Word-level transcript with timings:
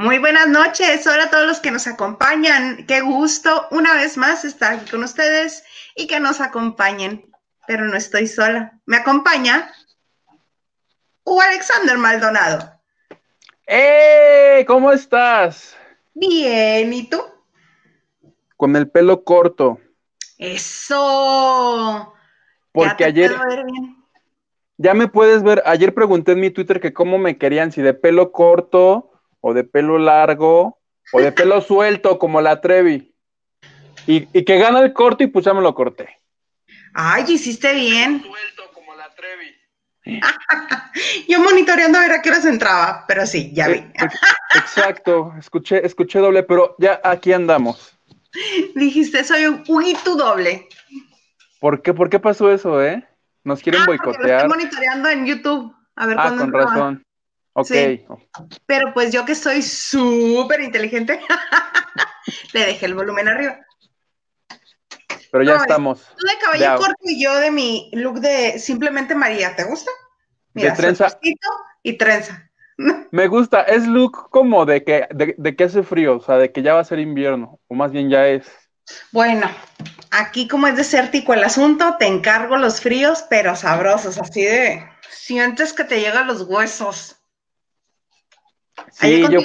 Muy 0.00 0.18
buenas 0.18 0.48
noches, 0.48 1.06
hola 1.06 1.24
a 1.24 1.30
todos 1.30 1.46
los 1.46 1.60
que 1.60 1.70
nos 1.70 1.86
acompañan. 1.86 2.86
Qué 2.86 3.02
gusto 3.02 3.68
una 3.70 3.92
vez 3.92 4.16
más 4.16 4.46
estar 4.46 4.72
aquí 4.72 4.90
con 4.90 5.04
ustedes 5.04 5.62
y 5.94 6.06
que 6.06 6.20
nos 6.20 6.40
acompañen. 6.40 7.30
Pero 7.66 7.84
no 7.84 7.94
estoy 7.98 8.26
sola. 8.26 8.80
Me 8.86 8.96
acompaña 8.96 9.70
Hugo 11.22 11.42
Alexander 11.42 11.98
Maldonado. 11.98 12.80
¡Eh! 13.66 14.64
¿Cómo 14.66 14.90
estás? 14.90 15.76
Bien, 16.14 16.90
¿y 16.94 17.10
tú? 17.10 17.22
Con 18.56 18.76
el 18.76 18.88
pelo 18.88 19.22
corto. 19.22 19.80
Eso. 20.38 22.14
Porque 22.72 23.04
ayer. 23.04 23.32
Ya 24.78 24.94
me 24.94 25.08
puedes 25.08 25.42
ver. 25.42 25.62
Ayer 25.66 25.92
pregunté 25.92 26.32
en 26.32 26.40
mi 26.40 26.48
Twitter 26.48 26.80
que 26.80 26.94
cómo 26.94 27.18
me 27.18 27.36
querían, 27.36 27.70
si 27.70 27.82
de 27.82 27.92
pelo 27.92 28.32
corto 28.32 29.09
o 29.40 29.54
de 29.54 29.64
pelo 29.64 29.98
largo 29.98 30.78
o 31.12 31.20
de 31.20 31.32
pelo 31.32 31.60
suelto 31.60 32.18
como 32.18 32.40
la 32.40 32.60
Trevi. 32.60 33.14
Y, 34.06 34.26
que 34.44 34.58
gana 34.58 34.80
el 34.80 34.92
corto 34.92 35.22
y 35.22 35.28
pues 35.28 35.44
ya 35.44 35.54
me 35.54 35.60
lo 35.60 35.74
corté. 35.74 36.18
Ay, 36.94 37.24
hiciste 37.28 37.72
bien. 37.74 38.22
Suelto 38.22 38.70
como 38.72 38.94
la 38.94 39.08
Trevi. 39.14 39.54
Yo 41.28 41.40
monitoreando 41.40 41.98
a 41.98 42.02
ver 42.02 42.12
a 42.12 42.22
qué 42.22 42.30
horas 42.30 42.44
entraba, 42.44 43.04
pero 43.06 43.26
sí, 43.26 43.52
ya 43.54 43.68
vi. 43.68 43.78
Eh, 43.78 43.92
exacto, 44.54 45.34
escuché, 45.38 45.84
escuché 45.86 46.18
doble, 46.18 46.42
pero 46.42 46.74
ya 46.78 47.00
aquí 47.04 47.32
andamos. 47.32 47.96
Dijiste, 48.74 49.22
soy 49.24 49.44
un 49.46 49.62
Huguito 49.68 50.16
doble. 50.16 50.68
¿Por 51.60 51.82
qué, 51.82 51.92
¿Por 51.92 52.08
qué 52.08 52.18
pasó 52.18 52.50
eso, 52.50 52.82
eh? 52.82 53.06
Nos 53.44 53.62
quieren 53.62 53.82
ah, 53.82 53.86
boicotear. 53.86 54.44
Estoy 54.44 54.48
monitoreando 54.48 55.08
en 55.08 55.26
YouTube. 55.26 55.74
A 55.96 56.06
ver 56.06 56.16
ah, 56.18 56.34
con 56.36 56.52
razón. 56.52 57.02
Ok. 57.52 57.70
Pero 58.66 58.94
pues 58.94 59.12
yo 59.12 59.24
que 59.24 59.34
soy 59.34 59.62
súper 59.62 60.60
inteligente, 60.60 61.20
le 62.52 62.66
dejé 62.66 62.86
el 62.86 62.94
volumen 62.94 63.28
arriba. 63.28 63.60
Pero 65.32 65.44
ya 65.44 65.56
estamos. 65.56 66.06
Tú 66.16 66.26
de 66.26 66.38
cabello 66.38 66.76
corto 66.76 67.04
y 67.04 67.22
yo 67.22 67.34
de 67.36 67.50
mi 67.50 67.90
look 67.92 68.20
de 68.20 68.58
simplemente 68.58 69.14
María, 69.14 69.54
¿te 69.54 69.64
gusta? 69.64 69.90
Mira, 70.54 70.70
de 70.70 70.76
trenza. 70.76 71.18
y 71.82 71.92
trenza. 71.94 72.50
Me 73.10 73.26
gusta, 73.28 73.62
es 73.62 73.86
look 73.86 74.30
como 74.30 74.64
de 74.66 74.84
que, 74.84 75.06
de, 75.10 75.56
que 75.56 75.64
hace 75.64 75.82
frío, 75.82 76.16
o 76.16 76.20
sea, 76.20 76.36
de 76.36 76.50
que 76.50 76.62
ya 76.62 76.74
va 76.74 76.80
a 76.80 76.84
ser 76.84 76.98
invierno, 76.98 77.60
o 77.68 77.74
más 77.74 77.92
bien 77.92 78.10
ya 78.10 78.26
es. 78.26 78.46
Bueno, 79.12 79.48
aquí 80.10 80.48
como 80.48 80.66
es 80.66 80.76
desértico 80.76 81.34
el 81.34 81.44
asunto, 81.44 81.96
te 81.98 82.06
encargo 82.06 82.56
los 82.56 82.80
fríos, 82.80 83.24
pero 83.28 83.54
sabrosos, 83.54 84.18
así 84.18 84.42
de 84.42 84.84
sientes 85.10 85.72
que 85.72 85.84
te 85.84 86.00
llegan 86.00 86.26
los 86.26 86.42
huesos. 86.42 87.19
Sí, 88.92 89.24
yo. 89.30 89.40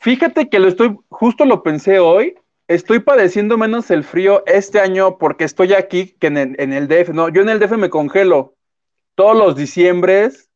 Fíjate 0.00 0.48
que 0.48 0.58
lo 0.58 0.68
estoy, 0.68 0.96
justo 1.08 1.44
lo 1.44 1.62
pensé 1.62 1.98
hoy, 1.98 2.36
estoy 2.68 3.00
padeciendo 3.00 3.58
menos 3.58 3.90
el 3.90 4.04
frío 4.04 4.44
este 4.46 4.80
año 4.80 5.18
porque 5.18 5.44
estoy 5.44 5.72
aquí 5.72 6.14
que 6.18 6.28
en 6.28 6.36
el, 6.36 6.88
DF. 6.88 7.10
No, 7.10 7.28
yo 7.28 7.42
en 7.42 7.48
el 7.48 7.58
DF 7.58 7.72
me 7.72 7.90
congelo 7.90 8.54
todos 9.14 9.36
los 9.36 9.56
diciembres. 9.56 10.50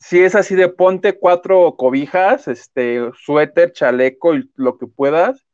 Si 0.00 0.20
es 0.20 0.34
así 0.34 0.54
de 0.54 0.68
ponte 0.68 1.18
cuatro 1.18 1.74
cobijas, 1.76 2.48
este, 2.48 3.10
suéter, 3.20 3.72
chaleco 3.72 4.34
y 4.34 4.50
lo 4.54 4.78
que 4.78 4.86
puedas. 4.86 5.44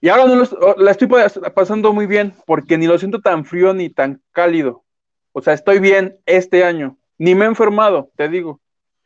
Y 0.00 0.08
ahora 0.08 0.26
no 0.26 0.42
la 0.76 0.90
estoy 0.90 1.08
pasando 1.54 1.92
muy 1.92 2.06
bien 2.06 2.34
porque 2.46 2.78
ni 2.78 2.86
lo 2.86 2.98
siento 2.98 3.20
tan 3.20 3.44
frío 3.44 3.74
ni 3.74 3.90
tan 3.90 4.22
cálido. 4.32 4.84
O 5.32 5.42
sea, 5.42 5.54
estoy 5.54 5.80
bien 5.80 6.18
este 6.24 6.64
año. 6.64 6.96
Ni 7.18 7.34
me 7.34 7.44
he 7.44 7.48
enfermado, 7.48 8.10
te 8.16 8.28
digo. 8.28 8.60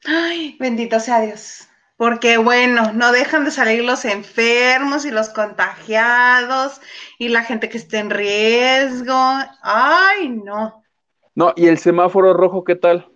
Ay, 0.05 0.57
bendito 0.59 0.99
sea 1.01 1.21
Dios. 1.21 1.69
Porque 1.97 2.37
bueno, 2.37 2.93
no 2.93 3.13
dejan 3.13 3.45
de 3.45 3.51
salir 3.51 3.85
los 3.85 4.05
enfermos 4.05 5.05
y 5.05 5.11
los 5.11 5.29
contagiados 5.29 6.81
y 7.19 7.29
la 7.29 7.45
gente 7.45 7.69
que 7.69 7.79
esté 7.79 7.99
en 7.99 8.11
riesgo. 8.11 9.15
Ay, 9.63 10.29
no. 10.29 10.83
No, 11.35 11.53
¿y 11.55 11.69
el 11.69 11.79
semáforo 11.79 12.35
rojo 12.35 12.65
qué 12.65 12.75
tal? 12.75 13.09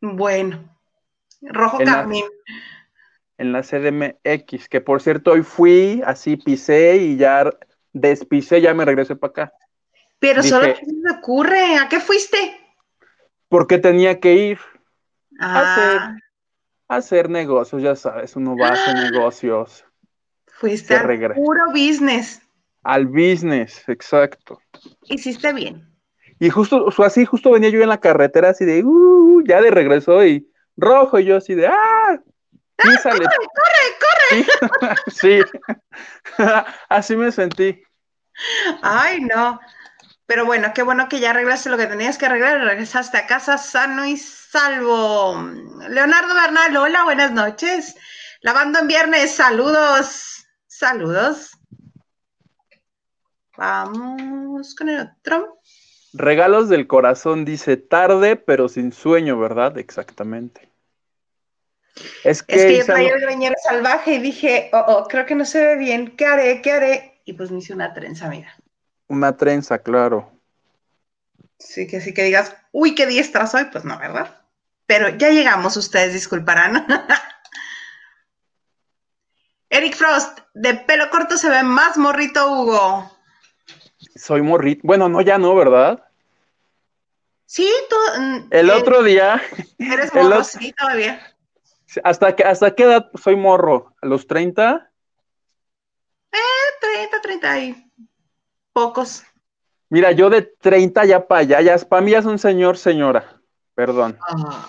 Bueno, 0.00 0.76
rojo 1.40 1.78
carmín. 1.78 2.24
en 3.38 3.52
la 3.52 3.62
CDMX, 3.62 4.68
que 4.68 4.80
por 4.80 5.00
cierto 5.00 5.32
hoy 5.32 5.42
fui, 5.42 6.02
así 6.04 6.36
pisé 6.36 6.96
y 6.96 7.16
ya 7.16 7.50
despisé, 7.92 8.60
ya 8.60 8.74
me 8.74 8.84
regresé 8.84 9.14
para 9.14 9.30
acá. 9.30 9.52
Pero 10.18 10.42
solo 10.42 10.74
que 10.74 10.86
me 10.86 11.12
ocurre, 11.12 11.76
¿a 11.76 11.88
qué 11.88 12.00
fuiste? 12.00 12.36
Porque 13.48 13.78
tenía 13.78 14.18
que 14.18 14.34
ir. 14.34 14.58
Ah. 15.38 15.60
hacer 15.60 16.25
negocios, 17.28 17.82
ya 17.82 17.96
sabes, 17.96 18.36
uno 18.36 18.56
va 18.56 18.68
a 18.68 18.72
hacer 18.72 19.10
negocios. 19.10 19.84
Fuiste 20.46 20.94
al 20.94 21.34
puro 21.34 21.66
business. 21.72 22.40
Al 22.82 23.06
business, 23.06 23.82
exacto. 23.88 24.60
Hiciste 25.04 25.52
bien. 25.52 25.88
Y 26.38 26.50
justo, 26.50 26.88
así, 26.98 27.24
justo 27.24 27.50
venía 27.50 27.70
yo 27.70 27.82
en 27.82 27.88
la 27.88 28.00
carretera 28.00 28.50
así 28.50 28.64
de, 28.64 28.84
uh, 28.84 29.42
ya 29.46 29.60
de 29.60 29.70
regreso 29.70 30.24
y 30.24 30.50
rojo, 30.76 31.18
y 31.18 31.24
yo 31.24 31.36
así 31.36 31.54
de, 31.54 31.66
¡ah! 31.66 32.20
¡Ah 32.78 33.02
corre, 33.02 33.24
corre, 34.28 34.46
corre! 34.80 34.96
sí, 35.08 35.40
así 36.88 37.16
me 37.16 37.32
sentí. 37.32 37.82
Ay, 38.82 39.20
no. 39.20 39.58
Pero 40.26 40.44
bueno, 40.44 40.72
qué 40.74 40.82
bueno 40.82 41.08
que 41.08 41.20
ya 41.20 41.30
arreglaste 41.30 41.70
lo 41.70 41.76
que 41.76 41.86
tenías 41.86 42.18
que 42.18 42.26
arreglar 42.26 42.60
y 42.60 42.64
regresaste 42.64 43.16
a 43.16 43.26
casa 43.26 43.58
sano 43.58 44.04
y 44.04 44.16
salvo. 44.16 45.40
Leonardo 45.88 46.34
Bernal, 46.34 46.76
hola, 46.76 47.04
buenas 47.04 47.30
noches. 47.30 47.96
Lavando 48.40 48.80
en 48.80 48.88
viernes, 48.88 49.32
saludos. 49.32 50.46
Saludos. 50.66 51.52
Vamos 53.56 54.74
con 54.74 54.88
el 54.88 55.00
otro. 55.00 55.60
Regalos 56.12 56.68
del 56.68 56.88
corazón 56.88 57.44
dice 57.44 57.76
tarde, 57.76 58.36
pero 58.36 58.68
sin 58.68 58.92
sueño, 58.92 59.38
¿verdad? 59.38 59.78
Exactamente. 59.78 60.68
Es 62.24 62.42
que, 62.42 62.78
yo 62.78 62.84
traía 62.84 63.14
el 63.14 63.20
greñero 63.20 63.54
salvaje 63.62 64.14
y 64.14 64.18
dije, 64.18 64.70
oh, 64.72 64.84
oh, 64.88 65.08
creo 65.08 65.24
que 65.24 65.34
no 65.34 65.44
se 65.44 65.64
ve 65.64 65.76
bien, 65.76 66.16
¿qué 66.16 66.26
haré? 66.26 66.60
¿Qué 66.62 66.72
haré? 66.72 67.20
Y 67.24 67.32
pues 67.34 67.50
me 67.50 67.58
hice 67.58 67.72
una 67.72 67.94
trenza, 67.94 68.28
mira. 68.28 68.54
Una 69.08 69.36
trenza, 69.36 69.78
claro. 69.78 70.32
Sí, 71.58 71.86
que 71.86 72.00
sí 72.00 72.12
que 72.12 72.24
digas, 72.24 72.56
uy, 72.72 72.94
qué 72.94 73.06
diestra 73.06 73.46
soy, 73.46 73.64
pues 73.66 73.84
no, 73.84 73.98
¿verdad? 73.98 74.42
Pero 74.86 75.08
ya 75.10 75.30
llegamos, 75.30 75.76
ustedes 75.76 76.12
disculparán. 76.12 76.86
Eric 79.70 79.94
Frost, 79.94 80.40
de 80.54 80.74
pelo 80.74 81.10
corto 81.10 81.36
se 81.36 81.50
ve 81.50 81.62
más 81.62 81.96
morrito, 81.96 82.50
Hugo. 82.50 83.10
Soy 84.14 84.42
morrito. 84.42 84.80
Bueno, 84.84 85.08
no, 85.08 85.20
ya 85.20 85.38
no, 85.38 85.54
¿verdad? 85.54 86.04
Sí, 87.46 87.68
tú. 87.88 87.96
Mm, 88.20 88.48
el 88.50 88.70
otro 88.70 89.02
día. 89.02 89.42
Eres 89.78 90.14
morro, 90.14 90.44
sí, 90.44 90.72
todavía. 90.72 91.20
¿Hasta, 92.04 92.36
que, 92.36 92.44
¿Hasta 92.44 92.74
qué 92.74 92.84
edad 92.84 93.10
soy 93.20 93.36
morro? 93.36 93.94
¿A 94.02 94.06
los 94.06 94.26
30? 94.26 94.90
Eh, 96.32 96.38
30, 96.80 97.20
30 97.22 97.58
y 97.60 97.92
Pocos. 98.76 99.24
Mira, 99.88 100.12
yo 100.12 100.28
de 100.28 100.42
30 100.42 101.06
ya 101.06 101.26
para 101.26 101.40
allá, 101.40 101.62
ya 101.62 101.78
para 101.88 102.02
mí 102.02 102.10
ya 102.10 102.18
es 102.18 102.26
un 102.26 102.38
señor, 102.38 102.76
señora. 102.76 103.40
Perdón. 103.74 104.18
Ah. 104.28 104.68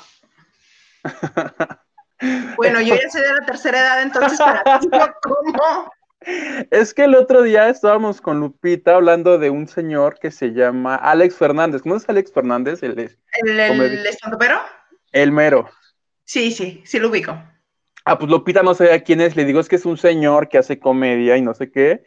bueno, 2.55 2.79
yo 2.79 2.95
ya 2.95 3.09
soy 3.09 3.23
de 3.23 3.33
la 3.33 3.45
tercera 3.45 3.81
edad, 3.81 4.01
entonces 4.03 4.39
para 4.39 4.79
ti, 4.79 4.87
¿cómo? 5.21 5.91
Es 6.71 6.93
que 6.93 7.03
el 7.03 7.15
otro 7.15 7.41
día 7.41 7.67
estábamos 7.67 8.21
con 8.21 8.39
Lupita 8.39 8.95
hablando 8.95 9.37
de 9.37 9.49
un 9.49 9.67
señor 9.67 10.17
que 10.19 10.31
se 10.31 10.53
llama 10.53 10.95
Alex 10.95 11.35
Fernández. 11.35 11.81
¿Cómo 11.81 11.97
es 11.97 12.07
Alex 12.07 12.31
Fernández? 12.31 12.83
¿El, 12.83 12.97
el, 12.97 13.59
el, 13.59 14.07
el 15.11 15.31
mero. 15.33 15.69
Sí, 16.23 16.51
sí, 16.51 16.81
sí 16.85 16.97
lo 16.97 17.09
ubico. 17.09 17.37
Ah, 18.05 18.17
pues 18.17 18.31
Lupita 18.31 18.63
no 18.63 18.73
sabía 18.73 19.03
quién 19.03 19.19
es. 19.19 19.35
Le 19.35 19.43
digo, 19.43 19.59
es 19.59 19.67
que 19.67 19.75
es 19.75 19.85
un 19.85 19.97
señor 19.97 20.47
que 20.47 20.57
hace 20.57 20.79
comedia 20.79 21.35
y 21.35 21.41
no 21.41 21.53
sé 21.53 21.69
qué. 21.69 22.05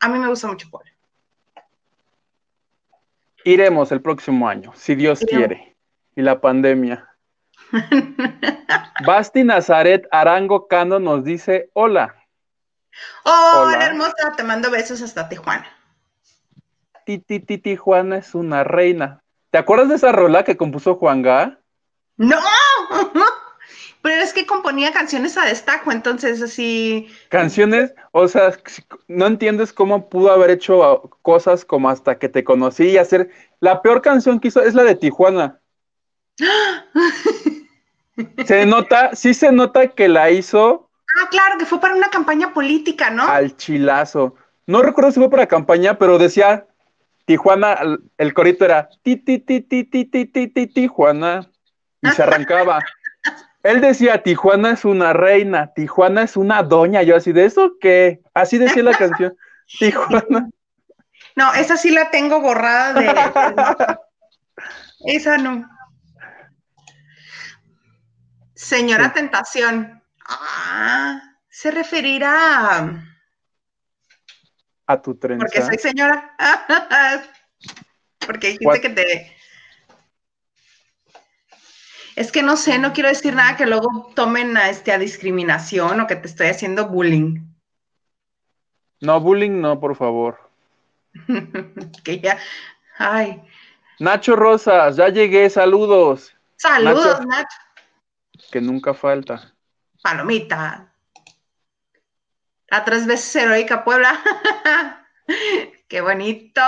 A 0.00 0.08
mí 0.08 0.18
me 0.18 0.28
gusta 0.28 0.46
mucho 0.46 0.70
Puebla. 0.70 0.90
Iremos 3.44 3.92
el 3.92 4.00
próximo 4.00 4.48
año, 4.48 4.72
si 4.74 4.94
Dios 4.94 5.20
quiere. 5.28 5.76
Y 6.16 6.22
la 6.22 6.40
pandemia. 6.40 7.06
Basti 9.06 9.44
Nazaret 9.44 10.08
Arango 10.10 10.66
Cano 10.66 10.98
nos 10.98 11.22
dice: 11.22 11.68
Hola. 11.74 12.16
Hola, 13.24 13.84
hermosa, 13.84 14.32
te 14.34 14.42
mando 14.42 14.70
besos 14.70 15.02
hasta 15.02 15.28
Tijuana. 15.28 15.66
Titi 17.04 17.58
Tijuana 17.58 18.16
es 18.16 18.34
una 18.34 18.64
reina. 18.64 19.22
¿Te 19.50 19.58
acuerdas 19.58 19.90
de 19.90 19.96
esa 19.96 20.12
rola 20.12 20.44
que 20.44 20.56
compuso 20.56 20.94
Juan 20.94 21.20
Gá? 21.20 21.58
No, 22.16 22.38
pero 24.02 24.22
es 24.22 24.32
que 24.32 24.46
componía 24.46 24.92
canciones 24.92 25.36
a 25.36 25.46
destajo, 25.46 25.90
entonces 25.90 26.40
así... 26.42 27.08
Canciones, 27.28 27.92
o 28.12 28.28
sea, 28.28 28.52
no 29.08 29.26
entiendes 29.26 29.72
cómo 29.72 30.08
pudo 30.08 30.30
haber 30.30 30.50
hecho 30.50 30.84
ah, 30.84 31.02
cosas 31.22 31.64
como 31.64 31.88
hasta 31.88 32.18
que 32.18 32.28
te 32.28 32.44
conocí 32.44 32.90
y 32.90 32.98
hacer... 32.98 33.30
La 33.60 33.80
peor 33.80 34.02
canción 34.02 34.40
que 34.40 34.48
hizo 34.48 34.62
es 34.62 34.74
la 34.74 34.84
de 34.84 34.94
Tijuana. 34.94 35.60
se 38.46 38.66
nota, 38.66 39.14
sí 39.14 39.32
se 39.32 39.52
nota 39.52 39.88
que 39.88 40.08
la 40.08 40.30
hizo... 40.30 40.90
Ah, 41.18 41.28
claro, 41.30 41.58
que 41.58 41.64
fue 41.64 41.80
para 41.80 41.94
una 41.94 42.10
campaña 42.10 42.52
política, 42.52 43.08
¿no? 43.08 43.22
Al 43.22 43.56
chilazo. 43.56 44.34
No 44.66 44.82
recuerdo 44.82 45.12
si 45.12 45.20
fue 45.20 45.30
para 45.30 45.46
campaña, 45.46 45.98
pero 45.98 46.18
decía 46.18 46.66
Tijuana, 47.24 47.78
el 48.18 48.34
corito 48.34 48.64
era 48.64 48.88
ti 49.02 49.16
ti 49.16 49.38
ti 49.38 49.60
ti 49.60 49.84
ti 49.84 50.04
ti 50.04 50.26
ti 50.26 50.66
Tijuana 50.66 51.48
y 52.04 52.10
se 52.10 52.22
arrancaba. 52.22 52.80
Él 53.62 53.80
decía, 53.80 54.22
Tijuana 54.22 54.72
es 54.72 54.84
una 54.84 55.12
reina, 55.14 55.72
Tijuana 55.74 56.22
es 56.22 56.36
una 56.36 56.62
doña. 56.62 57.02
Yo 57.02 57.16
así, 57.16 57.32
¿de 57.32 57.46
eso 57.46 57.72
qué? 57.80 58.20
Así 58.34 58.58
decía 58.58 58.82
la 58.82 58.96
canción. 58.96 59.36
Tijuana. 59.78 60.50
No, 61.36 61.52
esa 61.54 61.76
sí 61.76 61.90
la 61.90 62.10
tengo 62.10 62.40
borrada 62.40 62.92
de... 62.92 63.96
esa 65.06 65.38
no. 65.38 65.68
Señora 68.54 69.12
Tentación. 69.12 70.02
Ah, 70.26 71.20
se 71.48 71.70
referirá 71.70 72.80
a... 72.80 73.04
A 74.86 75.00
tu 75.00 75.16
trenza. 75.18 75.46
Porque 75.46 75.62
soy 75.62 75.78
señora. 75.78 76.36
Porque 78.26 78.48
dijiste 78.48 78.80
que 78.82 78.90
te 78.90 79.36
es 82.16 82.30
que 82.30 82.42
no 82.42 82.56
sé, 82.56 82.78
no 82.78 82.92
quiero 82.92 83.08
decir 83.08 83.34
nada 83.34 83.56
que 83.56 83.66
luego 83.66 84.12
tomen 84.14 84.56
a, 84.56 84.70
este, 84.70 84.92
a 84.92 84.98
discriminación 84.98 86.00
o 86.00 86.06
que 86.06 86.16
te 86.16 86.28
estoy 86.28 86.46
haciendo 86.46 86.88
bullying. 86.88 87.40
No, 89.00 89.20
bullying 89.20 89.60
no, 89.60 89.80
por 89.80 89.96
favor. 89.96 90.38
que 92.04 92.20
ya, 92.20 92.38
ay. 92.98 93.42
Nacho 93.98 94.36
Rosas, 94.36 94.96
ya 94.96 95.08
llegué, 95.08 95.50
saludos. 95.50 96.34
Saludos, 96.56 97.24
Nacho. 97.26 97.56
Que 98.50 98.60
nunca 98.60 98.94
falta. 98.94 99.52
Palomita. 100.02 100.92
A 102.70 102.84
tres 102.84 103.06
veces 103.06 103.34
heroica 103.36 103.84
Puebla. 103.84 104.20
Qué 105.88 106.00
bonito. 106.00 106.60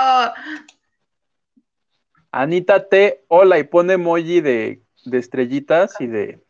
Anita 2.31 2.87
T, 2.87 3.25
hola, 3.29 3.57
y 3.59 3.63
pone 3.63 3.93
emoji 3.93 4.41
de 4.41 4.86
de 5.09 5.17
estrellitas 5.19 5.95
y 5.99 6.07
de 6.07 6.43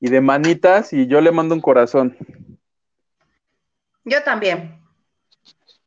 y 0.00 0.10
de 0.10 0.20
manitas 0.20 0.92
y 0.92 1.06
yo 1.06 1.20
le 1.20 1.32
mando 1.32 1.54
un 1.54 1.60
corazón. 1.60 2.16
Yo 4.04 4.22
también, 4.22 4.80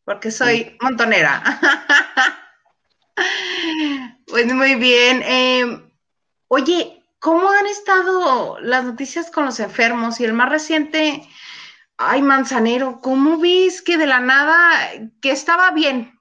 porque 0.03 0.31
soy 0.31 0.77
montonera. 0.81 1.41
pues 4.27 4.53
muy 4.53 4.75
bien. 4.75 5.21
Em, 5.23 5.89
oye, 6.47 7.03
¿cómo 7.19 7.49
han 7.49 7.65
estado 7.68 8.59
las 8.59 8.83
noticias 8.83 9.31
con 9.31 9.45
los 9.45 9.59
enfermos? 9.59 10.19
Y 10.19 10.25
el 10.25 10.33
más 10.33 10.49
reciente, 10.49 11.27
ay, 11.97 12.21
Manzanero, 12.21 12.99
¿cómo 13.01 13.37
ves 13.37 13.81
que 13.81 13.97
de 13.97 14.07
la 14.07 14.19
nada, 14.19 14.69
que 15.21 15.31
estaba 15.31 15.71
bien? 15.71 16.18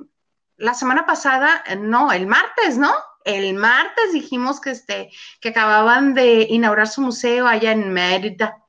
La 0.56 0.74
semana 0.74 1.06
pasada, 1.06 1.64
no, 1.78 2.12
el 2.12 2.26
martes, 2.26 2.78
¿no? 2.78 2.92
El 3.28 3.54
martes 3.54 4.12
dijimos 4.12 4.60
que, 4.60 4.70
este, 4.70 5.10
que 5.40 5.50
acababan 5.50 6.14
de 6.14 6.46
inaugurar 6.50 6.88
su 6.88 7.02
museo 7.02 7.46
allá 7.46 7.72
en 7.72 7.92
Mérida. 7.92 8.64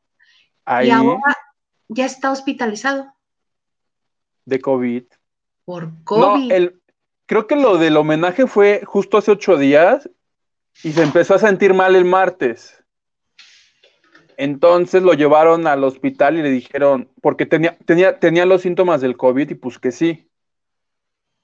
Y 0.83 0.89
ahora 0.91 1.35
ya 1.87 2.05
está 2.05 2.31
hospitalizado. 2.31 3.11
De 4.45 4.59
COVID. 4.59 5.03
Por 5.65 6.03
COVID. 6.03 6.53
No, 6.53 6.69
creo 7.25 7.47
que 7.47 7.55
lo 7.55 7.77
del 7.77 7.97
homenaje 7.97 8.47
fue 8.47 8.81
justo 8.85 9.17
hace 9.17 9.31
ocho 9.31 9.57
días 9.57 10.09
y 10.83 10.91
se 10.91 11.03
empezó 11.03 11.35
a 11.35 11.39
sentir 11.39 11.73
mal 11.73 11.95
el 11.95 12.05
martes. 12.05 12.83
Entonces 14.37 15.03
lo 15.03 15.13
llevaron 15.13 15.67
al 15.67 15.83
hospital 15.83 16.37
y 16.37 16.41
le 16.41 16.49
dijeron, 16.49 17.09
porque 17.21 17.45
tenía, 17.45 17.77
tenía, 17.85 18.19
tenía 18.19 18.45
los 18.45 18.61
síntomas 18.61 19.01
del 19.01 19.17
COVID 19.17 19.49
y 19.49 19.55
pues 19.55 19.79
que 19.79 19.91
sí 19.91 20.28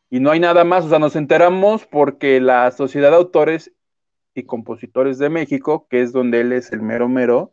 y 0.09 0.19
no 0.19 0.31
hay 0.31 0.39
nada 0.39 0.63
más, 0.63 0.85
o 0.85 0.89
sea, 0.89 1.00
nos 1.00 1.15
enteramos 1.15 1.85
porque 1.85 2.39
la 2.39 2.71
Sociedad 2.71 3.09
de 3.09 3.17
Autores 3.17 3.71
y 4.33 4.43
Compositores 4.43 5.17
de 5.17 5.29
México, 5.29 5.88
que 5.89 6.01
es 6.01 6.12
donde 6.12 6.41
él 6.41 6.51
es 6.51 6.71
el 6.71 6.81
mero 6.81 7.09
mero, 7.09 7.51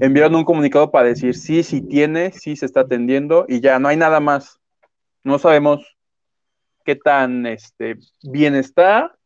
enviaron 0.00 0.36
un 0.36 0.44
comunicado 0.44 0.90
para 0.90 1.08
decir 1.08 1.34
sí, 1.34 1.62
sí 1.62 1.80
tiene, 1.80 2.32
sí 2.32 2.56
se 2.56 2.66
está 2.66 2.80
atendiendo 2.80 3.46
y 3.48 3.60
ya 3.60 3.78
no 3.78 3.88
hay 3.88 3.96
nada 3.96 4.20
más. 4.20 4.60
No 5.22 5.38
sabemos 5.38 5.96
qué 6.84 6.96
tan 6.96 7.46
este, 7.46 7.98
bien 8.22 8.54
está, 8.54 9.16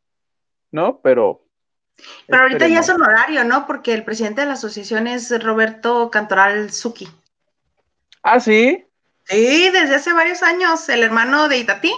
¿no? 0.70 1.00
Pero... 1.02 1.40
Pero 2.26 2.42
ahorita 2.42 2.66
ya 2.66 2.80
es 2.80 2.88
honorario, 2.88 3.44
¿no? 3.44 3.68
Porque 3.68 3.94
el 3.94 4.04
presidente 4.04 4.40
de 4.40 4.49
la 4.49 4.54
asociación 4.54 5.06
es 5.06 5.42
Roberto 5.42 6.11
Cantoral 6.11 6.73
Zucchi. 6.73 7.08
Ah, 8.20 8.40
sí. 8.40 8.84
Sí, 9.26 9.70
desde 9.70 9.94
hace 9.94 10.12
varios 10.12 10.42
años, 10.42 10.88
el 10.88 11.04
hermano 11.04 11.49
de 11.49 11.58
Itatí 11.58 11.92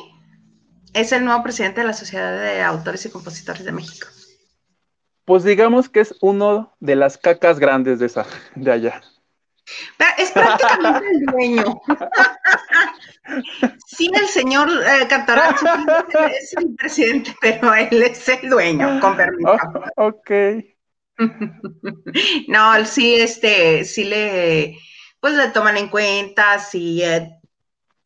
es 0.96 1.12
el 1.12 1.24
nuevo 1.24 1.42
presidente 1.42 1.82
de 1.82 1.86
la 1.86 1.92
Sociedad 1.92 2.40
de 2.40 2.62
Autores 2.62 3.04
y 3.04 3.10
Compositores 3.10 3.64
de 3.64 3.72
México. 3.72 4.08
Pues 5.26 5.44
digamos 5.44 5.90
que 5.90 6.00
es 6.00 6.14
uno 6.22 6.74
de 6.80 6.96
las 6.96 7.18
cacas 7.18 7.58
grandes 7.58 7.98
de 7.98 8.06
esa, 8.06 8.26
de 8.54 8.72
allá. 8.72 9.02
Es 10.16 10.30
prácticamente 10.30 11.06
el 11.10 11.26
dueño. 11.26 11.82
Sí, 13.86 14.08
el 14.14 14.26
señor 14.28 14.70
eh, 14.70 15.08
es 16.40 16.54
el 16.56 16.74
presidente, 16.76 17.34
pero 17.40 17.74
él 17.74 18.02
es 18.04 18.28
el 18.28 18.48
dueño, 18.48 19.00
con 19.00 19.16
permiso. 19.16 19.56
Oh, 19.96 20.06
ok. 20.06 20.30
no, 22.48 22.84
sí, 22.84 23.16
este, 23.16 23.84
sí 23.84 24.04
le, 24.04 24.78
pues 25.18 25.34
le 25.34 25.48
toman 25.48 25.76
en 25.76 25.88
cuenta 25.88 26.60
si, 26.60 27.02
eh, 27.02 27.35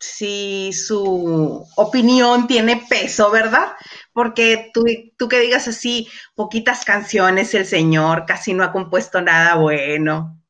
si 0.00 0.72
su 0.72 1.66
opinión 1.76 2.46
tiene 2.46 2.84
peso, 2.88 3.30
¿verdad? 3.30 3.72
Porque 4.12 4.70
tú, 4.72 4.84
tú 5.18 5.28
que 5.28 5.38
digas 5.38 5.68
así, 5.68 6.08
poquitas 6.34 6.84
canciones 6.86 7.54
el 7.54 7.66
señor, 7.66 8.24
casi 8.26 8.54
no 8.54 8.64
ha 8.64 8.72
compuesto 8.72 9.20
nada 9.20 9.56
bueno. 9.56 10.42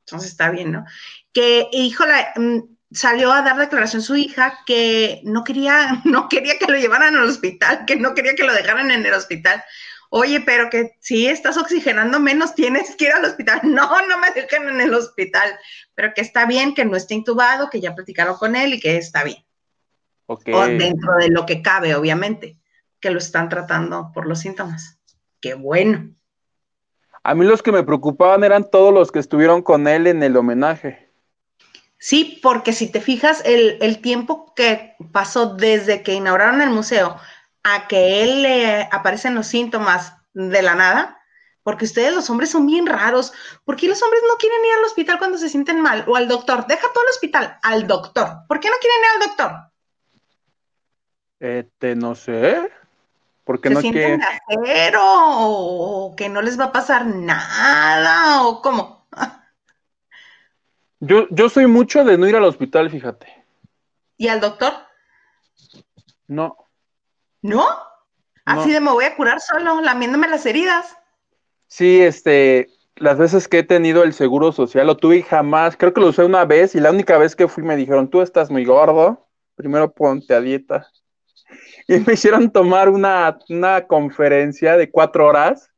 Entonces 0.00 0.30
está 0.30 0.50
bien, 0.50 0.72
¿no? 0.72 0.84
Que, 1.32 1.66
híjole, 1.72 2.26
mm, 2.36 2.58
salió 2.92 3.32
a 3.32 3.40
dar 3.40 3.56
declaración 3.56 4.02
su 4.02 4.16
hija 4.16 4.60
que 4.66 5.22
no 5.24 5.44
quería, 5.44 6.00
no 6.04 6.28
quería 6.28 6.58
que 6.58 6.70
lo 6.70 6.78
llevaran 6.78 7.16
al 7.16 7.28
hospital, 7.28 7.86
que 7.86 7.96
no 7.96 8.14
quería 8.14 8.34
que 8.34 8.44
lo 8.44 8.52
dejaran 8.52 8.90
en 8.90 9.04
el 9.06 9.14
hospital. 9.14 9.64
Oye, 10.16 10.42
pero 10.42 10.70
que 10.70 10.96
si 11.00 11.26
estás 11.26 11.56
oxigenando 11.56 12.20
menos, 12.20 12.54
tienes 12.54 12.94
que 12.94 13.06
ir 13.06 13.12
al 13.12 13.24
hospital. 13.24 13.60
No, 13.64 13.88
no 14.06 14.18
me 14.20 14.30
dejen 14.30 14.68
en 14.68 14.80
el 14.80 14.94
hospital, 14.94 15.58
pero 15.96 16.14
que 16.14 16.20
está 16.20 16.46
bien, 16.46 16.72
que 16.72 16.84
no 16.84 16.96
esté 16.96 17.14
intubado, 17.14 17.68
que 17.68 17.80
ya 17.80 17.96
platicaron 17.96 18.36
con 18.36 18.54
él 18.54 18.74
y 18.74 18.80
que 18.80 18.96
está 18.96 19.24
bien. 19.24 19.44
Okay. 20.26 20.54
O 20.54 20.60
dentro 20.66 21.16
de 21.16 21.30
lo 21.30 21.44
que 21.46 21.62
cabe, 21.62 21.96
obviamente, 21.96 22.56
que 23.00 23.10
lo 23.10 23.18
están 23.18 23.48
tratando 23.48 24.12
por 24.14 24.28
los 24.28 24.38
síntomas. 24.38 25.00
Qué 25.40 25.54
bueno. 25.54 26.14
A 27.24 27.34
mí 27.34 27.44
los 27.44 27.60
que 27.60 27.72
me 27.72 27.82
preocupaban 27.82 28.44
eran 28.44 28.70
todos 28.70 28.94
los 28.94 29.10
que 29.10 29.18
estuvieron 29.18 29.62
con 29.62 29.88
él 29.88 30.06
en 30.06 30.22
el 30.22 30.36
homenaje. 30.36 31.10
Sí, 31.98 32.38
porque 32.40 32.72
si 32.72 32.86
te 32.88 33.00
fijas, 33.00 33.42
el, 33.44 33.78
el 33.80 34.00
tiempo 34.00 34.52
que 34.54 34.94
pasó 35.10 35.56
desde 35.56 36.04
que 36.04 36.14
inauguraron 36.14 36.60
el 36.60 36.70
museo 36.70 37.16
a 37.64 37.88
que 37.88 38.22
él 38.22 38.42
le 38.42 38.88
aparecen 38.92 39.34
los 39.34 39.46
síntomas 39.46 40.14
de 40.34 40.62
la 40.62 40.74
nada, 40.74 41.18
porque 41.62 41.86
ustedes 41.86 42.14
los 42.14 42.28
hombres 42.28 42.50
son 42.50 42.66
bien 42.66 42.86
raros. 42.86 43.32
¿Por 43.64 43.76
qué 43.76 43.88
los 43.88 44.02
hombres 44.02 44.22
no 44.28 44.36
quieren 44.36 44.64
ir 44.64 44.72
al 44.78 44.84
hospital 44.84 45.18
cuando 45.18 45.38
se 45.38 45.48
sienten 45.48 45.80
mal? 45.80 46.04
O 46.06 46.14
al 46.14 46.28
doctor. 46.28 46.66
Deja 46.66 46.86
todo 46.92 47.02
el 47.02 47.10
hospital, 47.10 47.58
al 47.62 47.86
doctor. 47.86 48.28
¿Por 48.46 48.60
qué 48.60 48.68
no 48.68 48.76
quieren 48.80 49.00
ir 49.00 49.08
al 49.14 49.28
doctor? 49.28 49.72
Este, 51.40 51.96
no 51.96 52.14
sé. 52.14 52.70
Porque 53.44 53.68
¿Se 53.68 53.74
no 53.74 53.80
sienten 53.80 54.22
acero? 54.22 55.00
¿O 55.02 56.14
que 56.16 56.28
no 56.28 56.42
les 56.42 56.60
va 56.60 56.66
a 56.66 56.72
pasar 56.72 57.06
nada? 57.06 58.46
¿O 58.46 58.60
cómo? 58.60 59.06
yo, 61.00 61.26
yo 61.30 61.48
soy 61.48 61.66
mucho 61.66 62.04
de 62.04 62.18
no 62.18 62.28
ir 62.28 62.36
al 62.36 62.44
hospital, 62.44 62.90
fíjate. 62.90 63.46
¿Y 64.18 64.28
al 64.28 64.40
doctor? 64.40 64.72
No. 66.26 66.63
¿No? 67.44 67.66
Así 68.46 68.72
de 68.72 68.80
me 68.80 68.90
voy 68.90 69.04
a 69.04 69.16
curar 69.16 69.38
solo, 69.38 69.82
lamiéndome 69.82 70.28
las 70.28 70.46
heridas. 70.46 70.96
Sí, 71.66 72.00
este, 72.00 72.70
las 72.96 73.18
veces 73.18 73.48
que 73.48 73.58
he 73.58 73.62
tenido 73.62 74.02
el 74.02 74.14
seguro 74.14 74.50
social 74.50 74.86
lo 74.86 74.96
tuve 74.96 75.18
y 75.18 75.22
jamás, 75.22 75.76
creo 75.76 75.92
que 75.92 76.00
lo 76.00 76.08
usé 76.08 76.24
una 76.24 76.46
vez 76.46 76.74
y 76.74 76.80
la 76.80 76.90
única 76.90 77.18
vez 77.18 77.36
que 77.36 77.46
fui 77.46 77.62
me 77.62 77.76
dijeron, 77.76 78.08
tú 78.08 78.22
estás 78.22 78.50
muy 78.50 78.64
gordo, 78.64 79.28
primero 79.56 79.92
ponte 79.92 80.34
a 80.34 80.40
dieta. 80.40 80.90
Y 81.86 81.98
me 81.98 82.14
hicieron 82.14 82.50
tomar 82.50 82.88
una, 82.88 83.38
una 83.50 83.86
conferencia 83.86 84.78
de 84.78 84.90
cuatro 84.90 85.26
horas 85.26 85.70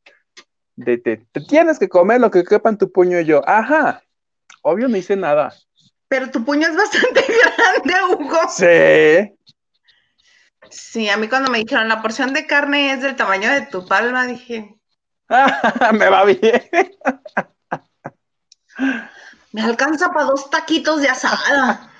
de 0.77 0.97
te, 0.97 1.17
te, 1.17 1.41
tienes 1.41 1.79
que 1.79 1.89
comer 1.89 2.21
lo 2.21 2.31
que 2.31 2.45
quepa 2.45 2.69
en 2.69 2.77
tu 2.77 2.89
puño 2.89 3.19
y 3.19 3.25
yo, 3.25 3.41
ajá, 3.45 4.01
obvio 4.61 4.87
no 4.87 4.95
hice 4.95 5.17
nada. 5.17 5.53
Pero 6.07 6.31
tu 6.31 6.45
puño 6.45 6.65
es 6.65 6.77
bastante 6.77 7.25
grande, 7.83 8.15
Hugo. 8.15 8.39
Sí. 8.47 9.36
Sí, 10.69 11.09
a 11.09 11.17
mí 11.17 11.27
cuando 11.27 11.51
me 11.51 11.59
dijeron 11.59 11.87
la 11.87 12.01
porción 12.01 12.33
de 12.33 12.45
carne 12.45 12.93
es 12.93 13.01
del 13.01 13.15
tamaño 13.15 13.51
de 13.51 13.61
tu 13.61 13.85
palma, 13.85 14.25
dije. 14.25 14.79
me 15.93 16.09
va 16.09 16.23
bien. 16.25 16.61
me 19.51 19.61
alcanza 19.61 20.09
para 20.09 20.25
dos 20.25 20.49
taquitos 20.49 21.01
de 21.01 21.09
asada. 21.09 21.91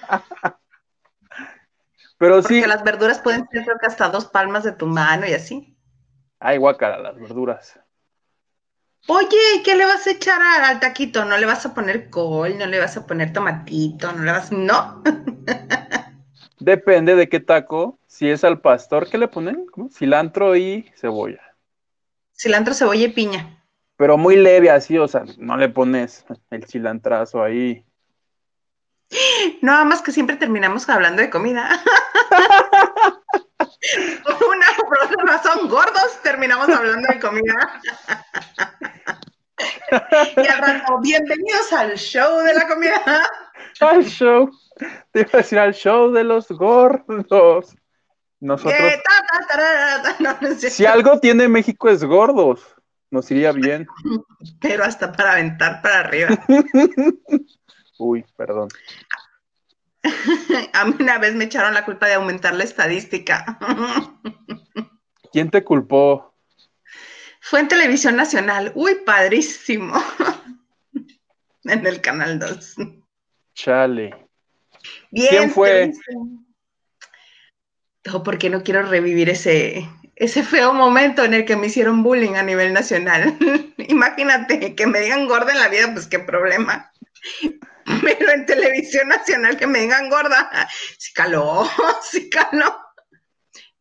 Pero 2.18 2.42
Porque 2.42 2.62
sí. 2.62 2.68
las 2.68 2.84
verduras 2.84 3.20
pueden 3.20 3.48
ser 3.50 3.64
creo 3.64 3.78
que 3.80 3.86
hasta 3.86 4.10
dos 4.10 4.26
palmas 4.26 4.64
de 4.64 4.72
tu 4.72 4.88
mano 4.88 5.28
y 5.28 5.34
así. 5.34 5.78
Ay, 6.40 6.58
guacara, 6.58 7.00
las 7.00 7.16
verduras. 7.16 7.80
Oye, 9.08 9.38
¿y 9.56 9.64
qué 9.64 9.76
le 9.76 9.86
vas 9.86 10.06
a 10.06 10.12
echar 10.12 10.42
al, 10.42 10.64
al 10.64 10.80
taquito? 10.80 11.24
¿No 11.24 11.38
le 11.38 11.46
vas 11.46 11.66
a 11.66 11.74
poner 11.74 12.10
col? 12.10 12.58
¿No 12.58 12.66
le 12.66 12.80
vas 12.80 12.98
a 12.98 13.06
poner 13.06 13.32
tomatito? 13.32 14.12
¿No 14.12 14.24
le 14.24 14.32
vas...? 14.32 14.52
No. 14.52 15.02
Depende 16.60 17.16
de 17.16 17.30
qué 17.30 17.40
taco. 17.40 18.00
Si 18.08 18.30
es 18.30 18.44
al 18.44 18.62
pastor, 18.62 19.10
¿qué 19.10 19.18
le 19.18 19.28
ponen? 19.28 19.66
¿Cómo? 19.68 19.90
Cilantro 19.90 20.56
y 20.56 20.92
cebolla. 20.96 21.42
Cilantro, 22.36 22.74
cebolla 22.74 23.06
y 23.06 23.10
piña. 23.10 23.64
Pero 23.96 24.18
muy 24.18 24.36
leve 24.36 24.70
así, 24.70 24.98
o 24.98 25.08
sea, 25.08 25.24
no 25.38 25.58
le 25.58 25.70
pones 25.70 26.26
el 26.52 26.66
cilantrazo 26.66 27.44
ahí. 27.44 27.84
Nada 29.62 29.86
más 29.86 30.02
que 30.02 30.12
siempre 30.12 30.36
terminamos 30.36 30.90
hablando 30.90 31.22
de 31.22 31.30
comida. 31.30 31.70
Por 34.24 34.36
una, 34.50 34.66
razón, 35.26 35.70
gordos, 35.70 36.20
terminamos 36.24 36.68
hablando 36.70 37.08
de 37.08 37.20
comida. 37.20 37.82
y 40.38 40.48
al 40.48 40.60
rato, 40.60 41.00
bienvenidos 41.02 41.74
al 41.74 41.98
show 41.98 42.40
de 42.42 42.54
la 42.54 42.68
comida. 42.68 43.30
Al 43.80 44.04
show. 44.04 44.52
Te 45.12 45.22
iba 45.22 45.30
a 45.34 45.38
decir 45.38 45.60
al 45.60 45.74
show 45.74 46.12
de 46.12 46.24
los 46.24 46.48
gordos. 46.50 47.76
Nosotros. 48.40 48.80
Eh, 48.80 49.02
ta, 49.04 49.40
ta, 49.40 49.48
tarara, 49.48 50.16
no, 50.20 50.38
no 50.42 50.56
sé. 50.56 50.70
Si 50.70 50.86
algo 50.86 51.20
tiene 51.20 51.48
México 51.48 51.90
es 51.90 52.04
gordos. 52.04 52.62
Nos 53.10 53.32
iría 53.32 53.52
bien. 53.52 53.88
Pero 54.62 54.84
hasta 54.84 55.12
para 55.12 55.34
aventar 55.34 55.82
para 55.82 56.02
arriba. 56.02 56.30
Uy, 57.98 58.26
perdón. 58.36 58.70
A 60.74 60.86
mí 60.86 60.96
una 61.00 61.18
vez 61.18 61.34
me 61.34 61.46
echaron 61.46 61.74
la 61.74 61.84
culpa 61.84 62.08
de 62.08 62.14
aumentar 62.14 62.54
la 62.54 62.64
estadística. 62.64 63.58
¿Quién 65.32 65.50
te 65.50 65.64
culpó? 65.64 66.34
Fue 67.42 67.60
en 67.60 67.68
televisión 67.68 68.16
nacional. 68.16 68.72
Uy, 68.76 68.96
padrísimo. 69.06 69.94
En 71.64 71.86
el 71.86 72.00
canal 72.02 72.40
2. 72.40 72.76
Chale. 73.54 74.27
Bien, 75.12 75.30
¿Quién 75.30 75.52
fue? 75.52 75.94
No, 78.06 78.24
porque 78.24 78.50
no 78.50 78.64
quiero 78.64 78.84
revivir 78.84 79.30
ese, 79.30 79.88
ese 80.16 80.44
feo 80.44 80.74
momento 80.74 81.24
en 81.24 81.34
el 81.34 81.46
que 81.46 81.56
me 81.58 81.68
hicieron 81.68 82.04
bullying 82.04 82.36
a 82.36 82.44
nivel 82.44 82.74
nacional. 82.74 83.38
Imagínate 83.78 84.76
que 84.76 84.88
me 84.88 85.02
digan 85.02 85.28
gorda 85.28 85.52
en 85.52 85.60
la 85.60 85.68
vida, 85.68 85.92
pues 85.94 86.08
qué 86.08 86.20
problema. 86.20 86.92
Pero 88.02 88.32
en 88.32 88.46
televisión 88.46 89.08
nacional 89.10 89.58
que 89.58 89.68
me 89.68 89.80
digan 89.80 90.10
gorda, 90.10 90.50
sí 90.98 91.14
caló, 91.14 91.68
sí 92.10 92.30
caló. 92.30 92.78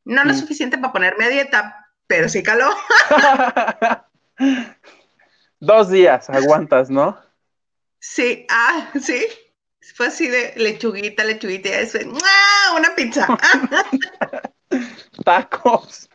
No 0.04 0.25
lo 0.25 0.35
Sí. 0.35 0.40
suficiente 0.40 0.78
para 0.78 0.92
ponerme 0.92 1.25
a 1.25 1.28
dieta, 1.28 1.88
pero 2.06 2.28
sí 2.28 2.42
caló. 2.42 2.71
Dos 5.61 5.90
días, 5.90 6.30
aguantas, 6.30 6.90
¿no? 6.90 7.18
Sí, 7.99 8.47
ah, 8.50 8.90
sí. 9.00 9.26
Fue 9.95 10.07
así 10.07 10.28
de 10.28 10.52
lechuguita, 10.57 11.25
lechuguita, 11.25 11.69
y 11.69 11.73
después, 11.73 12.07
¡mua! 12.07 12.21
una 12.76 12.95
pizza. 12.95 13.26
Tacos. 15.25 16.09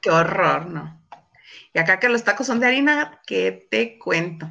Qué 0.00 0.10
horror, 0.10 0.66
¿no? 0.66 1.00
Y 1.72 1.78
acá 1.78 2.00
que 2.00 2.08
los 2.08 2.24
tacos 2.24 2.46
son 2.46 2.60
de 2.60 2.66
harina, 2.66 3.20
¿qué 3.26 3.66
te 3.70 3.98
cuento? 3.98 4.50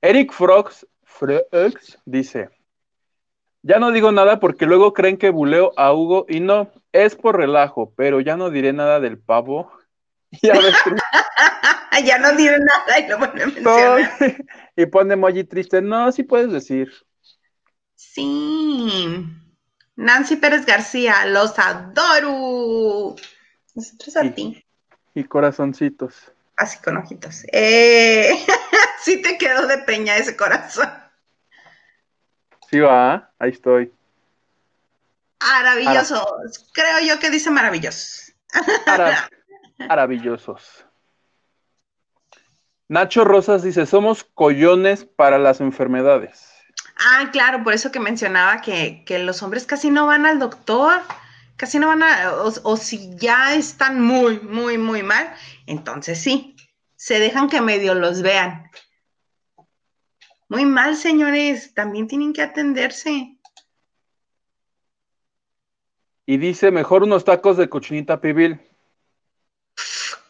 Eric 0.00 0.32
Frogs, 0.32 0.86
Frogs 1.04 1.98
dice: 2.04 2.50
Ya 3.62 3.78
no 3.78 3.92
digo 3.92 4.10
nada 4.10 4.40
porque 4.40 4.66
luego 4.66 4.92
creen 4.92 5.16
que 5.16 5.30
buleo 5.30 5.72
a 5.76 5.92
Hugo 5.92 6.26
y 6.28 6.40
no, 6.40 6.70
es 6.92 7.14
por 7.14 7.36
relajo, 7.36 7.92
pero 7.96 8.20
ya 8.20 8.36
no 8.36 8.50
diré 8.50 8.72
nada 8.72 9.00
del 9.00 9.18
pavo. 9.18 9.70
Y 11.96 12.04
ya 12.04 12.18
no 12.18 12.32
diré 12.32 12.58
nada 12.58 12.98
y 12.98 13.08
lo 13.08 13.18
todo- 13.18 13.34
mencionar. 13.34 14.10
y 14.76 14.86
pone 14.86 15.14
emoji 15.14 15.44
triste. 15.44 15.80
No, 15.80 16.10
sí 16.12 16.22
puedes 16.24 16.50
decir. 16.50 16.92
Sí. 17.94 19.26
Nancy 19.96 20.36
Pérez 20.36 20.66
García, 20.66 21.24
los 21.26 21.58
adoro. 21.58 23.14
Nosotros 23.74 24.16
a 24.16 24.22
ti. 24.34 24.64
Y 25.14 25.24
corazoncitos. 25.24 26.32
Así 26.56 26.78
con 26.78 26.96
ojitos. 26.96 27.44
Eh, 27.52 28.44
sí 29.02 29.22
te 29.22 29.38
quedó 29.38 29.66
de 29.66 29.78
peña 29.78 30.16
ese 30.16 30.36
corazón. 30.36 30.88
Sí, 32.70 32.80
va, 32.80 33.32
ahí 33.38 33.50
estoy. 33.50 33.92
Maravillosos. 35.40 36.70
Creo 36.72 37.00
yo 37.06 37.18
que 37.18 37.30
dice 37.30 37.50
maravillosos. 37.50 38.32
Mara- 38.86 39.28
maravillosos. 39.78 40.86
Nacho 42.88 43.24
Rosas 43.24 43.62
dice: 43.62 43.86
Somos 43.86 44.24
collones 44.24 45.04
para 45.04 45.38
las 45.38 45.60
enfermedades. 45.60 46.50
Ah, 46.96 47.30
claro, 47.32 47.64
por 47.64 47.72
eso 47.72 47.90
que 47.90 48.00
mencionaba 48.00 48.60
que, 48.60 49.04
que 49.04 49.18
los 49.18 49.42
hombres 49.42 49.66
casi 49.66 49.90
no 49.90 50.06
van 50.06 50.26
al 50.26 50.38
doctor. 50.38 51.00
casi 51.56 51.78
no 51.78 51.88
van 51.88 52.02
a, 52.02 52.32
o, 52.34 52.76
si 52.76 53.16
ya 53.16 53.54
están 53.54 54.00
muy, 54.00 54.40
muy, 54.40 54.78
muy 54.78 55.02
mal, 55.02 55.32
entonces 55.66 56.20
sí, 56.20 56.56
se 56.96 57.18
dejan 57.18 57.48
que 57.48 57.60
medio 57.60 57.94
los 57.94 58.22
vean. 58.22 58.70
Muy 60.48 60.64
mal, 60.64 60.96
señores, 60.96 61.74
también 61.74 62.06
tienen 62.06 62.32
que 62.32 62.42
atenderse. 62.42 63.38
Y 66.26 66.36
dice, 66.38 66.70
mejor 66.70 67.02
unos 67.02 67.24
tacos 67.24 67.56
de 67.56 67.68
cochinita 67.68 68.20
pibil. 68.20 68.60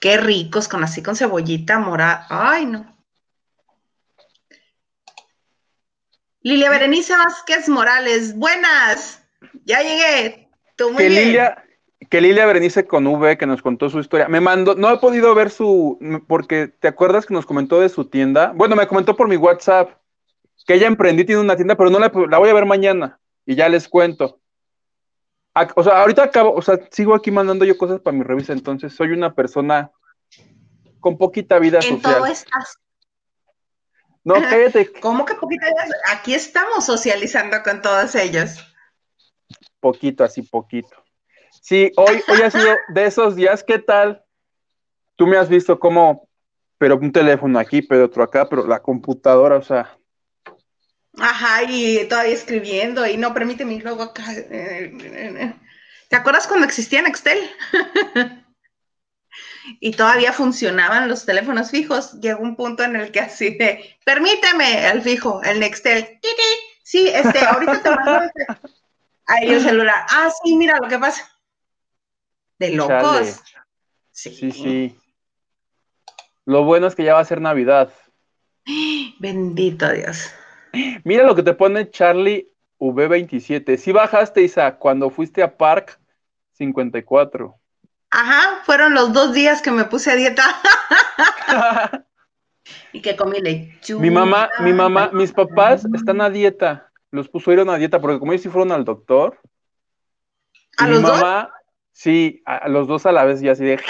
Qué 0.04 0.18
ricos, 0.18 0.68
con 0.68 0.84
así 0.84 1.02
con 1.02 1.16
cebollita 1.16 1.78
morada. 1.78 2.26
Ay, 2.28 2.66
no. 2.66 2.94
Lilia 6.42 6.68
Berenice 6.68 7.16
Vázquez 7.16 7.70
Morales, 7.70 8.36
buenas. 8.36 9.26
Ya 9.64 9.80
llegué. 9.80 10.50
Tú 10.76 10.90
muy 10.90 10.98
que 10.98 11.08
bien. 11.08 11.24
Lilia, 11.24 11.64
que 12.10 12.20
Lilia 12.20 12.44
Berenice 12.44 12.86
con 12.86 13.06
V, 13.06 13.38
que 13.38 13.46
nos 13.46 13.62
contó 13.62 13.88
su 13.88 13.98
historia, 13.98 14.28
me 14.28 14.42
mandó, 14.42 14.74
no 14.74 14.92
he 14.92 14.98
podido 14.98 15.34
ver 15.34 15.48
su, 15.48 15.98
porque 16.28 16.68
te 16.68 16.88
acuerdas 16.88 17.24
que 17.24 17.32
nos 17.32 17.46
comentó 17.46 17.80
de 17.80 17.88
su 17.88 18.04
tienda. 18.04 18.52
Bueno, 18.54 18.76
me 18.76 18.86
comentó 18.86 19.16
por 19.16 19.26
mi 19.26 19.36
WhatsApp 19.36 19.90
que 20.66 20.74
ella 20.74 20.86
emprendí, 20.86 21.24
tiene 21.24 21.40
una 21.40 21.56
tienda, 21.56 21.76
pero 21.76 21.88
no 21.88 21.98
la, 21.98 22.12
la 22.28 22.36
voy 22.36 22.50
a 22.50 22.54
ver 22.54 22.66
mañana 22.66 23.20
y 23.46 23.54
ya 23.54 23.70
les 23.70 23.88
cuento. 23.88 24.38
O 25.76 25.82
sea, 25.84 26.00
ahorita 26.00 26.24
acabo, 26.24 26.54
o 26.54 26.62
sea, 26.62 26.78
sigo 26.90 27.14
aquí 27.14 27.30
mandando 27.30 27.64
yo 27.64 27.78
cosas 27.78 28.00
para 28.00 28.16
mi 28.16 28.24
revista, 28.24 28.52
entonces 28.52 28.92
soy 28.92 29.12
una 29.12 29.34
persona 29.34 29.90
con 31.00 31.16
poquita 31.16 31.58
vida 31.58 31.78
en 31.78 31.96
social. 31.96 32.14
Todo 32.16 32.26
estás 32.26 32.78
no, 34.24 34.34
cállate. 34.34 34.90
¿Cómo 35.00 35.26
que 35.26 35.34
poquito? 35.34 35.66
Aquí 36.10 36.34
estamos 36.34 36.86
socializando 36.86 37.62
con 37.62 37.82
todos 37.82 38.14
ellos. 38.14 38.56
Poquito, 39.80 40.24
así 40.24 40.40
poquito. 40.40 40.96
Sí, 41.60 41.92
hoy, 41.96 42.22
hoy 42.28 42.40
ha 42.40 42.50
sido 42.50 42.74
de 42.88 43.04
esos 43.04 43.36
días, 43.36 43.62
¿qué 43.62 43.78
tal? 43.78 44.24
Tú 45.16 45.26
me 45.26 45.36
has 45.36 45.48
visto 45.50 45.78
como, 45.78 46.26
pero 46.78 46.96
un 46.96 47.12
teléfono 47.12 47.58
aquí, 47.58 47.82
pero 47.82 48.06
otro 48.06 48.22
acá, 48.22 48.48
pero 48.48 48.66
la 48.66 48.80
computadora, 48.80 49.56
o 49.56 49.62
sea. 49.62 49.98
Ajá, 51.18 51.62
y 51.68 52.04
todavía 52.08 52.34
escribiendo, 52.34 53.06
y 53.06 53.16
no, 53.16 53.32
permíteme, 53.32 53.78
luego 53.78 54.02
acá. 54.02 54.24
¿Te 56.08 56.16
acuerdas 56.16 56.46
cuando 56.46 56.66
existía 56.66 57.02
Nextel? 57.02 57.38
y 59.80 59.92
todavía 59.92 60.32
funcionaban 60.32 61.08
los 61.08 61.24
teléfonos 61.24 61.70
fijos, 61.70 62.20
llegó 62.20 62.42
un 62.42 62.56
punto 62.56 62.82
en 62.82 62.96
el 62.96 63.10
que 63.10 63.20
así 63.20 63.56
de, 63.56 63.96
permíteme, 64.04 64.88
el 64.90 65.02
fijo, 65.02 65.42
el 65.42 65.60
Nextel, 65.60 66.20
sí, 66.82 67.08
este, 67.08 67.44
ahorita 67.44 67.82
te 67.82 67.90
mando 67.90 68.30
ahí 69.26 69.48
el 69.48 69.60
celular, 69.62 70.04
ah, 70.08 70.30
sí, 70.42 70.56
mira 70.56 70.78
lo 70.80 70.88
que 70.88 70.98
pasa, 70.98 71.30
de 72.58 72.70
locos. 72.70 73.42
Sí. 74.10 74.34
sí, 74.34 74.52
sí. 74.52 74.98
Lo 76.44 76.62
bueno 76.62 76.86
es 76.86 76.94
que 76.94 77.02
ya 77.02 77.14
va 77.14 77.20
a 77.20 77.24
ser 77.24 77.40
Navidad. 77.40 77.92
Bendito 79.18 79.90
Dios. 79.90 80.30
Mira 81.04 81.24
lo 81.24 81.34
que 81.34 81.42
te 81.42 81.54
pone 81.54 81.90
Charlie 81.90 82.48
V27. 82.78 83.76
Si 83.76 83.92
bajaste, 83.92 84.42
Isa, 84.42 84.76
cuando 84.76 85.10
fuiste 85.10 85.42
a 85.42 85.56
Park 85.56 85.98
54. 86.52 87.54
Ajá, 88.10 88.62
fueron 88.64 88.94
los 88.94 89.12
dos 89.12 89.32
días 89.32 89.62
que 89.62 89.70
me 89.70 89.84
puse 89.84 90.10
a 90.10 90.16
dieta. 90.16 90.44
y 92.92 93.02
que 93.02 93.16
comí 93.16 93.40
lechuga. 93.40 94.00
Mi 94.00 94.10
mamá, 94.10 94.50
mi 94.60 94.72
mamá, 94.72 95.10
mis 95.12 95.32
papás 95.32 95.84
están 95.94 96.20
a 96.20 96.30
dieta. 96.30 96.90
Los 97.10 97.28
puso 97.28 97.50
a 97.50 97.78
dieta 97.78 98.00
porque 98.00 98.18
como 98.18 98.32
ellos 98.32 98.42
sí 98.42 98.48
fueron 98.48 98.72
al 98.72 98.84
doctor. 98.84 99.38
¿A 100.76 100.88
los 100.88 101.02
mi 101.02 101.08
mamá, 101.08 101.52
Sí, 101.94 102.42
a, 102.44 102.68
los 102.68 102.88
dos 102.88 103.06
a 103.06 103.12
la 103.12 103.24
vez 103.24 103.40
ya 103.40 103.52
así 103.52 103.64
de. 103.64 103.80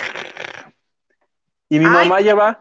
Y 1.71 1.79
mi 1.79 1.87
mamá 1.87 2.21
lleva, 2.21 2.61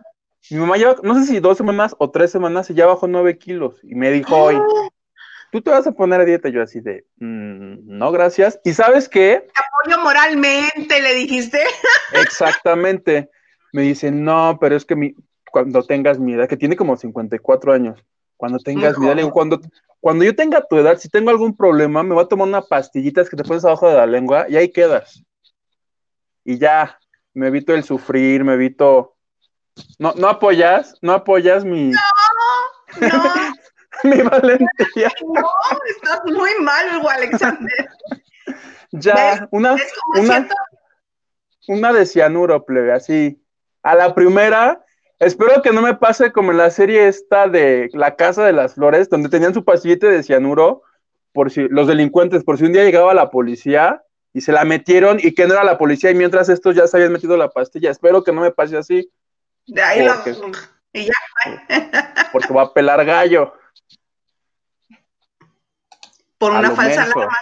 mi 0.50 0.58
mamá 0.58 0.78
lleva, 0.78 0.96
no 1.04 1.16
sé 1.16 1.26
si 1.26 1.40
dos 1.40 1.58
semanas 1.58 1.96
o 1.98 2.12
tres 2.12 2.32
semanas 2.32 2.70
y 2.70 2.74
ya 2.74 2.86
bajó 2.86 3.08
nueve 3.08 3.38
kilos. 3.38 3.76
Y 3.84 3.96
me 3.96 4.12
dijo 4.12 4.36
hoy, 4.36 4.58
tú 5.52 5.62
te 5.62 5.72
vas 5.72 5.88
a 5.88 5.92
poner 5.92 6.22
a 6.22 6.26
dieta. 6.26 6.50
Yo 6.50 6.62
así 6.62 6.82
de, 6.82 7.06
mm, 7.18 7.98
no, 7.98 8.12
gracias. 8.12 8.60
¿Y 8.64 8.74
sabes 8.74 9.08
qué? 9.08 9.48
Te 9.54 9.62
apoyo 9.62 10.04
moralmente, 10.04 11.02
le 11.02 11.16
dijiste. 11.16 11.60
Exactamente. 12.22 13.30
Me 13.72 13.84
dice, 13.84 14.12
no, 14.12 14.58
pero 14.60 14.76
es 14.76 14.86
que 14.86 14.96
mi, 14.96 15.16
cuando 15.52 15.84
tengas 15.84 16.20
mi 16.20 16.34
edad, 16.34 16.48
que 16.48 16.58
tiene 16.58 16.76
como 16.76 16.98
54 16.98 17.74
años, 17.74 18.04
cuando 18.38 18.60
tengas 18.60 18.98
mi 18.98 19.08
edad, 19.08 19.16
le 19.16 19.22
digo, 19.22 19.34
cuando, 19.34 19.62
cuando 20.00 20.26
yo 20.26 20.36
tenga 20.36 20.66
tu 20.68 20.78
edad, 20.78 20.98
si 20.98 21.10
tengo 21.10 21.30
algún 21.30 21.56
problema, 21.56 22.04
me 22.04 22.14
voy 22.14 22.24
a 22.24 22.28
tomar 22.28 22.48
una 22.48 22.62
pastillita 22.62 23.24
que 23.24 23.38
te 23.38 23.44
pones 23.44 23.64
abajo 23.64 23.88
de 23.88 23.96
la 23.96 24.06
lengua 24.06 24.48
y 24.50 24.58
ahí 24.58 24.70
quedas. 24.70 25.24
Y 26.44 26.58
ya, 26.58 27.00
me 27.34 27.48
evito 27.48 27.74
el 27.74 27.84
sufrir, 27.84 28.44
me 28.44 28.54
evito... 28.54 29.13
No, 30.00 30.14
no 30.16 30.28
apoyas, 30.28 30.96
no 31.02 31.14
apoyas 31.14 31.66
mi... 31.66 31.90
No, 31.90 32.00
no. 33.02 33.54
mi 34.04 34.22
valentía. 34.22 35.12
No, 35.26 35.50
estás 35.88 36.22
muy 36.26 36.52
mal, 36.62 36.98
Hugo 36.98 37.10
Alexander. 37.10 37.90
Ya, 38.92 39.48
una, 39.52 39.76
una, 40.20 40.48
una 41.68 41.94
de 41.94 42.06
cianuro, 42.06 42.66
plebe, 42.66 42.92
así. 42.92 43.42
A 43.82 43.96
la 43.96 44.14
primera, 44.14 44.84
espero 45.20 45.62
que 45.62 45.72
no 45.72 45.82
me 45.82 45.96
pase 45.96 46.32
como 46.32 46.52
en 46.52 46.58
la 46.58 46.70
serie 46.70 47.08
esta 47.08 47.48
de 47.48 47.90
La 47.94 48.16
Casa 48.16 48.46
de 48.46 48.54
las 48.54 48.76
Flores, 48.76 49.10
donde 49.10 49.30
tenían 49.30 49.54
su 49.54 49.66
pasillete 49.66 50.08
de 50.08 50.24
cianuro, 50.24 50.84
por 51.34 51.52
si 51.52 51.68
los 51.68 51.88
delincuentes, 51.88 52.44
por 52.44 52.58
si 52.58 52.66
un 52.66 52.74
día 52.74 52.84
llegaba 52.84 53.14
la 53.14 53.32
policía 53.32 54.04
y 54.34 54.42
se 54.42 54.52
la 54.52 54.64
metieron 54.66 55.20
y 55.20 55.34
que 55.34 55.48
no 55.48 55.54
era 55.54 55.64
la 55.64 55.78
policía 55.78 56.12
y 56.12 56.16
mientras 56.16 56.50
estos 56.50 56.76
ya 56.76 56.88
se 56.88 56.98
habían 56.98 57.14
metido 57.14 57.36
la 57.38 57.50
pastilla. 57.50 57.92
Espero 57.92 58.24
que 58.24 58.32
no 58.32 58.42
me 58.42 58.52
pase 58.52 58.78
así. 58.78 59.10
De 59.68 59.82
ahí 59.82 60.08
porque, 60.08 60.32
lo... 60.34 60.52
Y 60.94 61.06
ya. 61.06 61.14
Porque 62.32 62.54
va 62.54 62.64
a 62.64 62.74
pelar 62.74 63.04
gallo 63.04 63.54
por 66.44 66.52
una 66.52 66.72
falsa 66.72 67.04
alarma. 67.04 67.38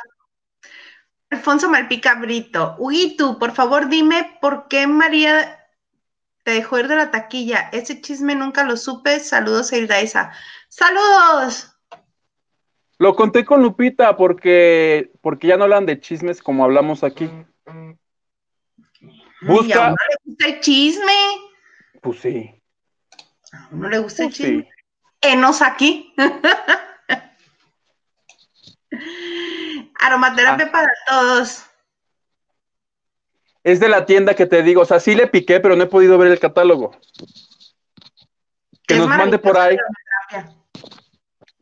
Alfonso 1.31 1.69
Malpica 1.69 2.13
Brito. 2.15 2.77
tú, 3.17 3.39
por 3.39 3.51
favor, 3.51 3.89
dime 3.89 4.37
por 4.41 4.67
qué 4.67 4.85
María 4.85 5.67
te 6.43 6.51
dejó 6.51 6.77
ir 6.77 6.87
de 6.87 6.97
la 6.97 7.09
taquilla. 7.09 7.69
Ese 7.71 7.99
chisme 7.99 8.35
nunca 8.35 8.63
lo 8.63 8.77
supe. 8.77 9.19
Saludos, 9.19 9.71
Isa. 9.73 10.31
¡Saludos! 10.69 11.75
Lo 12.99 13.15
conté 13.15 13.43
con 13.43 13.63
Lupita 13.63 14.15
porque, 14.15 15.11
porque 15.21 15.47
ya 15.47 15.57
no 15.57 15.63
hablan 15.63 15.87
de 15.87 15.99
chismes 15.99 16.43
como 16.43 16.63
hablamos 16.63 17.03
aquí. 17.03 17.27
Busca. 19.41 19.89
¿No 19.89 19.95
le 19.95 20.15
gusta 20.25 20.45
el 20.45 20.59
chisme? 20.59 21.13
Pues 22.01 22.19
sí. 22.19 22.61
¿No 23.71 23.87
le 23.89 23.99
gusta 23.99 24.23
el 24.23 24.29
pues 24.29 24.37
chisme? 24.37 24.69
Enos 25.21 25.61
aquí. 25.61 26.13
Aromaterapia 29.99 30.65
ah. 30.67 30.71
para 30.71 30.91
todos. 31.07 31.63
Es 33.63 33.79
de 33.79 33.87
la 33.89 34.05
tienda 34.07 34.33
que 34.33 34.47
te 34.47 34.63
digo, 34.63 34.81
o 34.81 34.85
sea, 34.85 34.99
sí 34.99 35.13
le 35.13 35.27
piqué, 35.27 35.59
pero 35.59 35.75
no 35.75 35.83
he 35.83 35.87
podido 35.87 36.17
ver 36.17 36.31
el 36.31 36.39
catálogo. 36.39 36.97
Que 38.87 38.95
nos 38.95 39.07
mande 39.07 39.37
por 39.37 39.57
ahí. 39.57 39.77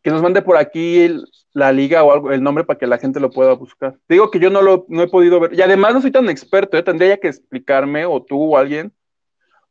Que 0.01 0.09
nos 0.09 0.21
mande 0.21 0.41
por 0.41 0.55
aquí 0.55 1.21
la 1.51 1.73
liga 1.73 2.03
o 2.03 2.13
algo, 2.13 2.31
el 2.31 2.41
nombre 2.41 2.63
para 2.63 2.79
que 2.79 2.87
la 2.87 2.97
gente 2.97 3.19
lo 3.19 3.31
pueda 3.31 3.53
buscar. 3.53 3.97
digo 4.07 4.31
que 4.31 4.39
yo 4.39 4.49
no 4.49 4.61
lo 4.61 4.85
no 4.87 5.03
he 5.03 5.09
podido 5.09 5.41
ver. 5.41 5.53
Y 5.53 5.61
además 5.61 5.93
no 5.93 6.01
soy 6.01 6.11
tan 6.11 6.29
experto, 6.29 6.77
¿eh? 6.77 6.83
tendría 6.83 7.17
que 7.17 7.27
explicarme, 7.27 8.05
o 8.05 8.23
tú 8.23 8.55
o 8.55 8.57
alguien. 8.57 8.93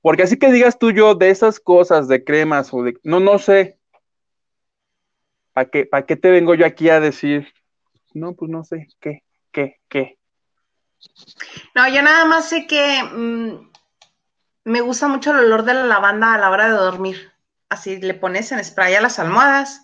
Porque 0.00 0.22
así 0.22 0.38
que 0.38 0.52
digas 0.52 0.78
tú 0.78 0.90
yo 0.92 1.14
de 1.14 1.30
esas 1.30 1.60
cosas, 1.60 2.08
de 2.08 2.24
cremas 2.24 2.72
o 2.72 2.82
de. 2.82 2.94
No, 3.02 3.20
no 3.20 3.38
sé. 3.38 3.78
¿Para 5.52 5.70
qué, 5.70 5.86
¿Para 5.86 6.06
qué 6.06 6.16
te 6.16 6.30
vengo 6.30 6.54
yo 6.54 6.66
aquí 6.66 6.88
a 6.88 7.00
decir? 7.00 7.52
no, 8.14 8.34
pues 8.34 8.50
no 8.50 8.64
sé, 8.64 8.88
¿qué, 9.00 9.22
qué, 9.52 9.80
qué? 9.88 10.18
No, 11.74 11.88
yo 11.88 12.02
nada 12.02 12.24
más 12.24 12.48
sé 12.48 12.66
que 12.66 13.02
mm, 13.02 13.70
me 14.64 14.80
gusta 14.80 15.08
mucho 15.08 15.30
el 15.32 15.46
olor 15.46 15.64
de 15.64 15.74
la 15.74 15.84
lavanda 15.84 16.34
a 16.34 16.38
la 16.38 16.50
hora 16.50 16.66
de 16.66 16.76
dormir. 16.76 17.32
Así 17.68 18.00
le 18.00 18.14
pones 18.14 18.50
en 18.52 18.64
spray 18.64 18.94
a 18.94 19.00
las 19.00 19.18
almohadas 19.18 19.82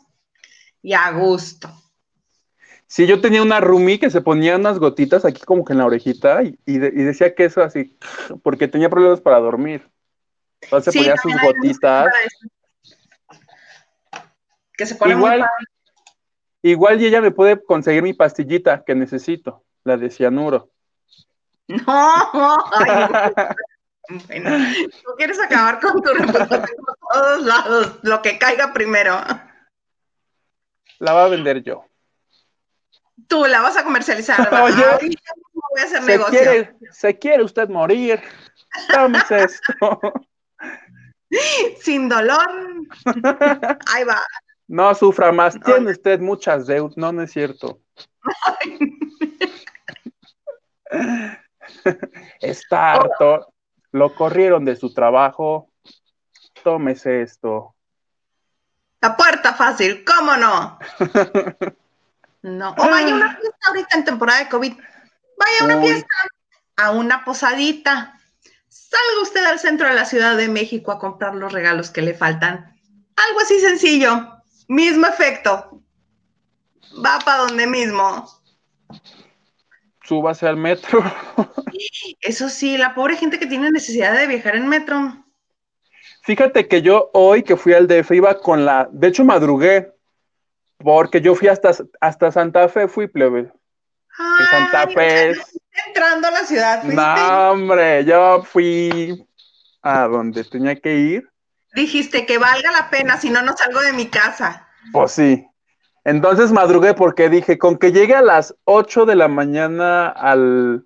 y 0.82 0.94
a 0.94 1.10
gusto. 1.12 1.70
Sí, 2.86 3.06
yo 3.06 3.20
tenía 3.20 3.42
una 3.42 3.60
roomie 3.60 3.98
que 3.98 4.10
se 4.10 4.20
ponía 4.20 4.56
unas 4.56 4.78
gotitas 4.78 5.24
aquí 5.24 5.42
como 5.42 5.64
que 5.64 5.72
en 5.72 5.78
la 5.78 5.86
orejita 5.86 6.42
y, 6.42 6.78
decía 6.78 7.34
que 7.34 7.46
eso 7.46 7.62
así, 7.62 7.96
porque 8.42 8.68
tenía 8.68 8.90
problemas 8.90 9.20
para 9.20 9.40
dormir. 9.40 9.90
Entonces 10.64 10.92
se 10.92 10.98
ponía 10.98 11.16
sus 11.16 11.32
gotitas. 11.40 12.12
Que 14.76 14.86
se 14.86 14.94
pone 14.96 15.12
Igual, 15.12 15.46
Igual 16.62 17.00
y 17.02 17.06
ella 17.06 17.20
me 17.20 17.30
puede 17.30 17.62
conseguir 17.62 18.02
mi 18.02 18.14
pastillita 18.14 18.82
que 18.84 18.94
necesito, 18.94 19.64
la 19.84 19.96
de 19.96 20.10
cianuro. 20.10 20.70
No, 21.66 22.62
bueno, 24.26 24.50
tú 25.02 25.14
quieres 25.16 25.40
acabar 25.40 25.80
con 25.80 26.02
tu 26.02 26.12
reputación 26.12 26.76
por 26.84 26.96
todos 27.10 27.42
lados, 27.42 27.98
lo 28.02 28.20
que 28.20 28.38
caiga 28.38 28.74
primero. 28.74 29.18
La 30.98 31.14
va 31.14 31.24
a 31.24 31.28
vender 31.28 31.62
yo. 31.62 31.86
Tú 33.28 33.46
la 33.46 33.62
vas 33.62 33.78
a 33.78 33.84
comercializar. 33.84 34.38
¿verdad? 34.50 35.00
voy 35.00 35.80
a 35.80 35.84
hacer 35.84 36.02
Se 36.02 36.06
negocio. 36.06 36.38
quiere, 36.38 36.74
se 36.90 37.18
quiere 37.18 37.42
usted 37.42 37.68
morir. 37.68 38.22
Tómese 38.92 39.44
esto. 39.44 40.00
Sin 41.80 42.08
dolor. 42.08 42.48
Ahí 43.92 44.04
va. 44.04 44.22
No 44.68 44.94
sufra 44.94 45.32
más. 45.32 45.58
Tiene 45.60 45.92
usted 45.92 46.20
muchas 46.20 46.66
deudas. 46.66 46.96
No, 46.96 47.12
no 47.12 47.22
es 47.22 47.32
cierto. 47.32 47.80
Está 52.40 52.92
harto. 52.92 53.52
Lo 53.92 54.14
corrieron 54.14 54.64
de 54.64 54.76
su 54.76 54.92
trabajo. 54.92 55.70
Tómese 56.62 57.22
esto. 57.22 57.74
La 59.00 59.16
puerta 59.16 59.54
fácil, 59.54 60.04
¿cómo 60.04 60.36
no? 60.36 60.78
No. 62.42 62.70
O 62.70 62.88
vaya 62.88 63.12
a 63.12 63.16
una 63.16 63.36
fiesta 63.40 63.68
ahorita 63.68 63.98
en 63.98 64.04
temporada 64.04 64.38
de 64.40 64.48
COVID. 64.48 64.72
Vaya 64.72 65.58
a 65.60 65.64
una 65.64 65.76
Uy. 65.76 65.86
fiesta, 65.86 66.14
a 66.76 66.90
una 66.92 67.24
posadita. 67.24 68.18
Salga 68.94 69.22
usted 69.22 69.44
al 69.44 69.58
centro 69.58 69.88
de 69.88 69.94
la 69.94 70.04
Ciudad 70.04 70.36
de 70.36 70.48
México 70.48 70.92
a 70.92 71.00
comprar 71.00 71.34
los 71.34 71.52
regalos 71.52 71.90
que 71.90 72.00
le 72.00 72.14
faltan. 72.14 72.78
Algo 73.16 73.40
así 73.40 73.58
sencillo. 73.58 74.28
Mismo 74.68 75.06
efecto. 75.08 75.82
Va 77.04 77.18
para 77.24 77.38
donde 77.38 77.66
mismo. 77.66 78.24
Súbase 80.04 80.46
al 80.46 80.56
metro. 80.56 81.02
Eso 82.20 82.48
sí, 82.48 82.78
la 82.78 82.94
pobre 82.94 83.16
gente 83.16 83.40
que 83.40 83.46
tiene 83.46 83.72
necesidad 83.72 84.16
de 84.16 84.28
viajar 84.28 84.54
en 84.54 84.68
metro. 84.68 85.24
Fíjate 86.22 86.68
que 86.68 86.80
yo 86.80 87.10
hoy 87.14 87.42
que 87.42 87.56
fui 87.56 87.72
al 87.72 87.88
DF 87.88 88.12
iba 88.12 88.38
con 88.38 88.64
la. 88.64 88.88
De 88.92 89.08
hecho, 89.08 89.24
madrugué. 89.24 89.92
Porque 90.78 91.20
yo 91.20 91.34
fui 91.34 91.48
hasta, 91.48 91.72
hasta 92.00 92.30
Santa 92.30 92.68
Fe, 92.68 92.86
fui 92.86 93.08
plebe. 93.08 93.50
Que 94.16 94.44
Santa 94.44 94.84
Ay, 94.88 94.94
Fe 94.94 95.30
es. 95.30 95.60
Entrando 95.86 96.28
a 96.28 96.30
la 96.30 96.44
ciudad. 96.44 96.82
fuiste. 96.82 97.00
No, 97.00 97.50
hombre, 97.50 98.04
yo 98.04 98.42
fui 98.44 99.26
a 99.82 100.06
donde 100.06 100.44
tenía 100.44 100.76
que 100.76 100.94
ir. 100.94 101.28
Dijiste 101.74 102.24
que 102.24 102.38
valga 102.38 102.70
la 102.70 102.90
pena, 102.90 103.18
si 103.18 103.30
no, 103.30 103.42
no 103.42 103.56
salgo 103.56 103.80
de 103.80 103.92
mi 103.92 104.06
casa. 104.06 104.68
Pues 104.92 105.12
sí. 105.12 105.46
Entonces 106.04 106.52
madrugué 106.52 106.94
porque 106.94 107.28
dije, 107.28 107.58
con 107.58 107.78
que 107.78 107.90
llegue 107.90 108.14
a 108.14 108.22
las 108.22 108.54
8 108.64 109.06
de 109.06 109.16
la 109.16 109.28
mañana 109.28 110.08
al... 110.08 110.84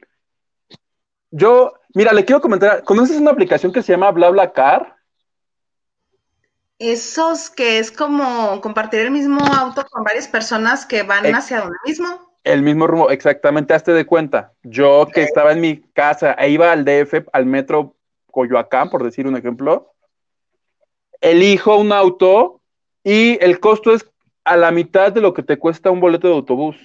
Yo, 1.31 1.75
mira, 1.95 2.13
le 2.13 2.25
quiero 2.25 2.41
comentar, 2.41 2.85
¿conoces 2.85 3.19
una 3.19 3.33
aplicación 3.33 3.73
que 3.73 3.83
se 3.83 3.93
llama 3.93 4.13
BlaBlaCar? 4.13 4.97
Esos 6.79 7.51
que 7.51 7.81
es 7.81 7.91
como 7.91 8.61
compartir 8.61 9.01
el 9.01 9.11
mismo 9.11 9.45
auto 9.45 9.85
con 9.91 10.05
varias 10.05 10.29
personas 10.29 10.87
que 10.87 11.03
van 11.03 11.35
hacia 11.35 11.61
donde 11.61 11.77
mismo. 11.85 12.28
El 12.45 12.63
mismo 12.63 12.87
rumbo, 12.87 13.11
exactamente, 13.11 13.75
hazte 13.75 13.93
de 13.93 14.07
cuenta. 14.07 14.53
Yo 14.63 15.09
que 15.13 15.23
estaba 15.23 15.53
en 15.53 15.61
mi 15.61 15.81
casa, 15.93 16.33
e 16.33 16.51
iba 16.51 16.73
al 16.73 16.85
DF, 16.85 17.27
al 17.33 17.47
metro 17.47 17.97
Coyoacán, 18.31 18.91
por 18.91 19.03
decir 19.03 19.27
un 19.27 19.37
ejemplo, 19.37 19.93
elijo 21.21 21.77
un 21.77 21.93
auto 21.93 22.61
y 23.05 23.43
el 23.43 23.61
costo 23.61 23.93
es 23.93 24.09
a 24.45 24.57
la 24.57 24.71
mitad 24.71 25.13
de 25.13 25.21
lo 25.21 25.35
que 25.35 25.43
te 25.43 25.59
cuesta 25.59 25.91
un 25.91 26.01
boleto 26.01 26.29
de 26.29 26.35
autobús. 26.35 26.77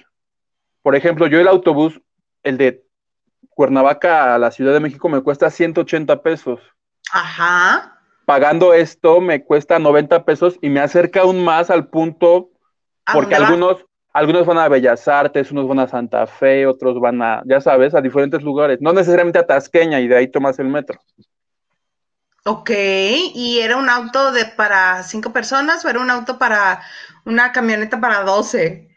Por 0.82 0.96
ejemplo, 0.96 1.26
yo 1.26 1.40
el 1.40 1.48
autobús, 1.48 2.00
el 2.42 2.58
de 2.58 2.84
Cuernavaca 3.50 4.34
a 4.34 4.38
la 4.38 4.50
Ciudad 4.50 4.72
de 4.72 4.80
México, 4.80 5.08
me 5.08 5.22
cuesta 5.22 5.50
180 5.50 6.22
pesos. 6.22 6.60
Ajá. 7.10 7.98
Pagando 8.26 8.72
esto 8.74 9.20
me 9.20 9.44
cuesta 9.44 9.78
90 9.78 10.24
pesos 10.24 10.58
y 10.60 10.68
me 10.70 10.80
acerca 10.80 11.20
aún 11.20 11.44
más 11.44 11.70
al 11.70 11.88
punto 11.88 12.50
¿A 13.06 13.12
porque 13.12 13.34
algunos, 13.34 13.84
algunos 14.14 14.46
van 14.46 14.58
a 14.58 14.68
Bellas 14.68 15.08
Artes, 15.08 15.50
unos 15.50 15.66
van 15.66 15.80
a 15.80 15.88
Santa 15.88 16.26
Fe, 16.26 16.66
otros 16.66 17.00
van 17.00 17.20
a, 17.20 17.42
ya 17.44 17.60
sabes, 17.60 17.94
a 17.96 18.00
diferentes 18.00 18.42
lugares. 18.42 18.80
No 18.80 18.92
necesariamente 18.92 19.40
a 19.40 19.46
Tasqueña 19.46 20.00
y 20.00 20.06
de 20.06 20.16
ahí 20.16 20.28
tomas 20.28 20.58
el 20.60 20.68
metro. 20.68 21.00
Ok, 22.46 22.70
¿y 22.70 23.58
era 23.60 23.76
un 23.76 23.88
auto 23.88 24.30
de 24.30 24.44
para 24.44 25.02
cinco 25.02 25.32
personas 25.32 25.84
o 25.84 25.88
era 25.88 25.98
un 25.98 26.10
auto 26.10 26.38
para 26.38 26.82
una 27.24 27.50
camioneta 27.50 28.00
para 28.00 28.22
12? 28.22 28.88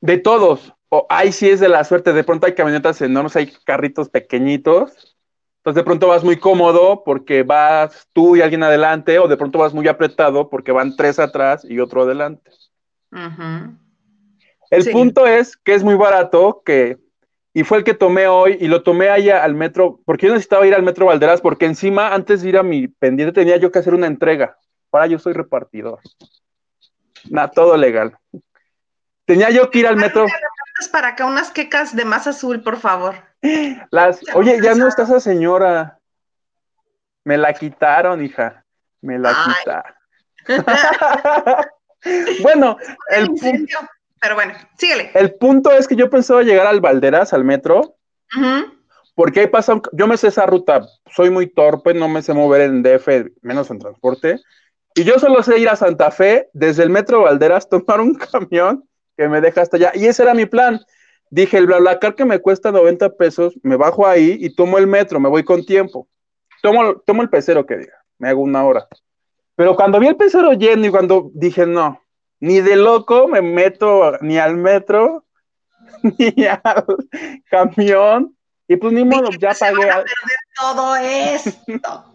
De 0.00 0.18
todos. 0.18 0.72
O 0.88 1.06
ahí 1.08 1.32
sí 1.32 1.48
es 1.50 1.58
de 1.58 1.68
la 1.68 1.82
suerte. 1.82 2.12
De 2.12 2.22
pronto 2.22 2.46
hay 2.46 2.54
camionetas 2.54 3.00
enormes, 3.00 3.34
hay 3.34 3.52
carritos 3.64 4.08
pequeñitos. 4.08 5.16
Entonces 5.58 5.80
de 5.80 5.84
pronto 5.84 6.08
vas 6.08 6.22
muy 6.22 6.36
cómodo 6.36 7.02
porque 7.04 7.42
vas 7.42 8.08
tú 8.12 8.36
y 8.36 8.42
alguien 8.42 8.62
adelante, 8.62 9.18
o 9.18 9.26
de 9.26 9.36
pronto 9.36 9.58
vas 9.58 9.74
muy 9.74 9.88
apretado 9.88 10.48
porque 10.48 10.70
van 10.70 10.94
tres 10.94 11.18
atrás 11.18 11.64
y 11.68 11.80
otro 11.80 12.02
adelante. 12.02 12.50
Ujú. 13.10 13.81
El 14.72 14.82
Sí. 14.84 14.90
punto 14.90 15.26
es 15.26 15.56
que 15.58 15.74
es 15.74 15.84
muy 15.84 15.94
barato, 15.96 16.62
que, 16.64 16.98
y 17.52 17.62
fue 17.62 17.76
el 17.78 17.84
que 17.84 17.92
tomé 17.94 18.26
hoy, 18.26 18.56
y 18.58 18.68
lo 18.68 18.82
tomé 18.82 19.10
allá 19.10 19.44
al 19.44 19.54
metro, 19.54 20.00
porque 20.06 20.26
yo 20.26 20.32
necesitaba 20.32 20.66
ir 20.66 20.74
al 20.74 20.82
metro 20.82 21.04
Valderas, 21.06 21.42
porque 21.42 21.66
encima, 21.66 22.14
antes 22.14 22.40
de 22.40 22.48
ir 22.48 22.56
a 22.56 22.62
mi 22.62 22.88
pendiente, 22.88 23.34
tenía 23.34 23.58
yo 23.58 23.70
que 23.70 23.78
hacer 23.80 23.92
una 23.94 24.06
entrega. 24.06 24.56
Ahora 24.90 25.06
yo 25.08 25.18
soy 25.18 25.34
repartidor. 25.34 25.98
Nada, 27.28 27.50
todo 27.50 27.76
legal. 27.76 28.16
Tenía 29.26 29.50
yo 29.50 29.70
que 29.70 29.80
ir 29.80 29.86
al 29.86 29.96
metro. 29.96 30.24
Para 30.90 31.08
acá 31.08 31.26
unas 31.26 31.50
quecas 31.50 31.94
de 31.94 32.04
más 32.06 32.26
azul, 32.26 32.62
por 32.62 32.78
favor. 32.78 33.14
Las, 33.90 34.20
oye, 34.34 34.58
ya 34.62 34.74
no 34.74 34.88
está 34.88 35.02
esa 35.02 35.20
señora. 35.20 35.98
Me 37.24 37.36
la 37.36 37.52
quitaron, 37.52 38.24
hija. 38.24 38.64
Me 39.02 39.18
la 39.18 39.36
quitaron. 39.44 39.94
bueno, 42.42 42.76
el, 43.10 43.28
pu- 43.28 43.32
Incendio. 43.32 43.78
Pero 44.22 44.36
bueno, 44.36 44.54
síguele. 44.78 45.10
el 45.14 45.34
punto 45.34 45.72
es 45.72 45.86
que 45.88 45.96
yo 45.96 46.08
pensaba 46.08 46.42
llegar 46.42 46.66
al 46.68 46.80
Valderas, 46.80 47.32
al 47.32 47.44
metro. 47.44 47.96
Porque 49.14 49.40
ahí 49.40 49.46
pasa, 49.48 49.74
un- 49.74 49.82
yo 49.92 50.06
me 50.06 50.16
sé 50.16 50.28
esa 50.28 50.46
ruta, 50.46 50.86
soy 51.14 51.28
muy 51.28 51.46
torpe, 51.48 51.92
no 51.92 52.08
me 52.08 52.22
sé 52.22 52.32
mover 52.32 52.62
en 52.62 52.82
DF, 52.82 53.32
menos 53.42 53.70
en 53.70 53.78
transporte. 53.78 54.38
Y 54.94 55.04
yo 55.04 55.18
solo 55.18 55.42
sé 55.42 55.58
ir 55.58 55.68
a 55.68 55.76
Santa 55.76 56.10
Fe, 56.10 56.48
desde 56.54 56.82
el 56.84 56.90
metro 56.90 57.22
Valderas, 57.22 57.68
tomar 57.68 58.00
un 58.00 58.14
camión 58.14 58.88
que 59.16 59.28
me 59.28 59.40
deja 59.40 59.60
hasta 59.62 59.76
allá. 59.76 59.92
Y 59.94 60.06
ese 60.06 60.22
era 60.22 60.32
mi 60.34 60.46
plan. 60.46 60.80
Dije, 61.30 61.58
el 61.58 61.66
BlaBlaCar 61.66 62.14
que 62.14 62.24
me 62.24 62.38
cuesta 62.38 62.70
90 62.72 63.10
pesos, 63.16 63.54
me 63.62 63.76
bajo 63.76 64.06
ahí 64.06 64.36
y 64.38 64.54
tomo 64.54 64.78
el 64.78 64.86
metro, 64.86 65.18
me 65.18 65.28
voy 65.28 65.42
con 65.44 65.64
tiempo. 65.64 66.06
Tomo, 66.62 66.96
tomo 67.06 67.22
el 67.22 67.28
pecero 67.30 67.66
que 67.66 67.76
diga, 67.78 67.94
me 68.18 68.28
hago 68.28 68.40
una 68.42 68.64
hora. 68.64 68.86
Pero 69.56 69.74
cuando 69.74 69.98
vi 69.98 70.06
el 70.08 70.16
pecero 70.16 70.52
lleno 70.52 70.86
y 70.86 70.90
cuando 70.90 71.30
dije, 71.34 71.66
no, 71.66 72.00
ni 72.42 72.60
de 72.60 72.74
loco 72.74 73.28
me 73.28 73.40
meto 73.40 74.18
ni 74.20 74.36
al 74.36 74.56
metro, 74.56 75.24
ni 76.02 76.44
al 76.44 76.84
camión. 77.48 78.36
Y 78.66 78.76
pues 78.76 78.92
ni 78.92 79.04
modo, 79.04 79.30
ya 79.38 79.50
pues, 79.50 79.60
pagué. 79.60 79.88
a 79.88 79.94
perder 79.98 80.38
todo 80.60 80.96
esto. 80.96 82.04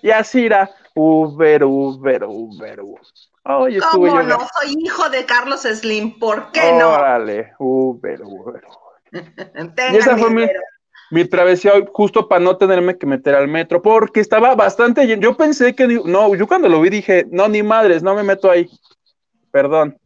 Y 0.00 0.10
así 0.10 0.46
era 0.46 0.70
Uber, 0.94 1.64
Uber, 1.64 2.24
Uber, 2.24 2.80
Uber. 2.80 3.02
Oye, 3.44 3.78
estuve 3.78 4.10
¿Cómo 4.10 4.22
yo. 4.22 4.28
no? 4.28 4.38
Soy 4.60 4.76
hijo 4.78 5.08
de 5.10 5.24
Carlos 5.24 5.62
Slim. 5.62 6.20
¿Por 6.20 6.52
qué 6.52 6.72
no? 6.78 6.90
Órale, 6.90 7.52
Uber, 7.58 8.22
Uber. 8.22 8.62
Y 9.92 9.96
esa 9.96 10.16
fue 10.16 10.30
mi, 10.30 10.46
mi 11.10 11.24
travesía 11.24 11.72
hoy, 11.74 11.88
justo 11.92 12.28
para 12.28 12.44
no 12.44 12.56
tenerme 12.58 12.96
que 12.96 13.06
meter 13.06 13.34
al 13.34 13.48
metro, 13.48 13.82
porque 13.82 14.20
estaba 14.20 14.54
bastante 14.54 15.04
lleno. 15.04 15.22
Yo 15.22 15.36
pensé 15.36 15.74
que, 15.74 15.88
no, 15.88 16.34
yo 16.36 16.46
cuando 16.46 16.68
lo 16.68 16.80
vi 16.80 16.90
dije, 16.90 17.26
no, 17.30 17.48
ni 17.48 17.64
madres, 17.64 18.04
no 18.04 18.14
me 18.14 18.22
meto 18.22 18.48
ahí. 18.50 18.70
Perdón. 19.50 19.98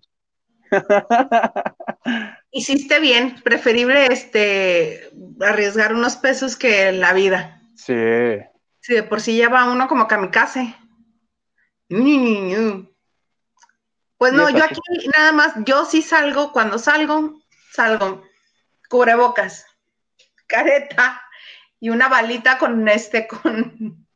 Hiciste 2.51 3.01
bien. 3.01 3.41
Preferible 3.43 4.07
este 4.07 5.11
arriesgar 5.41 5.95
unos 5.95 6.17
pesos 6.17 6.57
que 6.57 6.93
la 6.93 7.13
vida. 7.13 7.61
Sí. 7.75 7.95
Si 8.81 8.95
de 8.95 9.03
por 9.03 9.21
sí 9.21 9.37
ya 9.37 9.49
va 9.49 9.71
uno 9.71 9.89
como 9.89 10.09
kamikaze. 10.09 10.75
Pues 14.17 14.33
no, 14.33 14.49
yo 14.51 14.65
aquí 14.65 14.81
nada 15.15 15.33
más, 15.33 15.53
yo 15.65 15.85
sí 15.85 16.01
salgo, 16.01 16.53
cuando 16.53 16.79
salgo, 16.79 17.41
salgo. 17.71 18.23
Cubrebocas, 18.89 19.67
careta 20.47 21.23
y 21.81 21.91
una 21.91 22.09
balita 22.09 22.59
con 22.59 22.87
este, 22.89 23.27
con, 23.27 24.07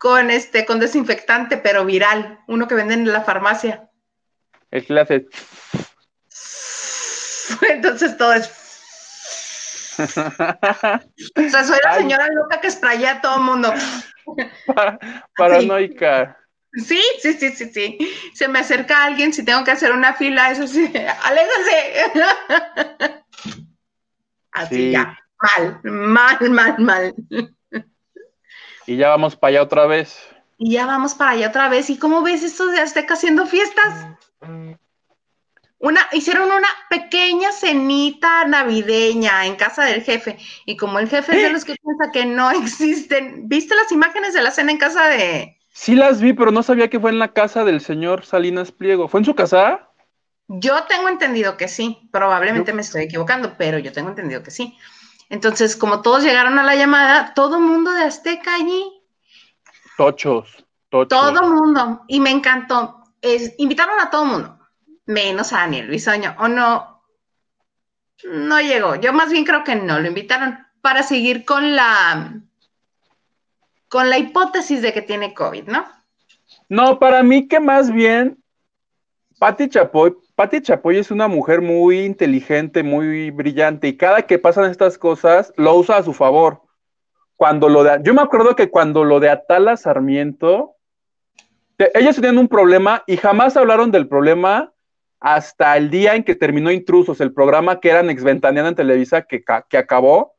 con 0.00 0.30
este, 0.30 0.64
con 0.64 0.80
desinfectante, 0.80 1.58
pero 1.58 1.84
viral, 1.84 2.40
uno 2.48 2.66
que 2.66 2.74
venden 2.74 3.00
en 3.00 3.12
la 3.12 3.20
farmacia. 3.20 3.90
El 4.70 4.86
que 4.86 4.94
le 4.94 5.00
hace. 5.02 5.26
Entonces 7.68 8.16
todo 8.16 8.32
es. 8.32 8.50
O 10.00 11.50
sea, 11.50 11.64
soy 11.64 11.78
la 11.84 11.90
Ay. 11.90 12.00
señora 12.00 12.26
loca 12.28 12.62
que 12.62 12.70
spraya 12.70 13.10
a 13.10 13.20
todo 13.20 13.36
el 13.36 13.42
mundo. 13.42 13.74
Paranoica. 15.36 16.38
Sí, 16.72 17.02
sí, 17.20 17.34
sí, 17.34 17.50
sí, 17.50 17.68
sí. 17.68 17.98
Se 18.32 18.48
me 18.48 18.60
acerca 18.60 19.04
alguien, 19.04 19.34
si 19.34 19.44
tengo 19.44 19.62
que 19.64 19.72
hacer 19.72 19.92
una 19.92 20.14
fila, 20.14 20.50
eso 20.50 20.66
sí, 20.66 20.90
aléjense. 21.24 22.12
Así 24.52 24.76
Sí. 24.76 24.90
ya, 24.92 25.18
mal, 25.58 25.80
mal, 25.84 26.50
mal, 26.50 26.78
mal. 26.78 27.14
Y 28.86 28.96
ya 28.96 29.08
vamos 29.08 29.36
para 29.36 29.50
allá 29.50 29.62
otra 29.62 29.86
vez. 29.86 30.18
Y 30.58 30.72
ya 30.72 30.86
vamos 30.86 31.14
para 31.14 31.32
allá 31.32 31.48
otra 31.48 31.68
vez. 31.68 31.90
¿Y 31.90 31.98
cómo 31.98 32.22
ves 32.22 32.42
estos 32.42 32.72
de 32.72 32.80
Azteca 32.80 33.14
haciendo 33.14 33.46
fiestas? 33.46 34.06
una, 35.80 36.06
hicieron 36.12 36.50
una 36.50 36.68
pequeña 36.90 37.52
cenita 37.52 38.44
navideña 38.46 39.46
en 39.46 39.56
casa 39.56 39.84
del 39.84 40.02
jefe. 40.02 40.38
Y 40.66 40.76
como 40.76 40.98
el 40.98 41.08
jefe 41.08 41.36
es 41.36 41.42
de 41.42 41.50
los 41.50 41.64
que 41.64 41.74
piensa 41.82 42.12
que 42.12 42.26
no 42.26 42.50
existen, 42.50 43.48
¿viste 43.48 43.74
las 43.74 43.90
imágenes 43.90 44.34
de 44.34 44.42
la 44.42 44.50
cena 44.50 44.70
en 44.70 44.78
casa 44.78 45.08
de... 45.08 45.56
Sí 45.72 45.94
las 45.94 46.20
vi, 46.20 46.34
pero 46.34 46.50
no 46.50 46.62
sabía 46.62 46.90
que 46.90 47.00
fue 47.00 47.10
en 47.10 47.18
la 47.18 47.32
casa 47.32 47.64
del 47.64 47.80
señor 47.80 48.26
Salinas 48.26 48.72
Pliego. 48.72 49.08
¿Fue 49.08 49.20
en 49.20 49.24
su 49.24 49.34
casa? 49.34 49.88
Yo 50.48 50.82
tengo 50.84 51.08
entendido 51.08 51.56
que 51.56 51.68
sí, 51.68 52.08
probablemente 52.12 52.72
me 52.72 52.82
estoy 52.82 53.04
equivocando, 53.04 53.54
pero 53.56 53.78
yo 53.78 53.92
tengo 53.92 54.10
entendido 54.10 54.42
que 54.42 54.50
sí. 54.50 54.76
Entonces, 55.30 55.76
como 55.76 56.02
todos 56.02 56.22
llegaron 56.22 56.58
a 56.58 56.62
la 56.62 56.76
llamada, 56.76 57.32
todo 57.34 57.58
mundo 57.58 57.90
de 57.92 58.04
Azteca 58.04 58.54
allí. 58.54 58.84
Tochos, 59.96 60.66
tochos. 60.90 61.08
Todo 61.08 61.48
mundo. 61.48 62.02
Y 62.08 62.20
me 62.20 62.30
encantó. 62.30 63.04
Es, 63.22 63.54
invitaron 63.58 63.98
a 64.00 64.10
todo 64.10 64.24
mundo 64.26 64.60
menos 65.10 65.52
a 65.52 65.58
Daniel 65.58 65.88
Bisoño, 65.88 66.34
o 66.38 66.48
no, 66.48 67.02
no 68.24 68.60
llegó. 68.60 68.94
Yo 68.96 69.12
más 69.12 69.30
bien 69.30 69.44
creo 69.44 69.64
que 69.64 69.74
no, 69.76 69.98
lo 70.00 70.08
invitaron 70.08 70.58
para 70.80 71.02
seguir 71.02 71.44
con 71.44 71.74
la, 71.74 72.40
con 73.88 74.08
la 74.08 74.18
hipótesis 74.18 74.80
de 74.82 74.92
que 74.92 75.02
tiene 75.02 75.34
COVID, 75.34 75.64
¿no? 75.64 75.84
No, 76.68 76.98
para 76.98 77.22
mí 77.22 77.48
que 77.48 77.60
más 77.60 77.90
bien, 77.90 78.42
Patti 79.38 79.68
Chapoy, 79.68 80.16
Patti 80.40 80.62
Chapoy 80.62 80.96
es 80.96 81.10
una 81.10 81.28
mujer 81.28 81.60
muy 81.60 82.00
inteligente, 82.00 82.82
muy 82.82 83.30
brillante, 83.30 83.88
y 83.88 83.98
cada 83.98 84.22
que 84.22 84.38
pasan 84.38 84.70
estas 84.70 84.96
cosas, 84.96 85.52
lo 85.58 85.74
usa 85.74 85.98
a 85.98 86.02
su 86.02 86.14
favor. 86.14 86.62
Cuando 87.36 87.68
lo 87.68 87.84
de, 87.84 88.00
yo 88.04 88.14
me 88.14 88.22
acuerdo 88.22 88.56
que 88.56 88.70
cuando 88.70 89.04
lo 89.04 89.20
de 89.20 89.28
Atala 89.28 89.76
Sarmiento, 89.76 90.76
ellos 91.92 92.16
tenían 92.16 92.38
un 92.38 92.48
problema 92.48 93.04
y 93.06 93.18
jamás 93.18 93.54
hablaron 93.58 93.90
del 93.90 94.08
problema 94.08 94.72
hasta 95.20 95.76
el 95.76 95.90
día 95.90 96.14
en 96.14 96.24
que 96.24 96.34
terminó 96.34 96.70
Intrusos, 96.70 97.20
el 97.20 97.34
programa 97.34 97.78
que 97.78 97.90
era 97.90 98.00
Exventaneando 98.00 98.70
en 98.70 98.76
Televisa 98.76 99.20
que, 99.20 99.44
que 99.68 99.76
acabó. 99.76 100.36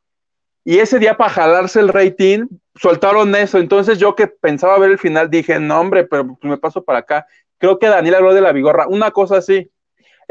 Y 0.66 0.80
ese 0.80 0.98
día 0.98 1.16
para 1.16 1.30
jalarse 1.30 1.80
el 1.80 1.90
rating, 1.90 2.48
soltaron 2.74 3.36
eso. 3.36 3.60
Entonces 3.60 4.00
yo 4.00 4.16
que 4.16 4.26
pensaba 4.26 4.80
ver 4.80 4.90
el 4.90 4.98
final 4.98 5.30
dije, 5.30 5.60
no 5.60 5.80
hombre, 5.80 6.06
pero 6.06 6.26
pues 6.26 6.50
me 6.50 6.58
paso 6.58 6.84
para 6.84 6.98
acá. 6.98 7.28
Creo 7.60 7.78
que 7.78 7.86
Daniel 7.86 8.16
habló 8.16 8.34
de 8.34 8.42
la 8.42 8.52
bigorra, 8.52 8.88
una 8.88 9.12
cosa 9.12 9.38
así. 9.38 9.70